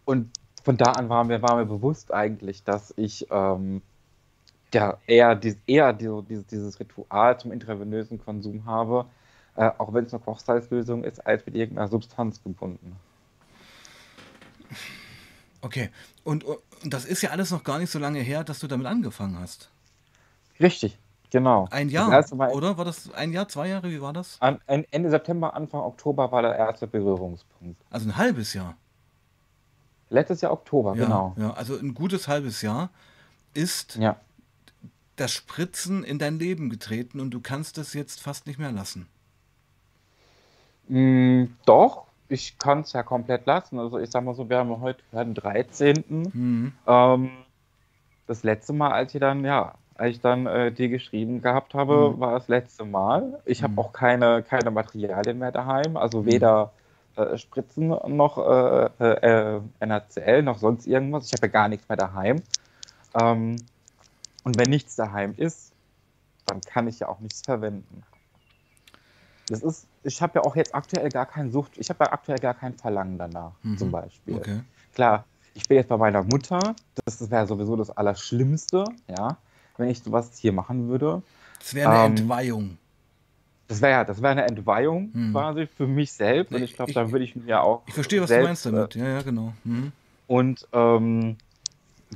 Und 0.05 0.29
von 0.63 0.77
da 0.77 0.91
an 0.91 1.09
war 1.09 1.23
mir, 1.23 1.41
war 1.41 1.55
mir 1.55 1.65
bewusst 1.65 2.13
eigentlich, 2.13 2.63
dass 2.65 2.93
ich 2.97 3.25
ähm, 3.31 3.81
ja 4.75 4.99
eher, 5.07 5.33
dies, 5.33 5.57
eher 5.65 5.91
dieses, 5.91 6.45
dieses 6.45 6.79
Ritual 6.79 7.39
zum 7.39 7.51
intravenösen 7.51 8.23
Konsum 8.23 8.65
habe, 8.65 9.07
äh, 9.55 9.69
auch 9.77 9.93
wenn 9.93 10.05
es 10.05 10.13
eine 10.13 10.23
Kochsalzlösung 10.23 11.03
ist, 11.03 11.25
als 11.25 11.45
mit 11.45 11.55
irgendeiner 11.55 11.87
Substanz 11.87 12.41
gebunden. 12.43 12.95
Okay, 15.61 15.89
und, 16.23 16.43
und 16.43 16.59
das 16.83 17.05
ist 17.05 17.21
ja 17.21 17.29
alles 17.29 17.51
noch 17.51 17.63
gar 17.63 17.79
nicht 17.79 17.89
so 17.89 17.99
lange 17.99 18.19
her, 18.19 18.43
dass 18.43 18.59
du 18.59 18.67
damit 18.67 18.87
angefangen 18.87 19.39
hast. 19.39 19.69
Richtig, 20.59 20.97
genau. 21.29 21.67
Ein 21.71 21.89
Jahr, 21.89 22.09
oder? 22.51 22.77
War 22.77 22.85
das 22.85 23.11
ein 23.13 23.31
Jahr, 23.31 23.47
zwei 23.47 23.69
Jahre, 23.69 23.89
wie 23.89 24.01
war 24.01 24.13
das? 24.13 24.37
An, 24.41 24.59
Ende 24.67 25.09
September, 25.09 25.53
Anfang 25.53 25.81
Oktober 25.81 26.31
war 26.31 26.41
der 26.41 26.55
erste 26.55 26.87
Berührungspunkt. 26.87 27.81
Also 27.89 28.09
ein 28.09 28.17
halbes 28.17 28.53
Jahr. 28.53 28.75
Letztes 30.09 30.41
Jahr 30.41 30.51
Oktober, 30.51 30.95
ja, 30.95 31.05
genau. 31.05 31.35
Ja, 31.37 31.53
also 31.53 31.77
ein 31.77 31.93
gutes 31.93 32.27
halbes 32.27 32.61
Jahr 32.61 32.89
ist 33.53 33.95
ja. 33.95 34.15
das 35.15 35.31
Spritzen 35.31 36.03
in 36.03 36.19
dein 36.19 36.39
Leben 36.39 36.69
getreten 36.69 37.19
und 37.19 37.31
du 37.31 37.39
kannst 37.39 37.77
es 37.77 37.93
jetzt 37.93 38.21
fast 38.21 38.47
nicht 38.47 38.59
mehr 38.59 38.71
lassen. 38.71 39.07
Mm, 40.87 41.45
doch, 41.65 42.05
ich 42.29 42.57
kann 42.57 42.81
es 42.81 42.93
ja 42.93 43.03
komplett 43.03 43.45
lassen. 43.45 43.79
Also 43.79 43.99
ich 43.99 44.09
sag 44.09 44.23
mal 44.23 44.33
so, 44.33 44.49
wir 44.49 44.57
haben 44.57 44.81
heute 44.81 45.01
den 45.11 45.33
13. 45.33 46.03
Mhm. 46.07 46.73
Ähm, 46.87 47.31
das 48.27 48.43
letzte 48.43 48.73
Mal, 48.73 48.91
als 48.91 49.13
ich 49.13 49.19
dann, 49.19 49.45
ja, 49.45 49.75
als 49.95 50.15
ich 50.15 50.21
dann 50.21 50.47
äh, 50.47 50.71
dir 50.71 50.89
geschrieben 50.89 51.41
gehabt 51.41 51.73
habe, 51.73 52.11
mhm. 52.11 52.19
war 52.19 52.33
das 52.33 52.47
letzte 52.47 52.85
Mal. 52.85 53.41
Ich 53.45 53.63
habe 53.63 53.73
mhm. 53.73 53.79
auch 53.79 53.93
keine, 53.93 54.43
keine 54.43 54.71
Materialien 54.71 55.39
mehr 55.39 55.51
daheim, 55.51 55.97
also 55.97 56.21
mhm. 56.21 56.25
weder 56.25 56.71
äh, 57.15 57.37
Spritzen 57.37 57.89
noch 58.07 58.37
äh, 58.37 58.89
äh, 58.99 59.61
NaCl 59.85 60.41
noch 60.41 60.57
sonst 60.57 60.87
irgendwas. 60.87 61.27
Ich 61.27 61.33
habe 61.33 61.47
ja 61.47 61.51
gar 61.51 61.67
nichts 61.67 61.87
mehr 61.87 61.97
daheim. 61.97 62.41
Ähm, 63.21 63.57
und 64.43 64.59
wenn 64.59 64.69
nichts 64.69 64.95
daheim 64.95 65.33
ist, 65.37 65.73
dann 66.45 66.61
kann 66.61 66.87
ich 66.87 66.99
ja 66.99 67.07
auch 67.07 67.19
nichts 67.19 67.41
verwenden. 67.41 68.03
Das 69.47 69.61
ist, 69.61 69.87
ich 70.03 70.21
habe 70.21 70.39
ja 70.39 70.41
auch 70.43 70.55
jetzt 70.55 70.75
aktuell 70.75 71.09
gar 71.09 71.25
keinen 71.25 71.51
Sucht, 71.51 71.77
ich 71.77 71.89
habe 71.89 72.05
ja 72.05 72.11
aktuell 72.11 72.39
gar 72.39 72.53
kein 72.53 72.73
Verlangen 72.73 73.17
danach, 73.17 73.53
mhm. 73.63 73.77
zum 73.77 73.91
Beispiel. 73.91 74.35
Okay. 74.35 74.59
Klar, 74.93 75.25
ich 75.53 75.67
bin 75.67 75.77
jetzt 75.77 75.89
bei 75.89 75.97
meiner 75.97 76.23
Mutter, 76.23 76.59
das 77.05 77.29
wäre 77.29 77.47
sowieso 77.47 77.75
das 77.75 77.89
Allerschlimmste, 77.89 78.85
ja, 79.07 79.37
wenn 79.77 79.89
ich 79.89 80.01
sowas 80.03 80.31
hier 80.37 80.51
machen 80.51 80.87
würde. 80.89 81.21
Das 81.59 81.73
wäre 81.73 81.89
eine 81.89 82.05
ähm, 82.05 82.11
Entweihung. 82.11 82.77
Das 83.67 83.81
wäre 83.81 83.91
ja, 83.91 84.03
das 84.03 84.21
wäre 84.21 84.33
eine 84.33 84.43
Entweihung 84.43 85.11
hm. 85.13 85.31
quasi 85.31 85.67
für 85.67 85.87
mich 85.87 86.11
selbst. 86.11 86.51
Nee, 86.51 86.57
und 86.57 86.63
ich 86.63 86.73
glaube, 86.73 86.93
da 86.93 87.11
würde 87.11 87.23
ich 87.23 87.35
mir 87.35 87.61
auch. 87.63 87.83
Ich 87.87 87.93
verstehe, 87.93 88.21
was 88.21 88.29
selbst, 88.29 88.65
du 88.65 88.71
meinst 88.71 88.95
damit. 88.95 88.95
Ja, 88.95 89.15
ja, 89.15 89.21
genau. 89.21 89.53
Hm. 89.63 89.91
Und 90.27 90.67
ähm, 90.73 91.37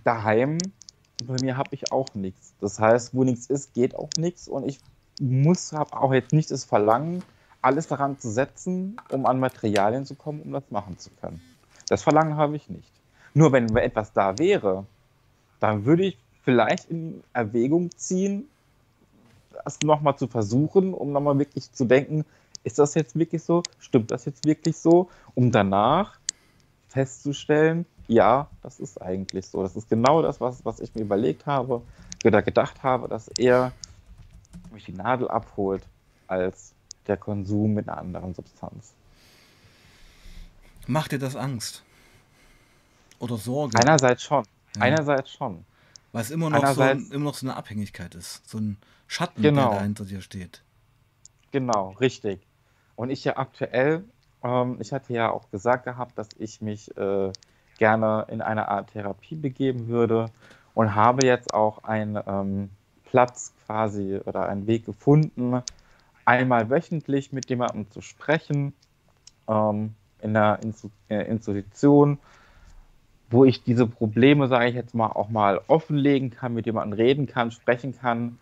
daheim, 0.04 0.58
bei 1.24 1.36
mir 1.42 1.58
habe 1.58 1.70
ich 1.72 1.92
auch 1.92 2.14
nichts. 2.14 2.54
Das 2.60 2.80
heißt, 2.80 3.16
wo 3.16 3.24
nichts 3.24 3.48
ist, 3.48 3.74
geht 3.74 3.96
auch 3.96 4.10
nichts. 4.18 4.48
Und 4.48 4.68
ich 4.68 4.80
muss, 5.20 5.74
habe 5.74 5.96
auch 5.96 6.14
jetzt 6.14 6.34
nicht 6.34 6.52
das 6.52 6.64
Verlangen, 6.66 7.24
alles 7.62 7.88
daran 7.88 8.20
zu 8.20 8.30
setzen, 8.30 8.98
um 9.12 9.26
an 9.26 9.40
Materialien 9.40 10.06
zu 10.06 10.16
kommen, 10.16 10.42
um 10.42 10.52
das 10.52 10.70
machen 10.70 10.98
zu 10.98 11.10
können. 11.22 11.42
Das 11.90 12.04
Verlangen 12.04 12.38
habe 12.38 12.56
ich 12.56 12.70
nicht. 12.70 12.92
Nur 13.34 13.52
wenn 13.52 13.76
etwas 13.78 14.14
da 14.14 14.38
wäre, 14.38 14.86
dann 15.60 15.86
würde 15.86 16.06
ich 16.06 16.18
vielleicht 16.44 16.90
in 16.90 17.24
Erwägung 17.34 17.92
ziehen, 17.98 18.48
das 19.64 19.82
nochmal 19.82 20.18
zu 20.18 20.28
versuchen, 20.28 20.94
um 20.94 21.12
nochmal 21.12 21.38
wirklich 21.40 21.72
zu 21.72 21.86
denken, 21.86 22.26
ist 22.64 22.80
das 22.80 22.96
jetzt 22.96 23.18
wirklich 23.18 23.44
so? 23.44 23.64
Stimmt 23.80 24.12
das 24.12 24.26
jetzt 24.26 24.46
wirklich 24.46 24.78
so? 24.78 25.10
Um 25.36 25.52
danach 25.52 26.20
festzustellen, 26.90 27.86
ja, 28.08 28.48
das 28.62 28.80
ist 28.80 29.02
eigentlich 29.02 29.48
so. 29.48 29.62
Das 29.62 29.76
ist 29.76 29.90
genau 29.90 30.22
das, 30.22 30.40
was, 30.40 30.64
was 30.66 30.80
ich 30.80 30.96
mir 30.96 31.02
überlegt 31.02 31.46
habe 31.46 31.82
oder 32.26 32.42
gedacht 32.42 32.84
habe, 32.84 33.08
dass 33.08 33.28
er 33.38 33.72
mich 34.72 34.86
die 34.86 34.94
Nadel 34.94 35.28
abholt, 35.28 35.84
als 36.28 36.74
der 37.08 37.18
Konsum 37.18 37.74
mit 37.74 37.88
einer 37.88 37.98
anderen 37.98 38.34
Substanz. 38.34 38.94
Macht 40.88 41.12
dir 41.12 41.20
das 41.20 41.36
Angst? 41.36 41.84
Oder 43.20 43.38
Sorge? 43.38 43.78
Einerseits 43.78 44.24
schon. 44.24 44.44
Ja. 44.76 44.82
Einerseits 44.82 45.32
schon. 45.32 45.66
Weil 46.12 46.22
es 46.22 46.32
immer 46.32 46.50
noch, 46.50 46.66
so, 46.74 46.84
immer 46.84 47.26
noch 47.26 47.34
so 47.34 47.46
eine 47.46 47.56
Abhängigkeit 47.56 48.16
ist. 48.16 48.48
So 48.50 48.58
ein 48.58 48.78
Schatten, 49.08 49.42
genau. 49.42 49.70
der 49.70 49.80
dahinter 49.80 50.06
dir 50.06 50.22
steht. 50.22 50.64
Genau, 51.52 51.90
richtig. 52.00 52.40
Und 52.96 53.10
ich 53.10 53.24
ja 53.24 53.38
aktuell, 53.38 54.04
ähm, 54.44 54.78
ich 54.80 54.94
hatte 54.94 55.14
ja 55.14 55.30
auch 55.30 55.50
gesagt 55.52 55.86
gehabt, 55.86 56.18
dass 56.18 56.30
ich 56.38 56.62
mich 56.62 56.96
äh, 56.98 57.32
gerne 57.78 58.26
in 58.30 58.42
eine 58.42 58.68
Art 58.70 58.92
Therapie 58.92 59.36
begeben 59.36 59.88
würde 59.88 60.32
und 60.74 60.96
habe 60.96 61.26
jetzt 61.26 61.54
auch 61.54 61.84
ein 61.84 62.20
ähm, 62.28 62.70
Platz 63.06 63.54
quasi 63.66 64.20
oder 64.26 64.48
einen 64.48 64.68
Weg 64.68 64.86
gefunden, 64.86 65.62
einmal 66.28 66.70
wöchentlich 66.70 67.32
mit 67.32 67.50
jemandem 67.50 67.90
zu 67.90 68.02
sprechen, 68.02 68.74
ähm, 69.48 69.96
in 70.22 70.34
der 70.34 70.60
äh, 71.10 71.22
Institution, 71.30 72.20
wo 73.30 73.46
ich 73.46 73.64
diese 73.64 73.88
Probleme, 73.88 74.48
sage 74.48 74.68
ich 74.68 74.76
jetzt 74.76 74.94
mal, 74.94 75.08
auch 75.08 75.30
mal 75.30 75.62
offenlegen 75.68 76.30
kann, 76.30 76.54
mit 76.54 76.66
jemandem 76.66 76.98
reden 76.98 77.28
kann, 77.28 77.52
sprechen 77.52 77.98
kann, 77.98 78.40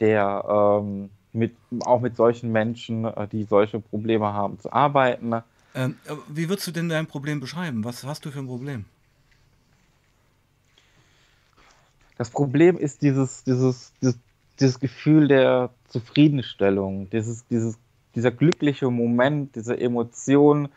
der 0.00 0.44
ähm, 0.82 1.10
mit, 1.32 1.56
auch 1.84 2.00
mit 2.00 2.14
solchen 2.16 2.52
Menschen, 2.52 3.06
äh, 3.06 3.26
die 3.28 3.44
solche 3.44 3.80
Probleme 3.80 4.32
haben, 4.34 4.58
zu 4.58 4.70
arbeiten. 4.72 5.32
Ähm, 5.74 5.96
wie 6.28 6.48
würdest 6.48 6.66
du 6.66 6.72
denn 6.72 6.90
dein 6.90 7.06
Problem 7.06 7.40
beschreiben? 7.40 7.84
Was 7.84 8.04
hast 8.04 8.24
du 8.26 8.30
für 8.30 8.40
ein 8.40 8.46
Problem? 8.46 8.84
Das 12.18 12.30
Problem 12.30 12.76
ist 12.76 13.00
dieses, 13.00 13.44
dieses, 13.44 13.92
dieses, 14.02 14.18
dieses 14.58 14.80
Gefühl 14.80 15.28
der 15.28 15.70
Zufriedenstellung, 15.88 17.10
dieses, 17.10 17.46
dieses, 17.48 17.78
dieser 18.14 18.30
glückliche 18.30 18.90
Moment, 18.90 19.56
diese 19.56 19.78
Emotion. 19.78 20.68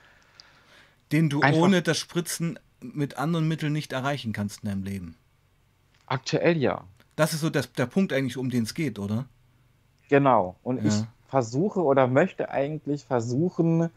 Den 1.12 1.30
du 1.30 1.42
ohne 1.42 1.82
das 1.82 1.98
Spritzen 1.98 2.58
mit 2.80 3.18
anderen 3.18 3.48
Mitteln 3.48 3.74
nicht 3.74 3.94
erreichen 3.94 4.34
kannst 4.34 4.64
in 4.64 4.70
deinem 4.70 4.84
Leben. 4.84 5.16
Aktuell 6.08 6.58
ja. 6.58 6.84
Das 7.16 7.34
ist 7.34 7.42
so 7.42 7.50
das, 7.50 7.72
der 7.74 7.86
Punkt 7.86 8.14
eigentlich, 8.14 8.38
um 8.38 8.50
den 8.50 8.64
es 8.64 8.74
geht, 8.74 8.98
oder? 8.98 9.26
Genau. 10.10 10.56
Und 10.64 10.84
ja. 10.84 10.90
ich 10.90 11.04
versuche 11.28 11.82
oder 11.82 12.08
möchte 12.08 12.50
eigentlich 12.50 13.06
versuchen, 13.06 13.90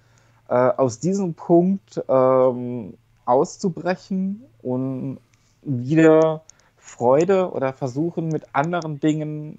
äh, 0.48 0.54
aus 0.54 1.00
diesem 1.00 1.34
Punkt 1.34 2.02
ähm, 2.08 2.94
auszubrechen 3.24 4.44
und 4.62 5.18
wieder 5.62 6.42
Freude 6.76 7.50
oder 7.50 7.72
versuchen 7.72 8.28
mit 8.28 8.54
anderen 8.54 9.00
Dingen 9.00 9.58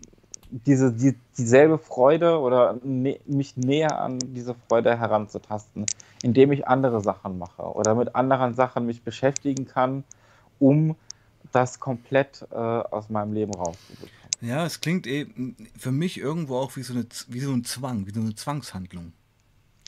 diese, 0.65 0.93
die, 0.93 1.15
dieselbe 1.37 1.77
Freude 1.77 2.39
oder 2.39 2.79
ne, 2.83 3.19
mich 3.25 3.57
näher 3.57 3.99
an 3.99 4.19
diese 4.19 4.55
Freude 4.67 4.97
heranzutasten, 4.97 5.85
indem 6.23 6.51
ich 6.51 6.67
andere 6.67 7.01
Sachen 7.01 7.37
mache 7.37 7.63
oder 7.63 7.93
mit 7.95 8.15
anderen 8.15 8.53
Sachen 8.53 8.85
mich 8.85 9.03
beschäftigen 9.03 9.67
kann, 9.67 10.03
um 10.59 10.95
das 11.51 11.79
komplett 11.79 12.47
äh, 12.51 12.55
aus 12.55 13.09
meinem 13.09 13.33
Leben 13.33 13.53
rauszubekommen. 13.53 14.11
Ja, 14.41 14.65
es 14.65 14.81
klingt 14.81 15.07
eben 15.07 15.55
für 15.77 15.91
mich 15.91 16.19
irgendwo 16.19 16.57
auch 16.57 16.75
wie 16.75 16.83
so, 16.83 16.93
eine, 16.93 17.05
wie 17.27 17.39
so 17.39 17.51
ein 17.51 17.63
Zwang, 17.63 18.07
wie 18.07 18.13
so 18.13 18.21
eine 18.21 18.35
Zwangshandlung. 18.35 19.13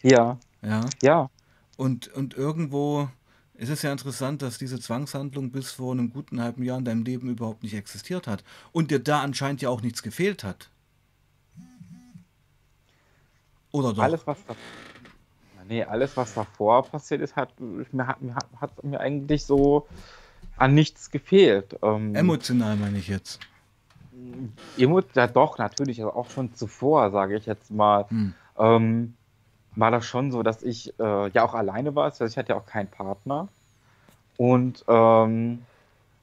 Ja. 0.03 0.38
Ja. 0.61 0.82
Ja. 1.01 1.30
Und, 1.78 2.07
und 2.09 2.36
irgendwo 2.36 3.09
ist 3.58 3.70
es 3.70 3.82
ja 3.82 3.91
interessant, 3.91 4.41
dass 4.41 4.58
diese 4.58 4.80
Zwangshandlung 4.80 5.51
bis 5.51 5.72
vor 5.72 5.91
einem 5.91 6.12
guten 6.12 6.39
halben 6.41 6.64
Jahr 6.64 6.78
in 6.78 6.86
deinem 6.86 7.03
Leben 7.03 7.30
überhaupt 7.30 7.64
nicht 7.64 7.74
existiert 7.74 8.28
hat. 8.28 8.43
Und 8.72 8.91
dir 8.91 8.99
da 8.99 9.22
anscheinend 9.22 9.62
ja 9.62 9.70
auch 9.70 9.82
nichts 9.82 10.03
gefehlt 10.03 10.43
hat. 10.43 10.70
Oder 13.72 13.93
doch? 13.93 14.03
Alles, 14.03 14.26
was 14.26 14.38
da, 14.45 14.55
nee, 15.68 15.84
alles, 15.84 16.16
was 16.16 16.34
davor 16.34 16.84
passiert 16.84 17.22
ist, 17.22 17.36
hat 17.36 17.60
mir, 17.60 18.08
hat, 18.08 18.18
hat, 18.36 18.47
hat 18.62 18.84
mir 18.84 18.99
eigentlich 18.99 19.43
so 19.43 19.88
an 20.55 20.74
nichts 20.74 21.10
gefehlt. 21.10 21.78
Ähm, 21.82 22.16
Emotional 22.16 22.76
meine 22.76 22.99
ich 22.99 23.08
jetzt. 23.08 23.39
Ja, 24.78 25.28
doch, 25.28 25.58
natürlich, 25.58 25.99
also 25.99 26.14
auch 26.14 26.30
schon 26.30 26.53
zuvor, 26.53 27.12
sage 27.12 27.38
ich 27.38 27.45
jetzt 27.45 27.72
mal. 27.72 28.05
Hm. 28.10 28.34
Ähm, 28.58 29.14
war 29.78 29.91
das 29.91 30.05
schon 30.05 30.32
so, 30.32 30.43
dass 30.43 30.63
ich 30.63 30.99
äh, 30.99 31.30
ja 31.30 31.43
auch 31.43 31.53
alleine 31.53 31.95
war. 31.95 32.05
Also 32.05 32.25
ich 32.25 32.38
hatte 32.38 32.53
ja 32.53 32.57
auch 32.57 32.65
keinen 32.65 32.89
Partner. 32.89 33.47
Und 34.36 34.84
ähm, 34.88 35.63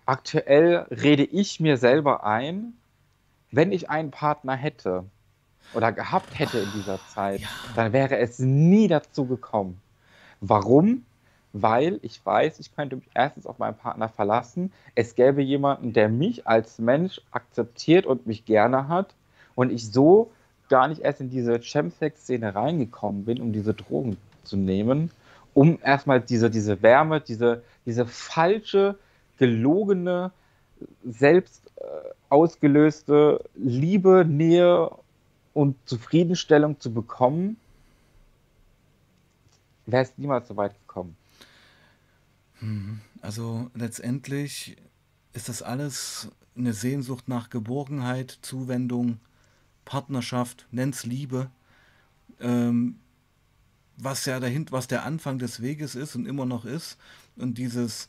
aktuell 0.07 0.87
rede 0.91 1.25
ich 1.25 1.61
mir 1.61 1.77
selber 1.77 2.25
ein, 2.25 2.75
wenn 3.53 3.73
ich 3.73 3.89
einen 3.91 4.11
Partner 4.11 4.57
hätte 4.57 5.05
oder 5.73 5.93
gehabt 5.93 6.39
hätte 6.39 6.59
in 6.59 6.71
dieser 6.75 6.99
Zeit, 7.09 7.41
ja. 7.41 7.49
dann 7.77 7.93
wäre 7.93 8.19
es 8.19 8.39
nie 8.39 8.89
dazu 8.89 9.27
gekommen. 9.27 9.81
Warum? 10.41 11.05
Weil 11.53 12.01
ich 12.03 12.25
weiß, 12.27 12.59
ich 12.59 12.75
könnte 12.75 12.97
mich 12.97 13.09
erstens 13.15 13.47
auf 13.47 13.59
meinen 13.59 13.77
Partner 13.77 14.09
verlassen. 14.09 14.73
Es 14.97 15.15
gäbe 15.15 15.43
jemanden, 15.43 15.93
der 15.93 16.09
mich 16.09 16.49
als 16.49 16.81
Mensch 16.81 17.21
akzeptiert 17.31 18.07
und 18.07 18.27
mich 18.27 18.45
gerne 18.45 18.89
hat 18.89 19.15
und 19.55 19.71
ich 19.71 19.93
so 19.93 20.33
gar 20.69 20.89
nicht 20.89 21.01
erst 21.01 21.21
in 21.21 21.31
diese 21.31 21.59
Chemsex-Szene 21.61 22.55
reingekommen 22.55 23.25
bin, 23.25 23.41
um 23.41 23.53
diese 23.53 23.75
Drogen 23.75 24.17
zu 24.45 24.57
nehmen, 24.57 25.11
um 25.53 25.79
erstmal 25.83 26.21
diese, 26.21 26.51
diese 26.51 26.83
Wärme, 26.83 27.21
diese, 27.21 27.63
diese 27.87 28.07
falsche, 28.07 28.99
gelogene, 29.37 30.33
selbst 31.05 31.63
äh, 31.77 31.83
ausgelöste 32.29 33.45
Liebe, 33.55 34.25
Nähe 34.27 34.91
und 35.53 35.77
Zufriedenstellung 35.87 36.81
zu 36.81 36.93
bekommen, 36.93 37.57
wäre 39.87 40.03
es 40.03 40.17
niemals 40.17 40.49
so 40.49 40.57
weit 40.57 40.75
gekommen. 40.87 41.17
Hm, 42.59 43.01
also 43.21 43.71
letztendlich 43.75 44.77
ist 45.33 45.49
das 45.49 45.63
alles 45.63 46.29
eine 46.57 46.73
Sehnsucht 46.73 47.29
nach 47.29 47.51
Geborgenheit, 47.51 48.39
Zuwendung, 48.43 49.19
Partnerschaft, 49.85 50.67
nenn's 50.71 51.05
Liebe, 51.05 51.51
ähm, 52.41 52.97
was 53.97 54.25
ja 54.25 54.41
dahinter, 54.41 54.73
was 54.73 54.89
der 54.89 55.05
Anfang 55.05 55.39
des 55.39 55.63
Weges 55.63 55.95
ist 55.95 56.17
und 56.17 56.27
immer 56.27 56.47
noch 56.47 56.65
ist. 56.65 56.99
Und 57.37 57.59
dieses 57.59 58.09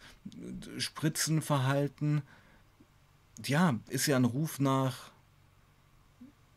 Spritzenverhalten, 0.77 2.21
ja, 3.45 3.79
ist 3.89 4.07
ja 4.07 4.15
ein 4.15 4.25
Ruf 4.25 4.59
nach, 4.59 5.11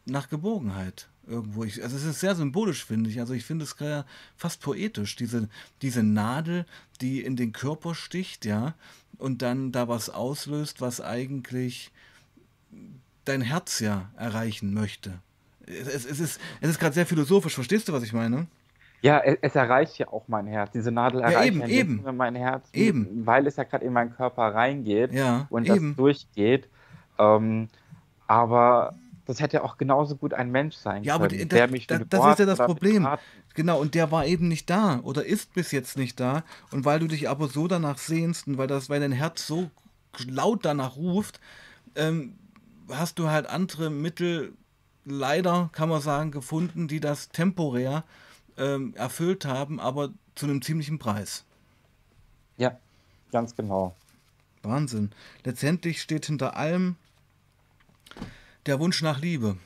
nach 0.06 0.28
Geborgenheit 0.28 1.08
irgendwo. 1.26 1.64
Ich, 1.64 1.82
also 1.82 1.96
es 1.96 2.04
ist 2.04 2.20
sehr 2.20 2.34
symbolisch, 2.34 2.84
finde 2.84 3.10
ich. 3.10 3.20
Also 3.20 3.34
ich 3.34 3.44
finde 3.44 3.64
es 3.64 3.76
fast 4.36 4.60
poetisch, 4.60 5.16
diese, 5.16 5.48
diese 5.82 6.02
Nadel, 6.02 6.66
die 7.00 7.22
in 7.22 7.36
den 7.36 7.52
Körper 7.52 7.94
sticht, 7.94 8.44
ja, 8.44 8.74
und 9.18 9.42
dann 9.42 9.72
da 9.72 9.88
was 9.88 10.10
auslöst, 10.10 10.80
was 10.80 11.00
eigentlich 11.00 11.90
dein 13.28 13.42
Herz 13.42 13.80
ja 13.80 14.10
erreichen 14.16 14.72
möchte. 14.74 15.12
Es, 15.66 16.04
es 16.04 16.20
ist, 16.20 16.40
es 16.60 16.70
ist 16.70 16.80
gerade 16.80 16.94
sehr 16.94 17.06
philosophisch, 17.06 17.54
verstehst 17.54 17.88
du, 17.88 17.92
was 17.92 18.02
ich 18.02 18.12
meine? 18.12 18.46
Ja, 19.00 19.20
es, 19.20 19.38
es, 19.42 19.54
erreicht 19.54 19.98
ja 19.98 20.08
auch 20.08 20.24
mein 20.26 20.46
Herz. 20.46 20.72
Diese 20.72 20.90
Nadel 20.90 21.20
erreicht 21.20 21.54
ja, 21.54 21.66
eben, 21.66 22.02
eben. 22.02 22.16
mein 22.16 22.34
Herz, 22.34 22.68
eben. 22.72 23.26
weil 23.26 23.46
es 23.46 23.56
ja 23.56 23.64
gerade 23.64 23.84
in 23.84 23.92
meinen 23.92 24.12
Körper 24.14 24.54
reingeht 24.54 25.12
ja, 25.12 25.46
und 25.50 25.68
eben. 25.68 25.90
das 25.90 25.96
durchgeht. 25.96 26.68
Ähm, 27.18 27.68
aber 28.26 28.94
das 29.26 29.40
hätte 29.40 29.62
auch 29.62 29.76
genauso 29.76 30.16
gut 30.16 30.34
ein 30.34 30.50
Mensch 30.50 30.74
sein 30.74 31.04
ja, 31.04 31.18
können. 31.18 31.30
Ja, 31.30 31.42
aber 31.42 31.46
der 31.46 31.68
mich 31.68 31.86
da, 31.86 31.98
das 31.98 32.26
ist 32.32 32.38
ja 32.40 32.46
das 32.46 32.58
Problem. 32.58 33.06
Genau, 33.54 33.80
und 33.80 33.94
der 33.94 34.10
war 34.10 34.24
eben 34.26 34.48
nicht 34.48 34.70
da 34.70 35.00
oder 35.02 35.24
ist 35.24 35.52
bis 35.52 35.70
jetzt 35.70 35.96
nicht 35.96 36.18
da. 36.18 36.44
Und 36.70 36.84
weil 36.84 36.98
du 36.98 37.06
dich 37.06 37.28
aber 37.28 37.48
so 37.48 37.68
danach 37.68 37.98
sehnst 37.98 38.46
und 38.46 38.58
weil, 38.58 38.68
das, 38.68 38.88
weil 38.88 39.00
dein 39.00 39.12
Herz 39.12 39.46
so 39.46 39.70
laut 40.26 40.64
danach 40.64 40.96
ruft, 40.96 41.40
ähm, 41.94 42.38
hast 42.90 43.18
du 43.18 43.28
halt 43.28 43.46
andere 43.46 43.90
Mittel, 43.90 44.52
leider 45.04 45.70
kann 45.72 45.88
man 45.88 46.00
sagen, 46.00 46.30
gefunden, 46.30 46.88
die 46.88 47.00
das 47.00 47.28
temporär 47.30 48.04
ähm, 48.56 48.94
erfüllt 48.94 49.44
haben, 49.44 49.80
aber 49.80 50.10
zu 50.34 50.46
einem 50.46 50.62
ziemlichen 50.62 50.98
Preis. 50.98 51.44
Ja, 52.56 52.78
ganz 53.32 53.56
genau. 53.56 53.94
Wahnsinn. 54.62 55.10
Letztendlich 55.44 56.02
steht 56.02 56.26
hinter 56.26 56.56
allem 56.56 56.96
der 58.66 58.80
Wunsch 58.80 59.02
nach 59.02 59.20
Liebe. 59.20 59.56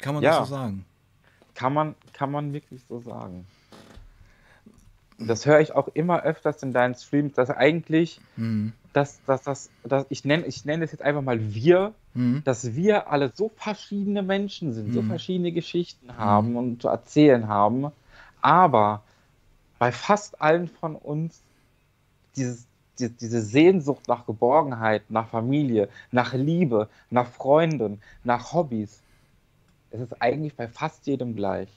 Kann 0.00 0.14
man 0.14 0.22
ja, 0.22 0.38
das 0.38 0.48
so 0.48 0.54
sagen? 0.54 0.84
Kann 1.54 1.72
man, 1.72 1.94
kann 2.12 2.30
man 2.30 2.52
wirklich 2.52 2.82
so 2.88 3.00
sagen 3.00 3.46
das 5.26 5.46
höre 5.46 5.60
ich 5.60 5.72
auch 5.74 5.88
immer 5.88 6.22
öfters 6.22 6.62
in 6.62 6.72
deinen 6.72 6.94
Streams, 6.94 7.34
dass 7.34 7.50
eigentlich, 7.50 8.20
mhm. 8.36 8.72
Dass, 8.92 9.20
dass, 9.24 9.42
dass, 9.42 9.70
dass 9.84 10.06
ich 10.08 10.24
nenne 10.24 10.46
ich 10.46 10.64
nenn 10.64 10.82
es 10.82 10.92
jetzt 10.92 11.02
einfach 11.02 11.22
mal 11.22 11.54
wir, 11.54 11.94
mhm. 12.14 12.42
dass 12.44 12.74
wir 12.74 13.08
alle 13.10 13.32
so 13.34 13.50
verschiedene 13.56 14.22
Menschen 14.22 14.72
sind, 14.72 14.88
mhm. 14.88 14.92
so 14.92 15.02
verschiedene 15.02 15.52
Geschichten 15.52 16.16
haben 16.16 16.50
mhm. 16.50 16.56
und 16.56 16.82
zu 16.82 16.88
erzählen 16.88 17.48
haben, 17.48 17.90
aber 18.40 19.02
bei 19.78 19.92
fast 19.92 20.40
allen 20.40 20.68
von 20.68 20.94
uns 20.96 21.40
dieses, 22.36 22.66
die, 22.98 23.08
diese 23.08 23.42
Sehnsucht 23.42 24.08
nach 24.08 24.26
Geborgenheit, 24.26 25.02
nach 25.10 25.28
Familie, 25.28 25.88
nach 26.10 26.34
Liebe, 26.34 26.88
nach 27.10 27.28
Freunden, 27.28 28.00
nach 28.24 28.52
Hobbys, 28.52 29.00
es 29.90 30.00
ist 30.00 30.22
eigentlich 30.22 30.54
bei 30.54 30.68
fast 30.68 31.06
jedem 31.06 31.36
gleich. 31.36 31.68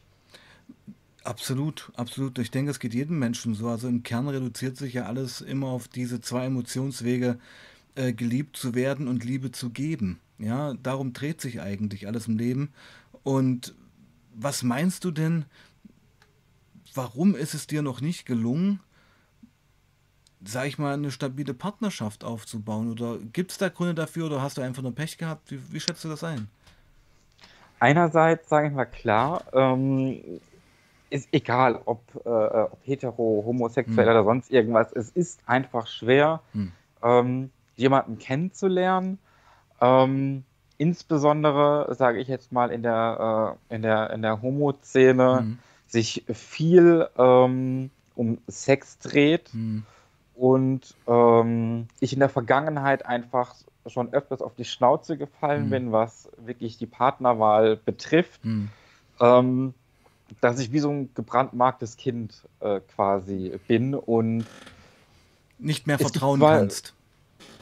Absolut, 1.26 1.92
absolut. 1.96 2.38
Ich 2.38 2.52
denke, 2.52 2.70
es 2.70 2.80
geht 2.80 2.94
jedem 2.94 3.18
Menschen 3.18 3.56
so. 3.56 3.68
Also 3.68 3.88
im 3.88 4.04
Kern 4.04 4.28
reduziert 4.28 4.78
sich 4.78 4.94
ja 4.94 5.06
alles 5.06 5.42
immer 5.42 5.68
auf 5.68 5.88
diese 5.88 6.22
zwei 6.22 6.46
Emotionswege, 6.46 7.40
äh, 7.96 8.14
geliebt 8.14 8.58
zu 8.58 8.76
werden 8.76 9.08
und 9.08 9.26
Liebe 9.26 9.52
zu 9.52 9.72
geben. 9.72 10.20
Ja, 10.38 10.76
darum 10.76 11.14
dreht 11.14 11.42
sich 11.42 11.62
eigentlich 11.62 12.06
alles 12.06 12.28
im 12.28 12.38
Leben. 12.38 12.72
Und 13.24 13.74
was 14.36 14.62
meinst 14.62 15.04
du 15.04 15.10
denn, 15.10 15.46
warum 16.94 17.36
ist 17.36 17.56
es 17.56 17.66
dir 17.66 17.82
noch 17.82 18.02
nicht 18.02 18.28
gelungen, 18.28 18.80
sag 20.44 20.68
ich 20.68 20.78
mal, 20.78 20.94
eine 20.94 21.10
stabile 21.10 21.56
Partnerschaft 21.56 22.24
aufzubauen? 22.24 22.92
Oder 22.92 23.18
gibt 23.34 23.50
es 23.50 23.58
da 23.58 23.70
Gründe 23.70 23.96
dafür 23.96 24.28
oder 24.28 24.44
hast 24.44 24.60
du 24.60 24.62
einfach 24.62 24.84
nur 24.84 24.94
Pech 24.94 25.18
gehabt? 25.18 25.50
Wie, 25.50 25.60
wie 25.74 25.80
schätzt 25.80 26.04
du 26.04 26.10
das 26.10 26.24
ein? 26.24 26.50
Einerseits 27.80 28.48
sage 28.48 28.68
ich 28.68 28.74
mal 28.74 28.86
klar, 28.86 29.44
ähm, 29.54 30.22
ist 31.10 31.30
egal, 31.32 31.82
ob, 31.86 32.02
äh, 32.26 32.30
ob 32.30 32.80
hetero, 32.84 33.44
homosexuell 33.46 34.08
hm. 34.08 34.12
oder 34.12 34.24
sonst 34.24 34.52
irgendwas, 34.52 34.92
es 34.92 35.10
ist 35.10 35.40
einfach 35.46 35.88
schwer, 35.88 36.42
hm. 36.54 36.72
ähm, 37.04 37.52
jemanden 37.76 38.18
kennenzulernen. 38.18 39.20
Ähm, 39.82 40.44
insbesondere, 40.78 41.94
sage 41.96 42.20
ich 42.20 42.28
jetzt 42.28 42.52
mal, 42.52 42.72
in 42.72 42.84
der, 42.84 43.58
äh, 43.70 43.76
in 43.76 43.82
der, 43.82 44.10
in 44.12 44.22
der 44.22 44.42
Homo-Szene 44.42 45.40
hm. 45.40 45.60
sich 45.88 46.26
viel 46.34 47.08
ähm, 47.18 47.92
um 48.16 48.38
Sex 48.48 49.00
dreht. 49.00 49.50
Hm. 49.50 49.84
und 50.36 50.96
ähm, 51.08 51.88
ich 52.00 52.12
in 52.14 52.20
der 52.20 52.30
Vergangenheit 52.30 53.06
einfach 53.06 53.56
schon 53.88 54.14
öfters 54.14 54.42
auf 54.42 54.56
die 54.56 54.66
Schnauze 54.66 55.18
gefallen 55.18 55.66
Mhm. 55.66 55.70
bin, 55.70 55.92
was 55.92 56.30
wirklich 56.38 56.78
die 56.78 56.88
Partnerwahl 56.88 57.78
betrifft, 57.78 58.44
Hm. 58.44 58.70
ähm, 59.20 59.74
dass 60.42 60.60
ich 60.60 60.72
wie 60.72 60.80
so 60.80 60.90
ein 60.90 61.10
gebrandmarktes 61.14 61.98
Kind 61.98 62.44
äh, 62.60 62.80
quasi 62.96 63.54
bin 63.68 63.94
und 63.94 64.46
Nicht 65.60 65.88
mehr 65.88 66.00
vertrauen 66.00 66.40
zwei- 66.40 66.58
kannst. 66.58 66.94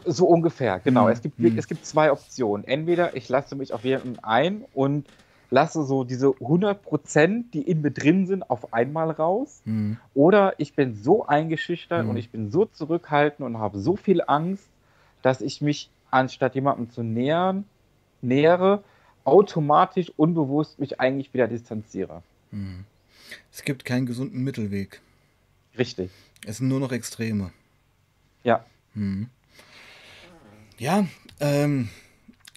so 0.06 0.26
ungefähr, 0.28 0.80
genau. 0.80 1.06
Hm, 1.06 1.12
Es, 1.12 1.22
gibt, 1.22 1.38
hm. 1.38 1.58
es 1.58 1.68
gibt 1.68 1.86
zwei 1.86 2.12
Optionen. 2.12 2.66
Entweder 2.66 3.16
ich 3.16 3.30
lasse 3.30 3.56
mich 3.56 3.74
auf 3.74 3.84
jemanden 3.84 4.20
ein 4.24 4.66
und 4.74 5.08
lasse 5.50 5.84
so 5.84 6.04
diese 6.04 6.28
100%, 6.30 7.52
die 7.54 7.62
in 7.62 7.82
mir 7.82 7.92
drin 7.92 8.26
sind, 8.26 8.50
auf 8.50 8.74
einmal 8.74 9.12
raus. 9.12 9.62
Hm. 9.66 9.98
Oder 10.16 10.54
ich 10.58 10.74
bin 10.74 10.96
so 10.96 11.26
eingeschüchtert 11.28 12.04
Mhm. 12.06 12.10
und 12.10 12.18
ich 12.18 12.32
bin 12.32 12.50
so 12.52 12.66
zurückhaltend 12.66 13.46
und 13.46 13.60
habe 13.60 13.78
so 13.80 13.96
viel 13.96 14.22
Angst, 14.26 14.66
dass 15.22 15.42
ich 15.42 15.62
mich, 15.62 15.90
anstatt 16.12 16.56
jemandem 16.56 16.90
zu 16.90 17.04
nähern, 17.04 17.66
nähere, 18.22 18.84
automatisch 19.26 20.12
unbewusst 20.18 20.80
mich 20.80 21.00
eigentlich 21.00 21.34
wieder 21.34 21.48
distanziere. 21.48 22.24
Es 23.52 23.64
gibt 23.64 23.86
keinen 23.86 24.06
gesunden 24.06 24.44
Mittelweg. 24.44 25.02
Richtig. 25.78 26.12
Es 26.46 26.58
sind 26.58 26.68
nur 26.68 26.80
noch 26.80 26.92
Extreme. 26.92 27.52
Ja. 28.44 28.66
Hm. 28.94 29.30
Ja, 30.78 31.08
ähm, 31.40 31.90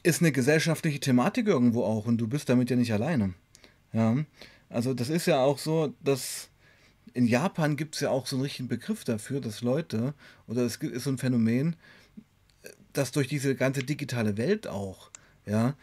ist 0.03 0.20
eine 0.20 0.32
gesellschaftliche 0.32 1.01
Thematik 1.01 1.47
irgendwo 1.47 1.84
auch 1.84 2.07
und 2.07 2.18
du 2.18 2.26
bist 2.26 2.49
damit 2.49 2.70
ja 2.70 2.76
nicht 2.76 2.92
alleine. 2.92 3.34
Ja, 3.92 4.16
also 4.68 4.94
das 4.94 5.09
ist 5.09 5.26
ja 5.26 5.38
auch 5.42 5.59
so, 5.59 5.94
dass 6.03 6.49
in 7.14 7.26
Japan 7.26 7.76
gibt 7.76 7.94
es 7.94 8.03
ja 8.03 8.11
auch 8.11 8.26
so 8.26 8.36
einen 8.36 8.42
richtigen 8.42 8.68
Begriff 8.68 9.05
dafür, 9.05 9.40
dass 9.40 9.62
Leute, 9.62 10.12
oder 10.49 10.62
es 10.62 10.78
gibt- 10.78 10.94
ist 10.94 11.05
so 11.05 11.11
ein 11.11 11.18
Phänomen, 11.18 11.76
dass 12.92 13.12
durch 13.12 13.28
diese 13.28 13.55
ganze 13.55 13.82
digitale 13.84 14.36
Welt 14.36 14.66
auch, 14.66 15.11
ja, 15.47 15.74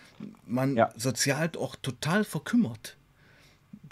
man 0.46 0.76
Ja. 0.76 0.92
sozial 0.96 1.50
auch 1.58 1.76
total 1.76 2.24
verkümmert. 2.24 2.98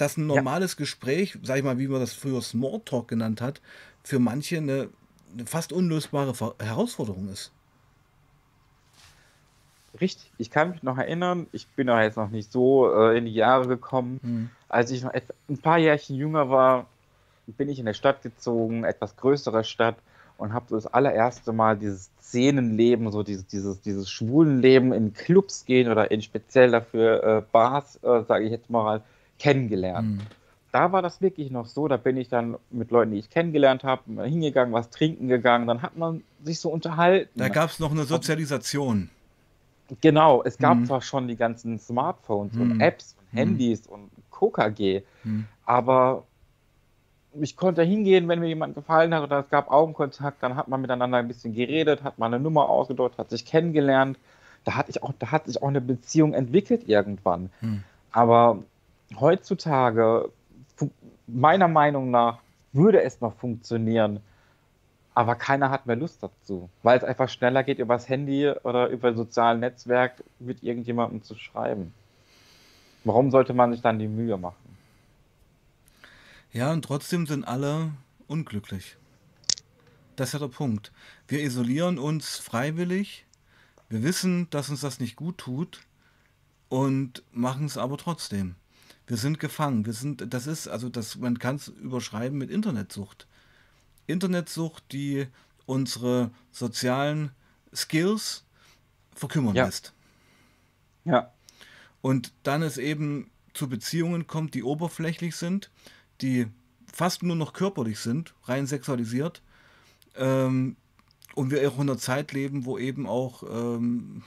Dass 0.01 0.17
ein 0.17 0.27
Ja. 0.27 0.35
normales 0.37 0.77
Gespräch, 0.77 1.37
sag 1.43 1.57
ich 1.57 1.63
mal, 1.63 1.77
wie 1.77 1.87
man 1.87 1.99
das 1.99 2.13
früher 2.13 2.41
Smalltalk 2.41 3.07
genannt 3.07 3.39
hat, 3.39 3.61
für 4.03 4.17
manche 4.17 4.57
eine, 4.57 4.89
eine 5.31 5.45
fast 5.45 5.71
unlösbare 5.71 6.33
Herausforderung 6.59 7.29
ist. 7.29 7.51
Richtig. 9.99 10.31
Ich 10.39 10.49
kann 10.49 10.71
mich 10.71 10.81
noch 10.81 10.97
erinnern, 10.97 11.45
ich 11.51 11.67
bin 11.67 11.85
da 11.85 12.01
jetzt 12.01 12.17
noch 12.17 12.31
nicht 12.31 12.51
so 12.51 12.91
äh, 12.91 13.15
in 13.15 13.25
die 13.25 13.33
Jahre 13.33 13.67
gekommen. 13.67 14.19
Hm. 14.23 14.49
Als 14.69 14.89
ich 14.89 15.03
noch 15.03 15.11
ein 15.13 15.57
paar 15.59 15.77
Jährchen 15.77 16.15
jünger 16.15 16.49
war, 16.49 16.87
bin 17.45 17.69
ich 17.69 17.77
in 17.77 17.85
der 17.85 17.93
Stadt 17.93 18.23
gezogen, 18.23 18.83
etwas 18.85 19.15
größere 19.17 19.63
Stadt, 19.63 19.97
und 20.37 20.53
habe 20.53 20.65
so 20.69 20.75
das 20.77 20.87
allererste 20.87 21.53
Mal 21.53 21.77
dieses 21.77 22.09
Szenenleben, 22.19 23.11
so 23.11 23.21
dieses, 23.21 23.45
dieses, 23.45 23.81
dieses 23.81 24.09
Schwulenleben 24.09 24.93
in 24.93 25.13
Clubs 25.13 25.65
gehen 25.65 25.91
oder 25.91 26.09
in 26.09 26.23
speziell 26.23 26.71
dafür 26.71 27.23
äh, 27.23 27.43
Bars, 27.51 27.97
äh, 27.97 28.23
sage 28.23 28.45
ich 28.45 28.51
jetzt 28.51 28.71
mal, 28.71 29.03
kennengelernt. 29.41 30.21
Hm. 30.21 30.27
Da 30.71 30.91
war 30.93 31.01
das 31.01 31.19
wirklich 31.21 31.51
noch 31.51 31.65
so, 31.65 31.87
da 31.89 31.97
bin 31.97 32.15
ich 32.15 32.29
dann 32.29 32.55
mit 32.69 32.91
Leuten, 32.91 33.11
die 33.11 33.17
ich 33.19 33.29
kennengelernt 33.29 33.83
habe, 33.83 34.23
hingegangen, 34.23 34.73
was 34.73 34.89
trinken 34.89 35.27
gegangen, 35.27 35.67
dann 35.67 35.81
hat 35.81 35.97
man 35.97 36.23
sich 36.43 36.59
so 36.59 36.69
unterhalten. 36.69 37.37
Da 37.37 37.49
gab 37.49 37.69
es 37.69 37.79
noch 37.79 37.91
eine 37.91 38.03
Sozialisation. 38.03 39.09
Genau, 39.99 40.41
es 40.43 40.57
gab 40.57 40.77
Mhm. 40.77 40.85
zwar 40.85 41.01
schon 41.01 41.27
die 41.27 41.35
ganzen 41.35 41.77
Smartphones 41.77 42.53
Mhm. 42.53 42.61
und 42.61 42.79
Apps 42.79 43.15
und 43.19 43.33
Mhm. 43.33 43.37
Handys 43.37 43.85
und 43.87 44.09
KKG, 44.31 45.01
Hm. 45.23 45.45
aber 45.65 46.23
ich 47.39 47.55
konnte 47.57 47.83
hingehen, 47.83 48.27
wenn 48.29 48.39
mir 48.39 48.47
jemand 48.47 48.75
gefallen 48.75 49.13
hat 49.13 49.23
oder 49.23 49.39
es 49.39 49.49
gab 49.49 49.69
Augenkontakt, 49.71 50.41
dann 50.43 50.55
hat 50.55 50.67
man 50.69 50.79
miteinander 50.81 51.17
ein 51.17 51.27
bisschen 51.27 51.53
geredet, 51.53 52.03
hat 52.03 52.17
mal 52.17 52.27
eine 52.27 52.39
Nummer 52.39 52.69
ausgedrückt, 52.69 53.17
hat 53.17 53.29
sich 53.29 53.45
kennengelernt. 53.45 54.17
Da 54.63 54.75
hat, 54.75 54.89
ich 54.89 55.01
auch, 55.01 55.11
da 55.17 55.31
hat 55.31 55.47
sich 55.47 55.61
auch 55.61 55.67
eine 55.69 55.81
Beziehung 55.81 56.33
entwickelt 56.33 56.87
irgendwann. 56.87 57.49
Hm. 57.61 57.83
Aber 58.11 58.59
heutzutage, 59.19 60.29
meiner 61.27 61.67
Meinung 61.67 62.11
nach, 62.11 62.39
würde 62.73 63.01
es 63.01 63.21
noch 63.21 63.35
funktionieren, 63.35 64.21
aber 65.13 65.35
keiner 65.35 65.69
hat 65.69 65.85
mehr 65.85 65.95
Lust 65.97 66.23
dazu, 66.23 66.69
weil 66.83 66.97
es 66.97 67.03
einfach 67.03 67.27
schneller 67.27 67.63
geht, 67.63 67.79
übers 67.79 68.07
Handy 68.07 68.49
oder 68.49 68.87
über 68.87 69.09
ein 69.09 69.17
soziales 69.17 69.59
Netzwerk 69.59 70.23
mit 70.39 70.63
irgendjemandem 70.63 71.21
zu 71.23 71.35
schreiben. 71.35 71.93
Warum 73.03 73.31
sollte 73.31 73.53
man 73.53 73.71
sich 73.71 73.81
dann 73.81 73.99
die 73.99 74.07
Mühe 74.07 74.37
machen? 74.37 74.77
Ja, 76.53 76.71
und 76.71 76.83
trotzdem 76.83 77.27
sind 77.27 77.45
alle 77.45 77.91
unglücklich. 78.27 78.97
Das 80.15 80.29
ist 80.29 80.33
ja 80.33 80.39
der 80.39 80.47
Punkt. 80.47 80.91
Wir 81.27 81.41
isolieren 81.41 81.97
uns 81.97 82.37
freiwillig. 82.37 83.25
Wir 83.89 84.03
wissen, 84.03 84.49
dass 84.49 84.69
uns 84.69 84.81
das 84.81 84.99
nicht 84.99 85.15
gut 85.15 85.37
tut 85.37 85.81
und 86.69 87.23
machen 87.31 87.65
es 87.65 87.77
aber 87.77 87.97
trotzdem. 87.97 88.55
Wir 89.11 89.17
sind 89.17 89.39
gefangen. 89.41 89.85
Wir 89.85 89.91
sind, 89.91 90.33
das 90.33 90.47
ist, 90.47 90.69
also 90.69 90.87
das, 90.87 91.17
man 91.17 91.37
kann 91.37 91.57
es 91.57 91.67
überschreiben 91.67 92.37
mit 92.37 92.49
Internetsucht. 92.49 93.27
Internetsucht, 94.07 94.85
die 94.93 95.27
unsere 95.65 96.31
sozialen 96.53 97.31
Skills 97.75 98.45
verkümmern 99.13 99.53
Ja. 99.53 99.65
lässt. 99.65 99.91
Ja, 101.03 101.33
Und 101.99 102.31
dann 102.43 102.61
es 102.61 102.77
eben 102.77 103.29
zu 103.53 103.67
Beziehungen 103.67 104.27
kommt, 104.27 104.53
die 104.53 104.63
oberflächlich 104.63 105.35
sind, 105.35 105.71
die 106.21 106.47
fast 106.93 107.21
nur 107.21 107.35
noch 107.35 107.51
körperlich 107.51 107.99
sind, 107.99 108.33
rein 108.45 108.65
sexualisiert. 108.65 109.41
Ähm, 110.15 110.77
und 111.35 111.51
wir 111.51 111.69
auch 111.69 111.75
in 111.75 111.89
einer 111.89 111.97
Zeit 111.97 112.31
leben, 112.31 112.63
wo 112.63 112.77
eben 112.77 113.07
auch, 113.07 113.43
ähm, 113.43 114.23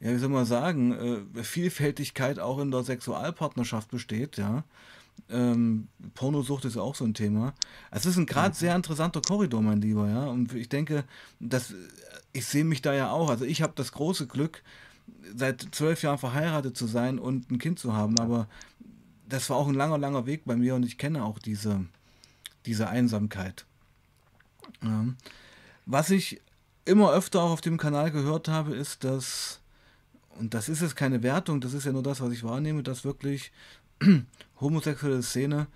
ja, 0.00 0.12
wie 0.12 0.18
soll 0.18 0.28
man 0.28 0.44
sagen, 0.44 1.26
äh, 1.36 1.42
Vielfältigkeit 1.42 2.38
auch 2.38 2.58
in 2.58 2.70
der 2.70 2.82
Sexualpartnerschaft 2.82 3.90
besteht, 3.90 4.36
ja. 4.36 4.64
Ähm, 5.30 5.88
Pornosucht 6.14 6.66
ist 6.66 6.76
ja 6.76 6.82
auch 6.82 6.94
so 6.94 7.04
ein 7.04 7.14
Thema. 7.14 7.54
Es 7.90 8.04
ist 8.04 8.18
ein 8.18 8.26
gerade 8.26 8.54
sehr 8.54 8.76
interessanter 8.76 9.22
Korridor, 9.22 9.62
mein 9.62 9.80
Lieber, 9.80 10.08
ja. 10.08 10.26
Und 10.26 10.52
ich 10.54 10.68
denke, 10.68 11.04
dass 11.40 11.72
ich 12.32 12.44
sehe 12.44 12.64
mich 12.64 12.82
da 12.82 12.92
ja 12.94 13.10
auch. 13.10 13.30
Also 13.30 13.44
ich 13.44 13.62
habe 13.62 13.72
das 13.76 13.92
große 13.92 14.26
Glück, 14.26 14.62
seit 15.34 15.66
zwölf 15.72 16.02
Jahren 16.02 16.18
verheiratet 16.18 16.76
zu 16.76 16.86
sein 16.86 17.18
und 17.18 17.50
ein 17.50 17.58
Kind 17.58 17.78
zu 17.78 17.94
haben, 17.94 18.18
aber 18.18 18.46
das 19.28 19.50
war 19.50 19.56
auch 19.56 19.68
ein 19.68 19.74
langer, 19.74 19.98
langer 19.98 20.26
Weg 20.26 20.44
bei 20.44 20.56
mir 20.56 20.74
und 20.74 20.84
ich 20.84 20.98
kenne 20.98 21.24
auch 21.24 21.38
diese, 21.38 21.84
diese 22.66 22.88
Einsamkeit. 22.88 23.64
Ja. 24.82 25.06
Was 25.86 26.10
ich 26.10 26.40
immer 26.84 27.12
öfter 27.12 27.42
auch 27.42 27.50
auf 27.50 27.60
dem 27.60 27.78
Kanal 27.78 28.10
gehört 28.10 28.48
habe, 28.48 28.74
ist, 28.74 29.04
dass, 29.04 29.60
und 30.38 30.54
das 30.54 30.68
ist 30.68 30.82
jetzt 30.82 30.96
keine 30.96 31.22
Wertung, 31.22 31.60
das 31.60 31.74
ist 31.74 31.84
ja 31.84 31.92
nur 31.92 32.02
das, 32.02 32.20
was 32.20 32.32
ich 32.32 32.44
wahrnehme, 32.44 32.82
dass 32.82 33.04
wirklich 33.04 33.52
homosexuelle 34.60 35.22
Szene 35.22 35.66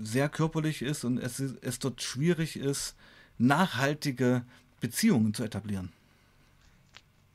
sehr 0.00 0.28
körperlich 0.28 0.82
ist 0.82 1.04
und 1.04 1.18
es, 1.18 1.38
es 1.38 1.78
dort 1.78 2.02
schwierig 2.02 2.56
ist, 2.56 2.96
nachhaltige 3.38 4.42
Beziehungen 4.80 5.34
zu 5.34 5.44
etablieren. 5.44 5.92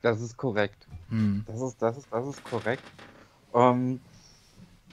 das 0.02 0.20
ist 0.20 0.36
korrekt. 0.36 0.86
Hm. 1.10 1.44
Das 1.46 1.60
ist, 1.60 1.80
das 1.80 1.96
ist, 1.98 2.08
das 2.10 2.26
ist 2.26 2.44
korrekt. 2.44 2.84
Ähm, 3.54 4.00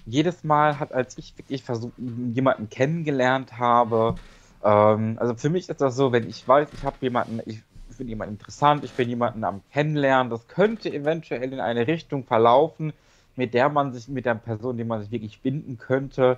jedes 0.06 0.44
Mal 0.44 0.80
hat, 0.80 0.94
als 0.94 1.18
ich 1.18 1.38
wirklich 1.38 1.64
versucht, 1.64 1.94
jemanden 1.98 2.70
kennengelernt 2.70 3.58
habe, 3.58 4.16
ähm, 4.64 5.18
also 5.20 5.36
für 5.36 5.50
mich 5.50 5.70
ist 5.70 5.82
das 5.82 5.96
so, 5.96 6.12
wenn 6.12 6.28
ich 6.30 6.48
weiß, 6.48 6.70
ich 6.74 6.84
habe 6.84 6.98
jemanden, 7.02 7.42
ich 7.46 7.62
finde 7.96 8.12
jemanden 8.12 8.36
interessant, 8.36 8.84
ich 8.84 8.92
bin 8.92 9.10
jemanden 9.10 9.44
am 9.44 9.62
Kennenlernen, 9.72 10.30
das 10.30 10.48
könnte 10.48 10.92
eventuell 10.92 11.52
in 11.52 11.60
eine 11.60 11.88
Richtung 11.88 12.24
verlaufen, 12.24 12.94
mit 13.36 13.54
der 13.54 13.70
man 13.70 13.94
sich, 13.94 14.08
mit 14.08 14.26
der 14.26 14.36
Person, 14.36 14.78
die 14.78 14.84
man 14.84 15.02
sich 15.02 15.12
wirklich 15.12 15.42
binden 15.42 15.78
könnte. 15.78 16.38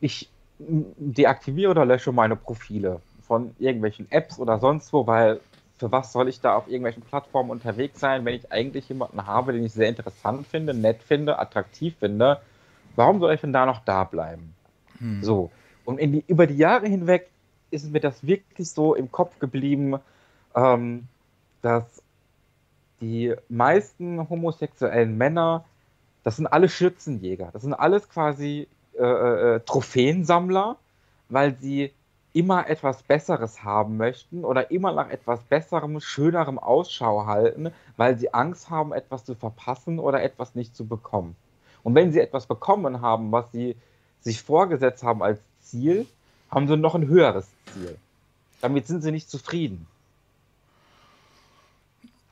Ich 0.00 0.28
deaktiviere 0.58 1.70
oder 1.70 1.84
lösche 1.84 2.12
meine 2.12 2.36
Profile 2.36 3.00
von 3.22 3.54
irgendwelchen 3.58 4.10
Apps 4.10 4.38
oder 4.38 4.58
sonst 4.58 4.92
wo, 4.92 5.06
weil 5.06 5.40
für 5.78 5.90
was 5.90 6.12
soll 6.12 6.28
ich 6.28 6.40
da 6.40 6.54
auf 6.54 6.68
irgendwelchen 6.68 7.02
Plattformen 7.02 7.50
unterwegs 7.50 7.98
sein, 7.98 8.24
wenn 8.24 8.34
ich 8.34 8.52
eigentlich 8.52 8.88
jemanden 8.88 9.26
habe, 9.26 9.52
den 9.52 9.64
ich 9.64 9.72
sehr 9.72 9.88
interessant 9.88 10.46
finde, 10.46 10.74
nett 10.74 11.02
finde, 11.02 11.38
attraktiv 11.38 11.96
finde? 11.98 12.40
Warum 12.94 13.18
soll 13.20 13.34
ich 13.34 13.40
denn 13.40 13.52
da 13.52 13.66
noch 13.66 13.80
da 13.84 14.04
bleiben? 14.04 14.54
Hm. 14.98 15.22
So. 15.22 15.50
Und 15.84 16.00
die, 16.00 16.22
über 16.28 16.46
die 16.46 16.56
Jahre 16.56 16.86
hinweg 16.86 17.30
ist 17.72 17.90
mir 17.90 18.00
das 18.00 18.24
wirklich 18.24 18.70
so 18.70 18.94
im 18.94 19.10
Kopf 19.10 19.38
geblieben, 19.38 19.96
ähm, 20.54 21.08
dass 21.62 22.02
die 23.00 23.34
meisten 23.48 24.28
homosexuellen 24.28 25.16
Männer, 25.16 25.64
das 26.24 26.36
sind 26.36 26.46
alle 26.46 26.68
Schürzenjäger. 26.68 27.50
Das 27.52 27.62
sind 27.62 27.74
alles 27.74 28.08
quasi 28.08 28.68
äh, 28.98 29.04
äh, 29.04 29.60
Trophäensammler, 29.60 30.76
weil 31.28 31.56
sie 31.56 31.92
immer 32.32 32.68
etwas 32.68 33.02
Besseres 33.02 33.62
haben 33.62 33.96
möchten 33.96 34.44
oder 34.44 34.70
immer 34.70 34.92
nach 34.92 35.10
etwas 35.10 35.40
Besserem, 35.42 36.00
Schönerem 36.00 36.58
Ausschau 36.58 37.26
halten, 37.26 37.70
weil 37.96 38.18
sie 38.18 38.32
Angst 38.32 38.70
haben, 38.70 38.92
etwas 38.92 39.24
zu 39.24 39.34
verpassen 39.34 39.98
oder 39.98 40.22
etwas 40.22 40.54
nicht 40.54 40.74
zu 40.74 40.86
bekommen. 40.86 41.36
Und 41.82 41.94
wenn 41.94 42.12
sie 42.12 42.20
etwas 42.20 42.46
bekommen 42.46 43.00
haben, 43.00 43.32
was 43.32 43.50
sie 43.52 43.76
sich 44.20 44.42
vorgesetzt 44.42 45.02
haben 45.02 45.22
als 45.22 45.40
Ziel, 45.60 46.06
haben 46.50 46.68
sie 46.68 46.76
noch 46.76 46.94
ein 46.94 47.08
höheres 47.08 47.48
Ziel. 47.72 47.98
damit 48.60 48.86
sind 48.86 49.02
sie 49.02 49.10
nicht 49.10 49.28
zufrieden. 49.28 49.86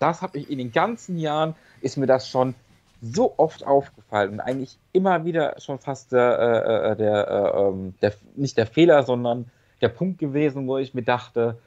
Das 0.01 0.23
habe 0.23 0.39
ich 0.39 0.51
in 0.51 0.59
den 0.59 0.73
ganzen 0.73 1.17
Jahren, 1.19 1.55
ist 1.81 1.97
mir 1.97 2.07
das 2.07 2.29
schon 2.29 2.55
so 3.01 3.35
oft 3.37 3.65
aufgefallen 3.65 4.33
und 4.33 4.41
eigentlich 4.41 4.77
immer 4.93 5.25
wieder 5.25 5.55
schon 5.61 5.79
fast 5.79 6.13
der, 6.13 6.39
äh, 6.39 6.93
äh 6.93 6.97
der, 6.97 7.29
äh, 7.29 7.61
ähm, 7.61 7.95
der, 8.03 8.15
nicht 8.35 8.57
der 8.57 8.67
Fehler, 8.67 9.05
sondern 9.05 9.51
der 9.81 9.89
Punkt 9.89 10.19
gewesen, 10.19 10.67
wo 10.67 10.77
ich 10.79 10.93
mir 10.93 11.03
dachte, 11.03 11.59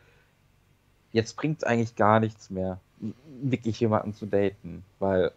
jetzt 1.12 1.38
bringt 1.38 1.60
es 1.60 1.64
eigentlich 1.64 1.96
gar 1.96 2.20
nichts 2.20 2.50
mehr, 2.50 2.80
wirklich 3.42 3.80
jemanden 3.80 4.14
zu 4.14 4.26
daten, 4.26 4.84
weil 5.00 5.32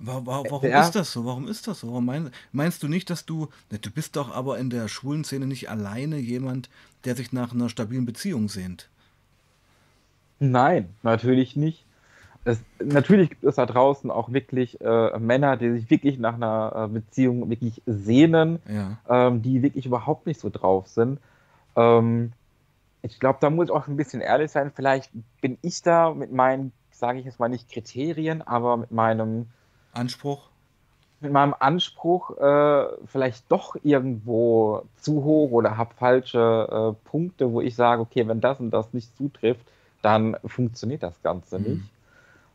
Warum, 0.00 0.26
warum 0.26 0.60
der, 0.60 0.80
ist 0.80 0.92
das 0.92 1.12
so? 1.12 1.24
Warum 1.24 1.48
ist 1.48 1.66
das 1.66 1.80
so? 1.80 1.88
Warum 1.88 2.04
mein, 2.04 2.30
meinst 2.52 2.84
du 2.84 2.88
nicht, 2.88 3.10
dass 3.10 3.26
du, 3.26 3.48
du 3.68 3.90
bist 3.90 4.14
doch 4.14 4.32
aber 4.32 4.56
in 4.58 4.70
der 4.70 4.86
schwulen 4.86 5.24
Szene 5.24 5.48
nicht 5.48 5.70
alleine 5.70 6.18
jemand, 6.18 6.70
der 7.04 7.16
sich 7.16 7.32
nach 7.32 7.52
einer 7.52 7.68
stabilen 7.68 8.06
Beziehung 8.06 8.48
sehnt? 8.48 8.88
Nein, 10.38 10.94
natürlich 11.02 11.56
nicht. 11.56 11.84
Es, 12.44 12.60
natürlich 12.82 13.30
gibt 13.30 13.44
es 13.44 13.56
da 13.56 13.66
draußen 13.66 14.10
auch 14.10 14.32
wirklich 14.32 14.80
äh, 14.80 15.18
Männer, 15.18 15.56
die 15.56 15.70
sich 15.72 15.90
wirklich 15.90 16.18
nach 16.18 16.34
einer 16.34 16.84
äh, 16.84 16.88
Beziehung 16.88 17.50
wirklich 17.50 17.82
sehnen, 17.86 18.60
ja. 18.68 18.98
ähm, 19.08 19.42
die 19.42 19.62
wirklich 19.62 19.86
überhaupt 19.86 20.26
nicht 20.26 20.40
so 20.40 20.48
drauf 20.48 20.88
sind. 20.88 21.20
Ähm, 21.76 22.32
ich 23.02 23.20
glaube, 23.20 23.38
da 23.40 23.50
muss 23.50 23.66
ich 23.66 23.70
auch 23.70 23.86
ein 23.86 23.96
bisschen 23.96 24.20
ehrlich 24.20 24.50
sein. 24.50 24.72
Vielleicht 24.74 25.10
bin 25.40 25.58
ich 25.62 25.82
da 25.82 26.12
mit 26.12 26.32
meinen, 26.32 26.72
sage 26.90 27.18
ich 27.18 27.24
jetzt 27.24 27.38
mal 27.38 27.48
nicht 27.48 27.70
Kriterien, 27.70 28.42
aber 28.42 28.76
mit 28.76 28.90
meinem 28.90 29.46
Anspruch? 29.92 30.48
Mit 31.20 31.32
meinem 31.32 31.54
Anspruch 31.58 32.36
äh, 32.38 32.86
vielleicht 33.06 33.50
doch 33.50 33.76
irgendwo 33.82 34.84
zu 35.00 35.24
hoch 35.24 35.50
oder 35.50 35.76
habe 35.76 35.94
falsche 35.94 36.94
äh, 36.94 37.08
Punkte, 37.08 37.52
wo 37.52 37.60
ich 37.60 37.74
sage, 37.74 38.02
okay, 38.02 38.26
wenn 38.28 38.40
das 38.40 38.60
und 38.60 38.70
das 38.70 38.92
nicht 38.92 39.16
zutrifft, 39.16 39.66
dann 40.00 40.36
funktioniert 40.44 41.02
das 41.02 41.20
Ganze 41.22 41.58
mhm. 41.58 41.64
nicht. 41.64 41.82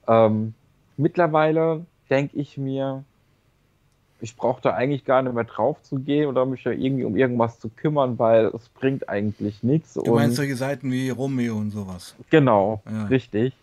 Ähm, 0.08 0.54
mittlerweile 0.98 1.86
denke 2.10 2.38
ich 2.38 2.58
mir, 2.58 3.04
ich 4.24 4.38
brauche 4.38 4.62
da 4.62 4.72
eigentlich 4.72 5.04
gar 5.04 5.22
nicht 5.22 5.34
mehr 5.34 5.44
drauf 5.44 5.82
zu 5.84 6.00
gehen 6.00 6.28
oder 6.28 6.46
mich 6.46 6.64
da 6.64 6.72
irgendwie 6.72 7.04
um 7.04 7.18
irgendwas 7.18 7.60
zu 7.60 7.70
kümmern, 7.70 8.18
weil 8.20 8.46
es 8.48 8.70
bringt 8.70 9.10
eigentlich 9.10 9.64
nichts. 9.64 9.96
Du 9.96 10.16
meinst 10.16 10.38
solche 10.38 10.56
Seiten 10.56 10.92
wie 10.92 11.10
Romeo 11.10 11.58
und 11.58 11.72
sowas? 11.72 12.16
Genau, 12.30 12.82
ja. 12.90 13.06
richtig. 13.06 13.54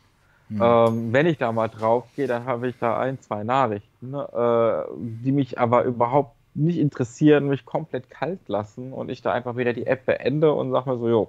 Hm. 0.48 0.60
Ähm, 0.62 1.12
wenn 1.12 1.26
ich 1.26 1.38
da 1.38 1.50
mal 1.52 1.68
drauf 1.68 2.04
gehe, 2.14 2.26
dann 2.26 2.44
habe 2.44 2.68
ich 2.68 2.74
da 2.78 2.98
ein, 2.98 3.18
zwei 3.20 3.42
Nachrichten, 3.42 4.12
äh, 4.12 4.82
die 4.96 5.32
mich 5.32 5.58
aber 5.58 5.84
überhaupt 5.84 6.34
nicht 6.54 6.78
interessieren, 6.78 7.46
mich 7.46 7.64
komplett 7.64 8.10
kalt 8.10 8.40
lassen 8.48 8.92
und 8.92 9.10
ich 9.10 9.22
da 9.22 9.32
einfach 9.32 9.56
wieder 9.56 9.72
die 9.72 9.86
App 9.86 10.04
beende 10.04 10.52
und 10.52 10.72
sage 10.72 10.90
mir 10.90 10.98
so, 10.98 11.08
jo, 11.08 11.28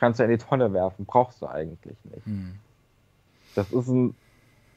kannst 0.00 0.18
du 0.18 0.24
in 0.24 0.30
die 0.30 0.38
Tonne 0.38 0.72
werfen, 0.72 1.04
brauchst 1.04 1.40
du 1.42 1.46
eigentlich 1.46 1.96
nicht. 2.04 2.26
Hm. 2.26 2.54
Das 3.54 3.70
ist 3.72 3.88
ein 3.88 4.14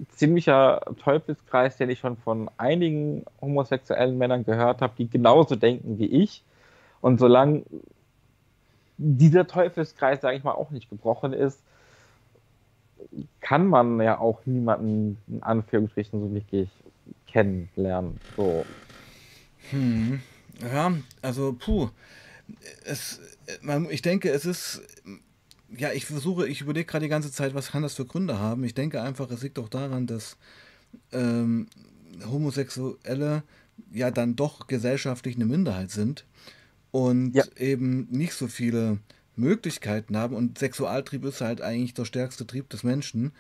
ziemlicher 0.10 0.82
Teufelskreis, 1.04 1.78
den 1.78 1.90
ich 1.90 2.00
schon 2.00 2.18
von 2.18 2.50
einigen 2.58 3.26
homosexuellen 3.42 4.18
Männern 4.18 4.46
gehört 4.46 4.82
habe, 4.82 4.94
die 4.98 5.10
genauso 5.10 5.56
denken 5.56 5.98
wie 5.98 6.06
ich. 6.06 6.44
Und 7.02 7.20
solange 7.20 7.64
dieser 8.98 9.48
Teufelskreis, 9.48 10.22
sage 10.22 10.38
ich 10.38 10.44
mal, 10.44 10.52
auch 10.52 10.72
nicht 10.72 10.90
gebrochen 10.90 11.34
ist, 11.34 11.62
kann 13.42 13.68
man 13.68 14.00
ja 14.02 14.20
auch 14.20 14.46
niemanden 14.46 15.18
in 15.28 15.44
Anführungsstrichen 15.44 16.20
so 16.20 16.34
wirklich 16.34 16.70
kennenlernen. 17.28 18.20
So. 18.36 18.66
Hm. 19.70 20.22
Ja, 20.62 20.94
also 21.22 21.54
puh. 21.54 21.90
Es, 22.86 23.20
ich 23.90 24.02
denke, 24.02 24.30
es 24.30 24.46
ist 24.46 24.82
ja, 25.76 25.92
ich 25.92 26.06
versuche, 26.06 26.48
ich 26.48 26.62
überlege 26.62 26.86
gerade 26.86 27.06
die 27.06 27.10
ganze 27.10 27.32
Zeit, 27.32 27.54
was 27.54 27.72
kann 27.72 27.84
das 27.84 27.96
für 27.96 28.06
Gründe 28.06 28.40
haben. 28.40 28.64
Ich 28.64 28.74
denke 28.74 29.02
einfach, 29.02 29.30
es 29.32 29.42
liegt 29.42 29.60
auch 29.60 29.70
daran, 29.70 30.08
dass 30.08 30.38
ähm, 31.12 31.68
Homosexuelle 32.26 33.44
ja 33.92 34.12
dann 34.12 34.36
doch 34.36 34.68
gesellschaftlich 34.68 35.36
eine 35.36 35.46
Minderheit 35.46 35.92
sind 35.92 36.26
und 36.92 37.34
ja. 37.36 37.44
eben 37.58 38.08
nicht 38.10 38.34
so 38.34 38.48
viele 38.48 39.00
Möglichkeiten 39.36 40.18
haben. 40.18 40.36
Und 40.36 40.58
Sexualtrieb 40.58 41.26
ist 41.26 41.42
halt 41.42 41.62
eigentlich 41.62 41.94
der 41.94 42.06
stärkste 42.06 42.48
Trieb 42.48 42.70
des 42.70 42.84
Menschen 42.84 43.34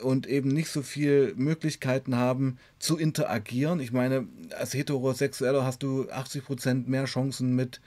und 0.00 0.26
eben 0.26 0.48
nicht 0.48 0.68
so 0.68 0.82
viele 0.82 1.34
Möglichkeiten 1.34 2.16
haben 2.16 2.58
zu 2.78 2.96
interagieren. 2.96 3.80
Ich 3.80 3.92
meine, 3.92 4.26
als 4.56 4.74
Heterosexueller 4.74 5.64
hast 5.64 5.82
du 5.82 6.10
80% 6.10 6.88
mehr 6.88 7.04
Chancen 7.04 7.54
mit 7.54 7.80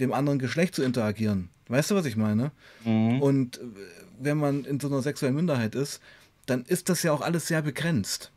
dem 0.00 0.12
anderen 0.12 0.38
Geschlecht 0.38 0.74
zu 0.74 0.82
interagieren. 0.82 1.50
Weißt 1.68 1.90
du, 1.90 1.94
was 1.94 2.04
ich 2.04 2.16
meine? 2.16 2.50
Mhm. 2.84 3.22
Und 3.22 3.58
äh, 3.58 3.60
wenn 4.18 4.38
man 4.38 4.64
in 4.64 4.80
so 4.80 4.88
einer 4.88 5.02
sexuellen 5.02 5.36
Minderheit 5.36 5.74
ist, 5.74 6.00
dann 6.46 6.64
ist 6.64 6.88
das 6.88 7.02
ja 7.02 7.12
auch 7.12 7.20
alles 7.20 7.46
sehr 7.46 7.62
begrenzt. 7.62 8.32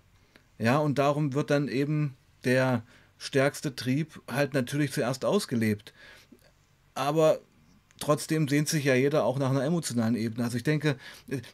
Ja, 0.59 0.77
und 0.77 0.99
darum 0.99 1.33
wird 1.33 1.49
dann 1.49 1.67
eben 1.67 2.15
der 2.43 2.83
stärkste 3.17 3.75
Trieb 3.75 4.21
halt 4.31 4.53
natürlich 4.53 4.91
zuerst 4.91 5.25
ausgelebt. 5.25 5.93
Aber 6.93 7.39
trotzdem 7.99 8.47
sehnt 8.47 8.69
sich 8.69 8.85
ja 8.85 8.93
jeder 8.93 9.23
auch 9.23 9.39
nach 9.39 9.49
einer 9.49 9.63
emotionalen 9.63 10.15
Ebene. 10.15 10.43
Also 10.43 10.57
ich 10.57 10.63
denke, 10.63 10.97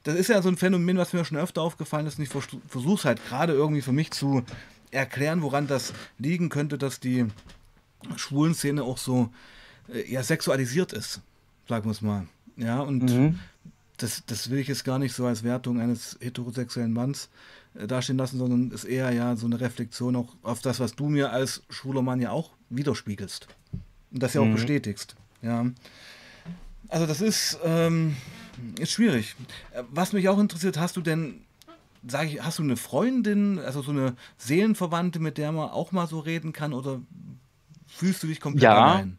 das 0.04 0.16
ist 0.16 0.28
ja 0.28 0.42
so 0.42 0.50
ein 0.50 0.58
Phänomen, 0.58 0.98
was 0.98 1.14
mir 1.14 1.24
schon 1.24 1.38
öfter 1.38 1.62
aufgefallen 1.62 2.08
ist 2.08 2.18
und 2.18 2.24
ich 2.24 2.30
versuche 2.30 2.96
es 2.96 3.06
halt 3.06 3.26
gerade 3.26 3.54
irgendwie 3.54 3.82
für 3.82 3.94
mich 3.94 4.12
zu 4.12 4.44
erklären, 4.92 5.42
woran 5.44 5.68
das 5.68 5.94
liegen 6.18 6.50
könnte, 6.50 6.78
dass 6.78 7.00
die 7.00 7.28
schwulen 8.18 8.54
Szene 8.54 8.84
auch 8.84 8.98
so 8.98 9.26
äh, 9.26 9.59
ja, 10.08 10.24
sexualisiert 10.24 10.94
ist, 10.94 11.22
sagen 11.68 11.86
wir 11.86 11.92
es 11.92 12.02
mal. 12.02 12.28
Ja, 12.58 12.82
und 12.82 13.04
mhm. 13.04 13.40
das, 13.98 14.24
das 14.26 14.50
will 14.50 14.60
ich 14.60 14.68
jetzt 14.68 14.84
gar 14.84 15.00
nicht 15.00 15.14
so 15.14 15.26
als 15.26 15.44
Wertung 15.44 15.80
eines 15.80 16.18
heterosexuellen 16.20 16.94
Manns 16.94 17.30
äh, 17.76 17.88
dastehen 17.88 18.18
lassen, 18.18 18.38
sondern 18.38 18.72
ist 18.72 18.84
eher 18.84 19.12
ja 19.12 19.36
so 19.36 19.46
eine 19.46 19.60
Reflexion 19.60 20.16
auch 20.16 20.36
auf 20.44 20.62
das, 20.62 20.80
was 20.80 20.96
du 20.96 21.08
mir 21.08 21.32
als 21.32 21.64
schwuler 21.70 22.02
Mann 22.02 22.22
ja 22.22 22.32
auch 22.32 22.52
widerspiegelst. 22.70 23.48
Und 24.12 24.24
das 24.24 24.34
ja 24.34 24.42
auch 24.42 24.46
mhm. 24.46 24.56
bestätigst. 24.56 25.16
Ja. 25.42 25.66
Also 26.90 27.06
das 27.06 27.22
ist, 27.22 27.60
ähm, 27.64 28.16
ist 28.80 28.92
schwierig. 28.92 29.36
Äh, 29.72 29.84
was 29.90 30.14
mich 30.14 30.28
auch 30.28 30.40
interessiert, 30.40 30.78
hast 30.78 30.98
du 30.98 31.02
denn, 31.02 31.42
sag 32.08 32.28
ich, 32.28 32.44
hast 32.44 32.60
du 32.60 32.64
eine 32.64 32.78
Freundin, 32.78 33.60
also 33.60 33.82
so 33.82 33.92
eine 33.92 34.16
Seelenverwandte, 34.38 35.20
mit 35.20 35.38
der 35.38 35.52
man 35.52 35.70
auch 35.70 35.92
mal 35.92 36.08
so 36.08 36.20
reden 36.20 36.52
kann 36.52 36.74
oder 36.74 37.00
fühlst 37.88 38.24
du 38.24 38.28
dich 38.28 38.42
komplett 38.42 38.64
ja. 38.64 38.76
allein? 38.76 39.18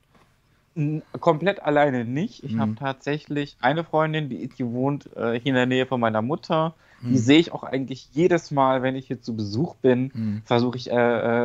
Komplett 1.18 1.62
alleine 1.62 2.04
nicht. 2.04 2.44
Ich 2.44 2.54
mhm. 2.54 2.60
habe 2.60 2.74
tatsächlich 2.76 3.56
eine 3.60 3.82
Freundin, 3.82 4.28
die, 4.28 4.48
die 4.48 4.66
wohnt 4.66 5.14
äh, 5.16 5.32
hier 5.32 5.50
in 5.50 5.54
der 5.54 5.66
Nähe 5.66 5.86
von 5.86 6.00
meiner 6.00 6.22
Mutter. 6.22 6.74
Mhm. 7.00 7.08
Die 7.10 7.18
sehe 7.18 7.38
ich 7.38 7.52
auch 7.52 7.64
eigentlich 7.64 8.08
jedes 8.12 8.52
Mal, 8.52 8.82
wenn 8.82 8.94
ich 8.94 9.08
hier 9.08 9.20
zu 9.20 9.34
Besuch 9.34 9.74
bin. 9.76 10.12
Mhm. 10.14 10.42
Versuche 10.44 10.76
ich 10.76 10.90
äh, 10.90 10.94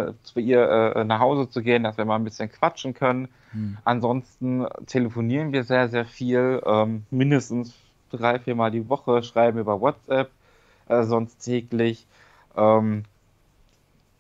äh, 0.10 0.14
zu 0.24 0.40
ihr 0.40 0.94
äh, 0.96 1.04
nach 1.04 1.20
Hause 1.20 1.50
zu 1.50 1.64
gehen, 1.64 1.84
dass 1.84 1.98
wir 1.98 2.06
mal 2.06 2.18
ein 2.18 2.24
bisschen 2.24 2.52
quatschen 2.52 2.94
können. 2.94 3.28
Mhm. 3.54 3.78
Ansonsten 3.84 4.66
telefonieren 4.86 5.54
wir 5.54 5.64
sehr, 5.64 5.90
sehr 5.90 6.06
viel. 6.06 6.62
Ähm, 6.66 7.06
mindestens 7.10 7.74
drei, 8.12 8.40
viermal 8.40 8.70
die 8.70 8.90
Woche, 8.90 9.24
schreiben 9.24 9.60
über 9.60 9.82
WhatsApp, 9.82 10.30
äh, 10.88 11.04
sonst 11.04 11.40
täglich. 11.40 12.06
Ähm, 12.56 13.04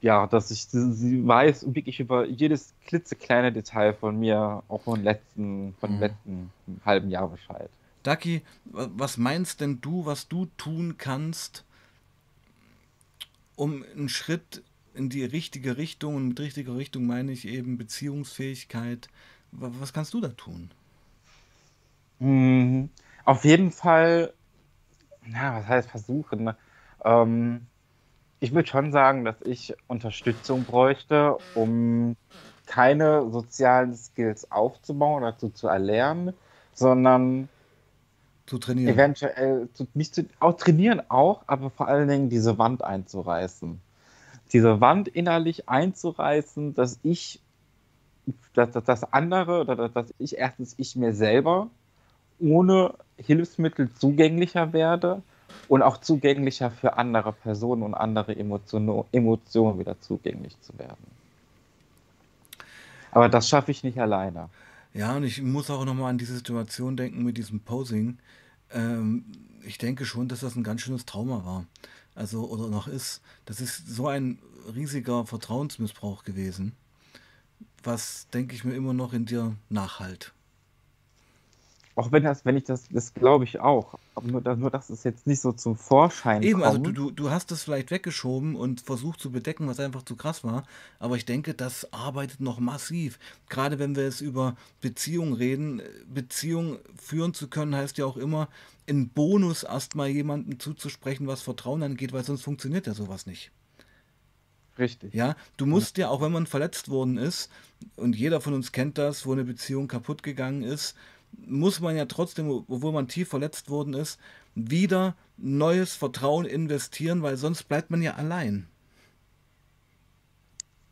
ja, 0.05 0.27
dass 0.27 0.51
ich 0.51 0.67
sie 0.67 1.27
weiß 1.27 1.73
wirklich 1.73 1.99
über 1.99 2.27
jedes 2.27 2.75
klitzekleine 2.85 3.51
Detail 3.51 3.95
von 3.95 4.19
mir, 4.19 4.61
auch 4.67 4.81
von 4.81 5.01
letzten, 5.01 5.73
von 5.79 5.95
mhm. 5.95 5.99
letzten 5.99 6.51
halben 6.85 7.09
Jahr 7.09 7.27
Bescheid. 7.27 7.71
Daki, 8.03 8.43
was 8.65 9.17
meinst 9.17 9.61
denn 9.61 9.81
du, 9.81 10.05
was 10.05 10.27
du 10.27 10.45
tun 10.57 10.99
kannst, 10.99 11.65
um 13.55 13.83
einen 13.95 14.07
Schritt 14.07 14.61
in 14.93 15.09
die 15.09 15.23
richtige 15.23 15.77
Richtung, 15.77 16.15
und 16.15 16.27
mit 16.27 16.39
richtiger 16.39 16.77
Richtung 16.77 17.07
meine 17.07 17.31
ich 17.31 17.47
eben 17.47 17.79
Beziehungsfähigkeit, 17.79 19.09
was 19.53 19.91
kannst 19.91 20.13
du 20.13 20.21
da 20.21 20.27
tun? 20.27 20.69
Mhm. 22.19 22.89
Auf 23.23 23.43
jeden 23.43 23.71
Fall, 23.71 24.33
na, 25.25 25.57
was 25.57 25.67
heißt 25.67 25.89
versuchen? 25.89 26.43
Ne? 26.43 26.55
Ähm, 27.03 27.65
ich 28.39 28.53
würde 28.53 28.67
schon 28.67 28.91
sagen, 28.91 29.25
dass 29.25 29.41
ich 29.43 29.75
Unterstützung 29.87 30.63
bräuchte, 30.65 31.37
um 31.53 32.15
keine 32.65 33.29
sozialen 33.31 33.95
Skills 33.95 34.51
aufzubauen 34.51 35.23
oder 35.23 35.37
zu, 35.37 35.49
zu 35.49 35.67
erlernen, 35.67 36.33
sondern 36.73 37.47
zu 38.45 38.57
trainieren. 38.57 38.93
Eventuell 38.93 39.69
zu, 39.73 39.87
nicht 39.93 40.13
zu, 40.13 40.25
auch 40.39 40.53
trainieren 40.53 41.01
auch, 41.09 41.43
aber 41.47 41.69
vor 41.69 41.87
allen 41.87 42.07
Dingen 42.07 42.29
diese 42.29 42.57
Wand 42.57 42.83
einzureißen. 42.83 43.79
Diese 44.53 44.81
Wand 44.81 45.07
innerlich 45.07 45.67
einzureißen, 45.67 46.75
dass 46.75 46.99
ich, 47.03 47.41
dass, 48.53 48.71
dass 48.71 48.83
das 48.83 49.13
andere 49.13 49.61
oder 49.61 49.89
dass 49.89 50.13
ich 50.19 50.37
erstens 50.37 50.75
ich 50.77 50.95
mir 50.95 51.13
selber 51.13 51.69
ohne 52.39 52.93
Hilfsmittel 53.17 53.91
zugänglicher 53.93 54.73
werde 54.73 55.23
und 55.67 55.81
auch 55.81 55.97
zugänglicher 55.97 56.71
für 56.71 56.97
andere 56.97 57.33
Personen 57.33 57.83
und 57.83 57.93
andere 57.93 58.35
Emotionen, 58.35 59.03
Emotionen 59.11 59.79
wieder 59.79 59.99
zugänglich 60.01 60.59
zu 60.61 60.77
werden. 60.77 61.15
Aber 63.11 63.29
das 63.29 63.47
schaffe 63.47 63.71
ich 63.71 63.83
nicht 63.83 63.99
alleine. 63.99 64.49
Ja, 64.93 65.15
und 65.15 65.23
ich 65.23 65.41
muss 65.41 65.69
auch 65.69 65.85
nochmal 65.85 66.09
an 66.09 66.17
diese 66.17 66.35
Situation 66.35 66.97
denken 66.97 67.23
mit 67.23 67.37
diesem 67.37 67.59
Posing. 67.59 68.17
Ähm, 68.71 69.25
ich 69.65 69.77
denke 69.77 70.05
schon, 70.05 70.27
dass 70.27 70.41
das 70.41 70.55
ein 70.55 70.63
ganz 70.63 70.81
schönes 70.81 71.05
Trauma 71.05 71.45
war. 71.45 71.65
Also, 72.13 72.45
oder 72.49 72.67
noch 72.67 72.87
ist. 72.87 73.21
Das 73.45 73.59
ist 73.59 73.87
so 73.87 74.07
ein 74.07 74.39
riesiger 74.73 75.25
Vertrauensmissbrauch 75.25 76.23
gewesen, 76.23 76.73
was, 77.83 78.27
denke 78.33 78.55
ich 78.55 78.63
mir, 78.63 78.73
immer 78.73 78.93
noch 78.93 79.13
in 79.13 79.25
dir 79.25 79.55
nachhalt. 79.69 80.33
Auch 81.97 82.11
wenn 82.11 82.23
das, 82.23 82.43
wenn 82.43 82.57
ich 82.57 82.65
das, 82.65 82.89
das 82.89 83.13
glaube 83.13 83.45
ich 83.45 83.61
auch. 83.61 83.97
Aber 84.15 84.27
nur, 84.27 84.55
nur, 84.57 84.69
dass 84.69 84.89
es 84.89 85.05
jetzt 85.05 85.27
nicht 85.27 85.39
so 85.39 85.53
zum 85.53 85.77
Vorschein 85.77 86.43
Eben, 86.43 86.61
also 86.61 86.81
kommt. 86.81 86.87
du, 86.87 86.91
du, 86.91 87.11
du 87.11 87.29
hast 87.29 87.51
es 87.53 87.63
vielleicht 87.63 87.89
weggeschoben 87.89 88.57
und 88.57 88.81
versucht 88.81 89.21
zu 89.21 89.31
bedecken, 89.31 89.67
was 89.67 89.79
einfach 89.79 90.03
zu 90.03 90.17
krass 90.17 90.43
war. 90.43 90.65
Aber 90.99 91.15
ich 91.15 91.23
denke, 91.23 91.53
das 91.53 91.93
arbeitet 91.93 92.41
noch 92.41 92.59
massiv. 92.59 93.17
Gerade 93.47 93.79
wenn 93.79 93.95
wir 93.95 94.03
jetzt 94.03 94.19
über 94.19 94.57
Beziehungen 94.81 95.33
reden. 95.33 95.81
Beziehung 96.13 96.79
führen 96.97 97.33
zu 97.33 97.47
können, 97.47 97.73
heißt 97.73 97.97
ja 97.97 98.05
auch 98.05 98.17
immer, 98.17 98.49
in 98.85 99.07
Bonus 99.07 99.63
erstmal 99.63 100.09
jemandem 100.09 100.59
zuzusprechen, 100.59 101.27
was 101.27 101.41
Vertrauen 101.41 101.81
angeht, 101.81 102.11
weil 102.11 102.25
sonst 102.25 102.43
funktioniert 102.43 102.87
ja 102.87 102.93
sowas 102.93 103.25
nicht. 103.25 103.51
Richtig. 104.77 105.13
Ja, 105.13 105.37
du 105.55 105.65
musst 105.65 105.97
ja, 105.97 106.09
auch 106.09 106.21
wenn 106.21 106.33
man 106.33 106.47
verletzt 106.47 106.89
worden 106.89 107.17
ist, 107.17 107.49
und 107.95 108.15
jeder 108.15 108.41
von 108.41 108.53
uns 108.53 108.73
kennt 108.73 108.97
das, 108.97 109.25
wo 109.25 109.31
eine 109.31 109.45
Beziehung 109.45 109.87
kaputt 109.87 110.23
gegangen 110.23 110.63
ist, 110.63 110.95
muss 111.45 111.79
man 111.79 111.95
ja 111.95 112.05
trotzdem, 112.05 112.49
obwohl 112.49 112.91
man 112.91 113.07
tief 113.07 113.29
verletzt 113.29 113.69
worden 113.69 113.93
ist, 113.93 114.19
wieder 114.55 115.15
neues 115.37 115.95
Vertrauen 115.95 116.45
investieren, 116.45 117.21
weil 117.21 117.37
sonst 117.37 117.63
bleibt 117.63 117.91
man 117.91 118.01
ja 118.01 118.15
allein. 118.15 118.67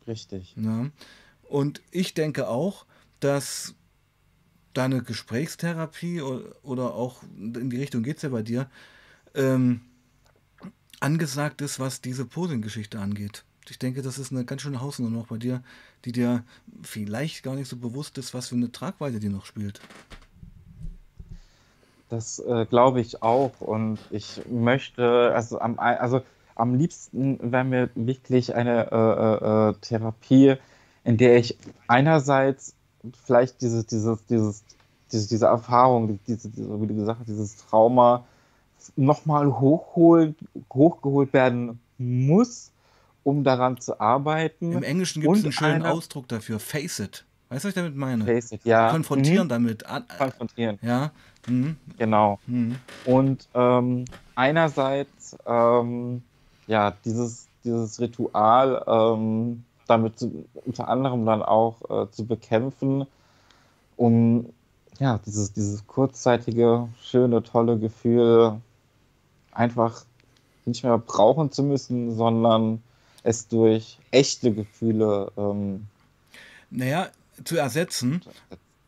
Richtig. 0.06 0.54
Ja. 0.56 0.90
Und 1.48 1.82
ich 1.90 2.14
denke 2.14 2.48
auch, 2.48 2.86
dass 3.20 3.74
deine 4.74 5.02
Gesprächstherapie 5.02 6.20
oder 6.20 6.94
auch 6.94 7.22
in 7.36 7.70
die 7.70 7.78
Richtung 7.78 8.02
geht 8.02 8.16
es 8.16 8.22
ja 8.22 8.28
bei 8.28 8.42
dir, 8.42 8.68
ähm, 9.34 9.80
angesagt 11.00 11.60
ist, 11.60 11.80
was 11.80 12.00
diese 12.00 12.24
Posing-Geschichte 12.24 12.98
angeht. 12.98 13.44
Ich 13.68 13.78
denke, 13.78 14.02
das 14.02 14.18
ist 14.18 14.30
eine 14.30 14.44
ganz 14.44 14.62
schöne 14.62 14.80
Hausnummer 14.80 15.16
noch 15.16 15.28
bei 15.28 15.38
dir, 15.38 15.62
die 16.04 16.12
dir 16.12 16.44
vielleicht 16.82 17.42
gar 17.42 17.54
nicht 17.54 17.68
so 17.68 17.76
bewusst 17.76 18.18
ist, 18.18 18.34
was 18.34 18.48
für 18.48 18.56
eine 18.56 18.72
Tragweite 18.72 19.20
die 19.20 19.28
noch 19.28 19.46
spielt. 19.46 19.80
Das 22.14 22.38
äh, 22.38 22.64
glaube 22.66 23.00
ich 23.00 23.22
auch. 23.22 23.60
Und 23.60 23.98
ich 24.10 24.40
möchte, 24.48 25.32
also 25.34 25.58
am, 25.58 25.80
also 25.80 26.22
am 26.54 26.76
liebsten 26.76 27.50
wäre 27.50 27.64
mir 27.64 27.90
wirklich 27.96 28.54
eine 28.54 28.92
äh, 28.92 29.70
äh, 29.70 29.74
Therapie, 29.80 30.54
in 31.02 31.16
der 31.16 31.36
ich 31.38 31.58
einerseits 31.88 32.74
vielleicht 33.24 33.60
dieses, 33.62 33.86
dieses, 33.86 34.24
dieses, 34.26 34.62
diese, 35.10 35.28
diese 35.28 35.46
Erfahrung, 35.46 36.20
diese, 36.28 36.48
diese, 36.50 36.80
wie 36.80 36.86
du 36.86 36.94
gesagt 36.94 37.18
hast, 37.18 37.28
dieses 37.28 37.56
Trauma 37.56 38.24
nochmal 38.94 39.50
hochgeholt 39.58 41.32
werden 41.32 41.80
muss, 41.98 42.70
um 43.24 43.42
daran 43.42 43.80
zu 43.80 43.98
arbeiten. 43.98 44.70
Im 44.70 44.84
Englischen 44.84 45.20
gibt 45.20 45.36
es 45.36 45.42
einen 45.42 45.52
schönen 45.52 45.82
Ausdruck 45.82 46.28
dafür, 46.28 46.60
face 46.60 47.00
it. 47.00 47.24
Weißt 47.48 47.64
du, 47.64 47.68
was 47.68 47.70
ich 47.70 47.74
damit 47.74 47.96
meine? 47.96 48.30
It, 48.32 48.64
ja. 48.64 48.90
Konfrontieren 48.90 49.46
mhm. 49.46 49.50
damit. 49.50 49.84
Konfrontieren. 50.18 50.78
Ja. 50.82 51.10
Mhm. 51.46 51.76
Genau. 51.98 52.38
Mhm. 52.46 52.76
Und 53.04 53.48
ähm, 53.54 54.06
einerseits, 54.34 55.36
ähm, 55.46 56.22
ja, 56.66 56.94
dieses, 57.04 57.48
dieses 57.64 58.00
Ritual 58.00 58.82
ähm, 58.86 59.64
damit 59.86 60.18
zu, 60.18 60.46
unter 60.64 60.88
anderem 60.88 61.26
dann 61.26 61.42
auch 61.42 61.82
äh, 61.90 62.10
zu 62.10 62.26
bekämpfen, 62.26 63.06
um 63.96 64.46
ja, 64.98 65.20
dieses, 65.26 65.52
dieses 65.52 65.86
kurzzeitige, 65.86 66.88
schöne, 67.02 67.42
tolle 67.42 67.78
Gefühl 67.78 68.60
einfach 69.52 70.04
nicht 70.64 70.82
mehr 70.82 70.98
brauchen 70.98 71.52
zu 71.52 71.62
müssen, 71.62 72.16
sondern 72.16 72.82
es 73.22 73.48
durch 73.48 73.98
echte 74.10 74.52
Gefühle 74.52 75.30
ähm, 75.36 75.86
naja, 76.70 77.08
zu 77.42 77.56
ersetzen. 77.56 78.22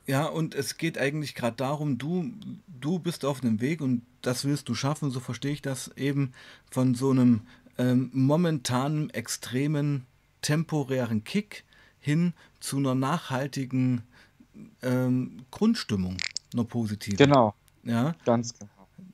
Ja, 0.06 0.26
und 0.26 0.54
es 0.54 0.76
geht 0.76 0.98
eigentlich 0.98 1.34
gerade 1.34 1.56
darum, 1.56 1.98
du, 1.98 2.30
du 2.68 2.98
bist 2.98 3.24
auf 3.24 3.42
einem 3.42 3.60
Weg 3.60 3.80
und 3.80 4.02
das 4.22 4.44
willst 4.44 4.68
du 4.68 4.74
schaffen, 4.74 5.10
so 5.10 5.18
verstehe 5.18 5.52
ich 5.52 5.62
das 5.62 5.90
eben 5.96 6.32
von 6.70 6.94
so 6.94 7.10
einem 7.10 7.40
ähm, 7.76 8.10
momentanen, 8.12 9.10
extremen, 9.10 10.06
temporären 10.42 11.24
Kick 11.24 11.64
hin 11.98 12.34
zu 12.60 12.76
einer 12.76 12.94
nachhaltigen 12.94 14.02
ähm, 14.82 15.44
Grundstimmung, 15.50 16.18
einer 16.52 16.64
positiven. 16.64 17.16
Genau. 17.16 17.54
Ja. 17.82 18.14
Ganz 18.24 18.56
genau. 18.58 18.70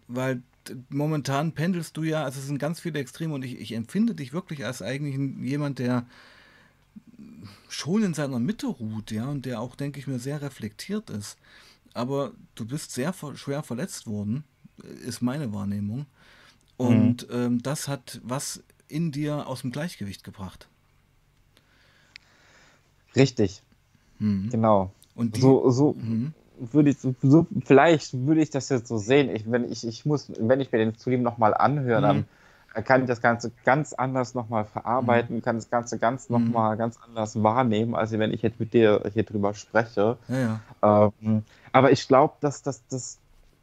Weil 0.08 0.42
momentan 0.90 1.52
pendelst 1.52 1.96
du 1.96 2.02
ja, 2.02 2.24
also 2.24 2.38
es 2.38 2.46
sind 2.46 2.58
ganz 2.58 2.80
viele 2.80 2.98
Extreme 3.00 3.34
und 3.34 3.44
ich, 3.44 3.58
ich 3.58 3.72
empfinde 3.72 4.14
dich 4.14 4.32
wirklich 4.32 4.64
als 4.64 4.82
eigentlich 4.82 5.16
jemand, 5.40 5.78
der 5.78 6.06
schon 7.68 8.02
in 8.02 8.14
seiner 8.14 8.38
Mitte 8.38 8.66
ruht, 8.66 9.10
ja, 9.10 9.28
und 9.28 9.46
der 9.46 9.60
auch, 9.60 9.76
denke 9.76 9.98
ich 9.98 10.06
mir, 10.06 10.18
sehr 10.18 10.42
reflektiert 10.42 11.10
ist. 11.10 11.36
Aber 11.94 12.32
du 12.54 12.66
bist 12.66 12.92
sehr 12.92 13.14
schwer 13.34 13.62
verletzt 13.62 14.06
worden, 14.06 14.44
ist 15.04 15.22
meine 15.22 15.52
Wahrnehmung. 15.52 16.06
Und 16.76 17.28
mhm. 17.28 17.34
ähm, 17.34 17.62
das 17.62 17.88
hat 17.88 18.20
was 18.24 18.62
in 18.88 19.12
dir 19.12 19.46
aus 19.46 19.60
dem 19.60 19.72
Gleichgewicht 19.72 20.24
gebracht. 20.24 20.68
Richtig. 23.14 23.62
Mhm. 24.18 24.48
Genau. 24.50 24.92
Und 25.14 25.36
die, 25.36 25.40
so, 25.40 25.70
so 25.70 25.92
mhm. 25.92 26.32
würde 26.58 26.90
ich 26.90 26.98
so, 26.98 27.14
so, 27.22 27.46
vielleicht 27.64 28.14
würde 28.26 28.42
ich 28.42 28.50
das 28.50 28.68
jetzt 28.70 28.88
so 28.88 28.96
sehen. 28.96 29.34
Ich, 29.34 29.50
wenn 29.50 29.70
ich, 29.70 29.86
ich 29.86 30.06
muss, 30.06 30.30
wenn 30.38 30.60
ich 30.60 30.72
mir 30.72 30.78
den 30.78 30.94
Stream 30.94 31.22
nochmal 31.22 31.54
anhöre, 31.54 32.00
dann 32.00 32.16
mhm 32.18 32.24
kann 32.80 33.02
ich 33.02 33.06
das 33.06 33.20
Ganze 33.20 33.52
ganz 33.64 33.92
anders 33.92 34.34
nochmal 34.34 34.64
verarbeiten, 34.64 35.36
mhm. 35.36 35.42
kann 35.42 35.56
das 35.56 35.68
Ganze 35.68 35.98
ganz 35.98 36.28
mhm. 36.28 36.36
nochmal 36.36 36.76
ganz 36.76 36.98
anders 37.06 37.42
wahrnehmen, 37.42 37.94
als 37.94 38.12
wenn 38.12 38.32
ich 38.32 38.42
jetzt 38.42 38.58
mit 38.58 38.72
dir 38.72 39.02
hier 39.12 39.24
drüber 39.24 39.54
spreche. 39.54 40.16
Ja, 40.28 40.60
ja. 40.82 41.12
Ähm, 41.20 41.44
aber 41.72 41.92
ich 41.92 42.06
glaube, 42.08 42.34
dass 42.40 42.62
das, 42.62 42.82
das, 42.88 43.18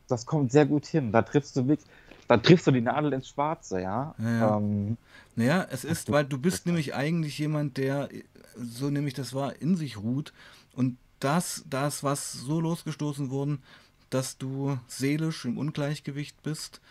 das 0.07 0.25
kommt 0.25 0.51
sehr 0.51 0.65
gut 0.65 0.85
hin. 0.85 1.11
Da 1.11 1.23
triffst 1.23 1.55
du 1.55 1.67
wirklich, 1.67 1.87
da 2.27 2.37
triffst 2.37 2.67
du 2.67 2.71
die 2.71 2.81
Nadel 2.81 3.13
ins 3.13 3.29
Schwarze, 3.29 3.81
ja. 3.81 4.13
ja, 4.19 4.57
Ähm, 4.57 4.97
naja, 5.35 5.65
es 5.71 5.83
ist, 5.83 6.11
weil 6.11 6.25
du 6.25 6.37
bist 6.37 6.65
nämlich 6.65 6.93
eigentlich 6.93 7.39
jemand, 7.39 7.77
der, 7.77 8.09
so 8.55 8.89
nämlich 8.89 9.15
das 9.15 9.33
war, 9.33 9.59
in 9.61 9.75
sich 9.75 9.97
ruht 9.97 10.33
und 10.73 10.97
das, 11.19 11.63
da 11.69 11.87
ist 11.87 12.03
was 12.03 12.33
so 12.33 12.59
losgestoßen 12.59 13.29
worden, 13.29 13.61
dass 14.09 14.37
du 14.37 14.77
seelisch 14.87 15.45
im 15.45 15.57
Ungleichgewicht 15.57 16.41
bist 16.43 16.81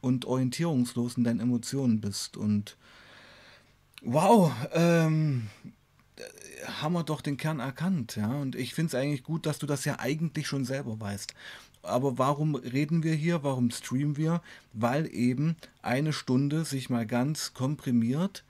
und 0.00 0.24
orientierungslos 0.24 1.16
in 1.16 1.24
deinen 1.24 1.40
Emotionen 1.40 2.00
bist. 2.00 2.36
Und 2.36 2.76
wow, 4.02 4.52
ähm, 4.72 5.48
haben 6.80 6.92
wir 6.92 7.04
doch 7.04 7.20
den 7.20 7.36
Kern 7.36 7.60
erkannt, 7.60 8.16
ja. 8.16 8.28
Und 8.28 8.54
ich 8.54 8.74
finde 8.74 8.88
es 8.88 8.94
eigentlich 8.94 9.22
gut, 9.22 9.46
dass 9.46 9.58
du 9.58 9.66
das 9.66 9.84
ja 9.84 9.98
eigentlich 9.98 10.46
schon 10.46 10.64
selber 10.64 11.00
weißt. 11.00 11.34
Aber 11.82 12.18
warum 12.18 12.54
reden 12.54 13.02
wir 13.02 13.14
hier? 13.14 13.42
Warum 13.44 13.70
streamen 13.70 14.16
wir? 14.16 14.42
Weil 14.72 15.12
eben 15.14 15.56
eine 15.82 16.12
Stunde 16.12 16.64
sich 16.64 16.90
mal 16.90 17.06
ganz 17.06 17.54
komprimiert 17.54 18.44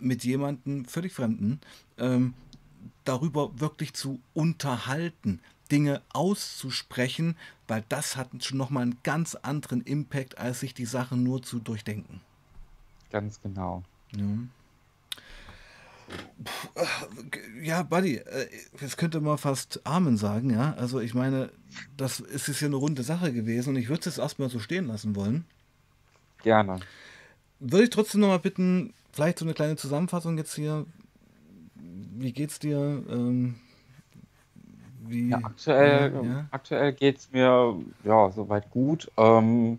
mit 0.00 0.24
jemandem 0.24 0.84
völlig 0.84 1.12
Fremden 1.12 1.60
ähm, 1.98 2.34
darüber 3.04 3.60
wirklich 3.60 3.94
zu 3.94 4.20
unterhalten, 4.34 5.40
Dinge 5.70 6.02
auszusprechen, 6.12 7.36
weil 7.68 7.84
das 7.88 8.16
hat 8.16 8.28
schon 8.44 8.58
nochmal 8.58 8.82
einen 8.82 8.98
ganz 9.02 9.34
anderen 9.34 9.82
Impact, 9.82 10.38
als 10.38 10.60
sich 10.60 10.74
die 10.74 10.84
Sachen 10.84 11.22
nur 11.22 11.42
zu 11.42 11.58
durchdenken. 11.58 12.20
Ganz 13.10 13.40
genau. 13.40 13.82
Ja. 14.14 14.24
Ja, 17.62 17.82
Buddy, 17.82 18.16
äh, 18.16 18.48
jetzt 18.80 18.98
könnte 18.98 19.20
man 19.20 19.38
fast 19.38 19.80
Amen 19.84 20.16
sagen, 20.16 20.50
ja. 20.50 20.74
Also 20.74 21.00
ich 21.00 21.14
meine, 21.14 21.50
das 21.96 22.20
ist 22.20 22.48
jetzt 22.48 22.60
ja 22.60 22.66
eine 22.66 22.76
runde 22.76 23.02
Sache 23.02 23.32
gewesen 23.32 23.70
und 23.70 23.76
ich 23.76 23.88
würde 23.88 24.00
es 24.00 24.06
jetzt 24.06 24.18
erstmal 24.18 24.50
so 24.50 24.58
stehen 24.58 24.86
lassen 24.86 25.16
wollen. 25.16 25.44
Gerne. 26.42 26.80
Würde 27.58 27.84
ich 27.84 27.90
trotzdem 27.90 28.20
nochmal 28.20 28.38
bitten, 28.38 28.92
vielleicht 29.12 29.38
so 29.38 29.44
eine 29.44 29.54
kleine 29.54 29.76
Zusammenfassung 29.76 30.36
jetzt 30.36 30.54
hier. 30.54 30.86
Wie 31.74 32.32
geht's 32.32 32.58
dir? 32.58 33.02
Ähm, 33.08 33.54
wie, 35.08 35.30
ja, 35.30 35.38
aktuell 35.42 36.12
ja. 36.12 36.46
aktuell 36.50 36.92
geht 36.92 37.18
es 37.18 37.32
mir 37.32 37.76
ja, 38.04 38.30
soweit 38.30 38.70
gut. 38.70 39.10
Ähm, 39.16 39.78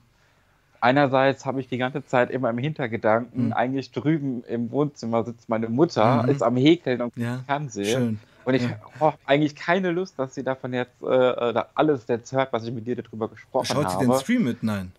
einerseits 0.81 1.45
habe 1.45 1.59
ich 1.59 1.67
die 1.67 1.77
ganze 1.77 2.05
Zeit 2.05 2.29
immer 2.29 2.49
im 2.49 2.57
Hintergedanken, 2.57 3.47
mhm. 3.47 3.53
eigentlich 3.53 3.91
drüben 3.91 4.43
im 4.43 4.71
Wohnzimmer 4.71 5.23
sitzt 5.23 5.49
meine 5.49 5.69
Mutter, 5.69 6.23
mhm. 6.23 6.29
ist 6.29 6.43
am 6.43 6.55
Häkeln 6.57 7.01
und 7.01 7.17
ja, 7.17 7.39
Fernsehen. 7.45 7.85
Schön. 7.85 8.19
Und 8.45 8.53
ich 8.53 8.61
ja. 8.61 8.77
habe 8.99 9.17
eigentlich 9.25 9.55
keine 9.55 9.89
Lust, 9.91 10.19
dass 10.19 10.35
sie 10.35 10.43
davon 10.43 10.73
jetzt 10.73 11.01
äh, 11.01 11.63
alles 11.73 12.05
jetzt 12.07 12.31
hört, 12.31 12.53
was 12.53 12.63
ich 12.65 12.71
mit 12.71 12.85
dir 12.85 12.95
darüber 12.95 13.27
gesprochen 13.27 13.65
Schaut 13.65 13.77
habe. 13.77 13.89
Schaut 13.89 14.01
sie 14.01 14.07
den 14.07 14.19
Stream 14.19 14.43
mit? 14.43 14.61
Nein. 14.61 14.91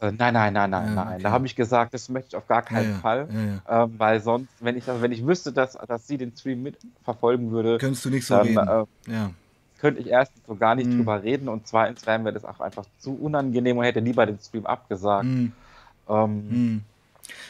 Äh, 0.00 0.12
nein, 0.12 0.34
nein, 0.34 0.52
nein, 0.52 0.70
nein, 0.70 0.86
ja, 0.86 0.94
nein. 0.94 1.08
Okay. 1.14 1.22
Da 1.24 1.30
habe 1.32 1.46
ich 1.46 1.56
gesagt, 1.56 1.92
das 1.92 2.08
möchte 2.08 2.28
ich 2.28 2.36
auf 2.36 2.46
gar 2.46 2.62
keinen 2.62 2.92
ja, 2.92 2.98
Fall. 2.98 3.28
Ähm, 3.68 3.94
weil 3.98 4.20
sonst, 4.20 4.48
wenn 4.60 4.76
ich, 4.76 4.84
wenn 4.86 5.10
ich 5.10 5.26
wüsste, 5.26 5.52
dass, 5.52 5.72
dass 5.72 6.06
sie 6.06 6.18
den 6.18 6.36
Stream 6.36 6.62
mitverfolgen 6.62 7.50
würde, 7.50 7.78
könntest 7.78 8.04
du 8.04 8.10
nicht 8.10 8.26
so 8.26 8.36
dann, 8.36 8.46
reden. 8.46 8.68
Äh, 8.68 9.12
ja 9.12 9.30
könnte 9.84 10.00
ich 10.00 10.06
erstens 10.08 10.40
so 10.46 10.54
gar 10.56 10.74
nicht 10.74 10.86
Mhm. 10.88 10.96
drüber 10.96 11.22
reden 11.22 11.46
und 11.50 11.66
zweitens 11.68 12.06
wäre 12.06 12.18
mir 12.18 12.32
das 12.32 12.46
auch 12.46 12.58
einfach 12.60 12.86
zu 12.98 13.14
unangenehm 13.20 13.76
und 13.76 13.84
hätte 13.84 14.00
lieber 14.00 14.24
den 14.24 14.38
Stream 14.38 14.64
abgesagt. 14.64 15.24
Hm, 15.26 15.52
Ähm, 16.08 16.44
hm. 16.50 16.82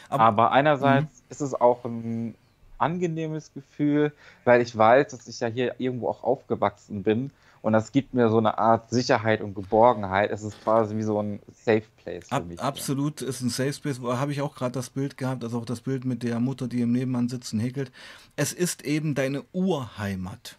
Aber, 0.09 0.23
aber 0.25 0.51
einerseits 0.53 1.23
ist 1.29 1.41
es 1.41 1.55
auch 1.55 1.85
ein 1.85 2.35
angenehmes 2.79 3.53
Gefühl, 3.55 4.13
weil 4.45 4.61
ich 4.63 4.77
weiß, 4.77 5.09
dass 5.13 5.29
ich 5.29 5.39
ja 5.39 5.47
hier 5.47 5.77
irgendwo 5.79 6.09
auch 6.09 6.25
aufgewachsen 6.25 7.05
bin 7.05 7.31
und 7.63 7.73
das 7.73 7.93
gibt 7.93 8.15
mir 8.15 8.29
so 8.31 8.39
eine 8.39 8.59
Art 8.59 8.91
Sicherheit 8.91 9.41
und 9.41 9.55
Geborgenheit. 9.55 10.31
Es 10.33 10.43
ist 10.43 10.61
quasi 10.63 10.97
wie 10.97 11.03
so 11.05 11.21
ein 11.23 11.39
Safe 11.65 11.85
Place 12.03 12.29
für 12.29 12.33
ab, 12.37 12.47
mich. 12.47 12.61
absolut 12.61 13.23
ist 13.23 13.41
ein 13.43 13.49
Safe 13.49 13.73
Space. 13.73 14.03
Wo 14.03 14.17
habe 14.19 14.33
ich 14.33 14.43
auch 14.43 14.55
gerade 14.57 14.73
das 14.73 14.91
Bild 14.91 15.17
gehabt, 15.17 15.45
also 15.45 15.59
auch 15.61 15.65
das 15.65 15.81
Bild 15.81 16.05
mit 16.05 16.23
der 16.25 16.41
Mutter, 16.41 16.67
die 16.67 16.83
im 16.83 16.91
Nebenmann 16.93 17.29
sitzt 17.29 17.53
und 17.55 17.61
häkelt. 17.61 17.91
Es 18.37 18.53
ist 18.53 18.85
eben 18.85 19.15
deine 19.15 19.43
Urheimat. 19.53 20.57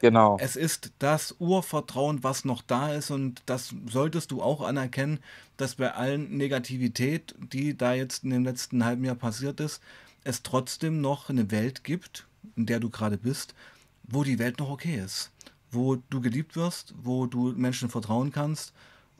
Genau. 0.00 0.36
Es 0.40 0.56
ist 0.56 0.92
das 0.98 1.36
Urvertrauen, 1.38 2.22
was 2.24 2.44
noch 2.44 2.62
da 2.62 2.92
ist 2.92 3.10
und 3.10 3.42
das 3.46 3.74
solltest 3.86 4.30
du 4.30 4.42
auch 4.42 4.60
anerkennen, 4.62 5.20
dass 5.56 5.76
bei 5.76 5.92
allen 5.92 6.36
Negativität, 6.36 7.34
die 7.38 7.76
da 7.76 7.94
jetzt 7.94 8.24
in 8.24 8.30
dem 8.30 8.44
letzten 8.44 8.84
halben 8.84 9.04
Jahr 9.04 9.14
passiert 9.14 9.60
ist, 9.60 9.80
es 10.24 10.42
trotzdem 10.42 11.00
noch 11.00 11.28
eine 11.30 11.50
Welt 11.50 11.84
gibt, 11.84 12.26
in 12.56 12.66
der 12.66 12.80
du 12.80 12.90
gerade 12.90 13.18
bist, 13.18 13.54
wo 14.04 14.24
die 14.24 14.38
Welt 14.38 14.58
noch 14.58 14.70
okay 14.70 14.96
ist, 15.04 15.30
wo 15.70 15.96
du 15.96 16.20
geliebt 16.20 16.56
wirst, 16.56 16.94
wo 17.02 17.26
du 17.26 17.52
Menschen 17.52 17.88
vertrauen 17.88 18.32
kannst 18.32 18.72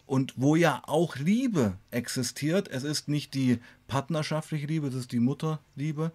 und 0.06 0.34
wo 0.36 0.56
ja 0.56 0.82
auch 0.86 1.16
Liebe 1.16 1.74
existiert. 1.90 2.68
Es 2.68 2.82
ist 2.84 3.08
nicht 3.08 3.34
die 3.34 3.58
partnerschaftliche 3.88 4.66
Liebe, 4.66 4.88
es 4.88 4.94
ist 4.94 5.12
die 5.12 5.20
Mutterliebe, 5.20 6.12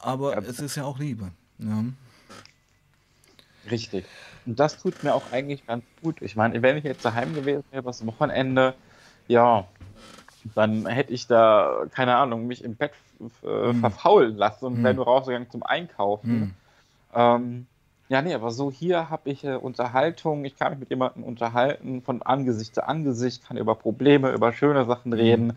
aber 0.00 0.32
Ja. 0.32 0.40
es 0.48 0.58
ist 0.60 0.76
ja 0.76 0.84
auch 0.84 0.98
Liebe. 0.98 1.32
Ja. 1.58 1.84
Richtig. 3.70 4.04
Und 4.44 4.58
das 4.58 4.78
tut 4.78 5.02
mir 5.02 5.14
auch 5.14 5.30
eigentlich 5.30 5.66
ganz 5.66 5.84
gut. 6.00 6.20
Ich 6.22 6.36
meine, 6.36 6.62
wenn 6.62 6.76
ich 6.76 6.84
jetzt 6.84 7.04
daheim 7.04 7.34
gewesen 7.34 7.62
wäre, 7.70 7.82
das 7.82 8.04
Wochenende, 8.06 8.74
ja, 9.28 9.66
dann 10.54 10.86
hätte 10.86 11.12
ich 11.12 11.26
da, 11.26 11.86
keine 11.92 12.16
Ahnung, 12.16 12.46
mich 12.46 12.64
im 12.64 12.76
Bett 12.76 12.92
äh, 13.42 13.46
Hm. 13.46 13.80
verfaulen 13.80 14.36
lassen 14.36 14.66
und 14.66 14.76
Hm. 14.76 14.84
wäre 14.84 14.94
nur 14.94 15.04
rausgegangen 15.04 15.50
zum 15.50 15.62
Einkaufen. 15.62 16.30
Hm. 16.30 16.54
Ähm, 17.14 17.66
ja, 18.08 18.20
nee, 18.20 18.34
aber 18.34 18.50
so 18.50 18.70
hier 18.70 19.08
habe 19.10 19.30
ich 19.30 19.44
äh, 19.44 19.54
Unterhaltung, 19.54 20.44
ich 20.44 20.56
kann 20.56 20.72
mich 20.72 20.80
mit 20.80 20.90
jemandem 20.90 21.24
unterhalten, 21.24 22.02
von 22.02 22.22
Angesicht 22.22 22.74
zu 22.74 22.86
Angesicht, 22.86 23.44
kann 23.44 23.56
über 23.56 23.74
Probleme, 23.74 24.32
über 24.32 24.52
schöne 24.52 24.84
Sachen 24.84 25.12
reden, 25.12 25.56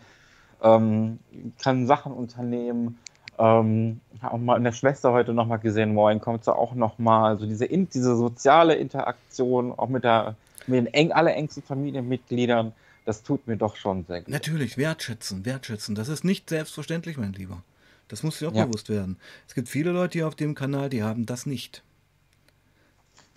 ähm, 0.62 1.18
kann 1.58 1.86
Sachen 1.86 2.12
unternehmen. 2.12 2.98
Ähm, 3.38 4.00
habe 4.22 4.34
auch 4.34 4.38
mal 4.38 4.56
eine 4.56 4.72
Schwester 4.72 5.12
heute 5.12 5.32
nochmal 5.34 5.58
gesehen, 5.58 5.92
morgen 5.94 6.20
kommt 6.20 6.44
sie 6.44 6.54
auch 6.54 6.74
nochmal. 6.74 7.30
Also 7.32 7.46
diese, 7.46 7.64
in, 7.66 7.88
diese 7.90 8.16
soziale 8.16 8.74
Interaktion, 8.76 9.72
auch 9.72 9.88
mit, 9.88 10.04
der, 10.04 10.36
mit 10.66 10.76
den 10.78 10.86
eng, 10.94 11.12
alle 11.12 11.32
engsten 11.32 11.62
Familienmitgliedern, 11.62 12.72
das 13.04 13.22
tut 13.22 13.46
mir 13.46 13.56
doch 13.56 13.76
schon 13.76 14.04
sehr 14.06 14.20
gut. 14.20 14.28
Natürlich, 14.30 14.78
wertschätzen, 14.78 15.44
wertschätzen. 15.44 15.94
Das 15.94 16.08
ist 16.08 16.24
nicht 16.24 16.48
selbstverständlich, 16.48 17.18
mein 17.18 17.32
Lieber. 17.34 17.62
Das 18.08 18.22
muss 18.22 18.38
dir 18.38 18.48
auch 18.48 18.54
Ja. 18.54 18.64
bewusst 18.64 18.88
werden. 18.88 19.18
Es 19.48 19.54
gibt 19.54 19.68
viele 19.68 19.90
Leute 19.90 20.18
hier 20.18 20.28
auf 20.28 20.34
dem 20.34 20.54
Kanal, 20.54 20.88
die 20.88 21.02
haben 21.02 21.26
das 21.26 21.44
nicht. 21.46 21.82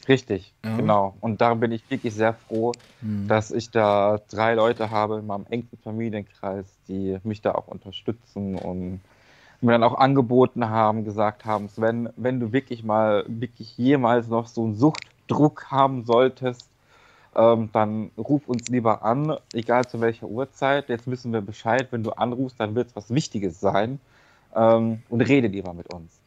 Richtig, 0.08 0.54
Ja. 0.66 0.76
genau. 0.78 1.16
Und 1.22 1.42
da 1.42 1.54
bin 1.54 1.72
ich 1.72 1.84
wirklich 1.90 2.14
sehr 2.16 2.34
froh, 2.34 2.72
Hm. 3.02 3.28
dass 3.28 3.52
ich 3.52 3.70
da 3.70 4.20
drei 4.30 4.56
Leute 4.56 4.90
habe 4.90 5.20
in 5.20 5.28
meinem 5.28 5.46
engsten 5.50 5.78
Familienkreis, 5.80 6.66
die 6.88 7.18
mich 7.24 7.42
da 7.42 7.54
auch 7.54 7.68
unterstützen 7.68 8.56
und 8.56 9.02
mir 9.62 9.74
dann 9.74 9.84
auch 9.84 9.96
angeboten 9.96 10.70
haben, 10.70 11.04
gesagt 11.04 11.46
haben, 11.46 11.70
Sven, 11.70 12.10
wenn 12.16 12.40
du 12.40 12.52
wirklich 12.54 12.84
mal, 12.84 13.26
wirklich 13.28 13.78
jemals 13.78 14.28
noch 14.28 14.48
so 14.48 14.64
einen 14.64 14.76
Suchtdruck 14.76 15.70
haben 15.70 16.06
solltest, 16.06 16.70
ähm, 17.36 17.70
dann 17.74 18.12
ruf 18.18 18.48
uns 18.48 18.70
lieber 18.70 19.04
an, 19.04 19.38
egal 19.54 19.88
zu 19.88 20.02
welcher 20.02 20.28
Uhrzeit. 20.28 20.90
Jetzt 20.90 21.10
wissen 21.10 21.34
wir 21.34 21.42
Bescheid, 21.42 21.88
wenn 21.92 22.04
du 22.04 22.12
anrufst, 22.12 22.60
dann 22.60 22.76
wird 22.76 22.90
es 22.90 22.96
was 22.96 23.14
Wichtiges 23.14 23.60
sein. 23.60 24.00
Ähm, 24.56 25.04
und 25.10 25.22
rede 25.22 25.48
lieber 25.48 25.74
mit 25.74 25.94
uns. 25.94 26.20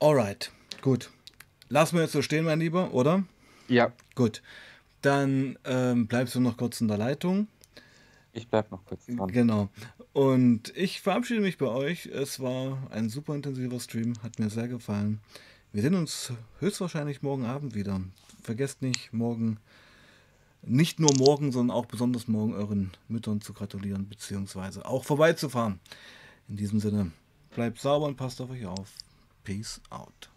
Alright, 0.00 0.50
gut. 0.80 1.10
Lassen 1.68 1.96
wir 1.96 2.02
jetzt 2.02 2.12
so 2.12 2.22
stehen, 2.22 2.44
mein 2.44 2.60
Lieber, 2.60 2.92
oder? 2.94 3.24
Ja. 3.68 3.92
Gut. 4.14 4.42
Dann 5.02 5.58
ähm, 5.64 6.06
bleibst 6.06 6.34
du 6.34 6.40
noch 6.40 6.56
kurz 6.56 6.80
in 6.80 6.88
der 6.88 6.96
Leitung. 6.96 7.48
Ich 8.36 8.48
bleib 8.48 8.70
noch 8.72 8.84
kurz 8.84 9.06
dran. 9.06 9.30
Genau. 9.30 9.68
Und 10.12 10.76
ich 10.76 11.00
verabschiede 11.00 11.40
mich 11.40 11.56
bei 11.56 11.68
euch. 11.68 12.06
Es 12.06 12.40
war 12.40 12.90
ein 12.90 13.08
super 13.08 13.34
intensiver 13.36 13.78
Stream, 13.78 14.14
hat 14.24 14.40
mir 14.40 14.50
sehr 14.50 14.66
gefallen. 14.66 15.20
Wir 15.72 15.82
sehen 15.82 15.94
uns 15.94 16.32
höchstwahrscheinlich 16.58 17.22
morgen 17.22 17.44
Abend 17.44 17.76
wieder. 17.76 18.00
Vergesst 18.42 18.82
nicht, 18.82 19.12
morgen, 19.12 19.58
nicht 20.62 20.98
nur 20.98 21.14
morgen, 21.16 21.52
sondern 21.52 21.76
auch 21.76 21.86
besonders 21.86 22.26
morgen 22.26 22.54
euren 22.54 22.90
Müttern 23.06 23.40
zu 23.40 23.52
gratulieren, 23.52 24.08
beziehungsweise 24.08 24.84
auch 24.84 25.04
vorbeizufahren. 25.04 25.78
In 26.48 26.56
diesem 26.56 26.80
Sinne, 26.80 27.12
bleibt 27.54 27.78
sauber 27.78 28.06
und 28.06 28.16
passt 28.16 28.40
auf 28.40 28.50
euch 28.50 28.66
auf. 28.66 28.92
Peace 29.44 29.80
out. 29.90 30.33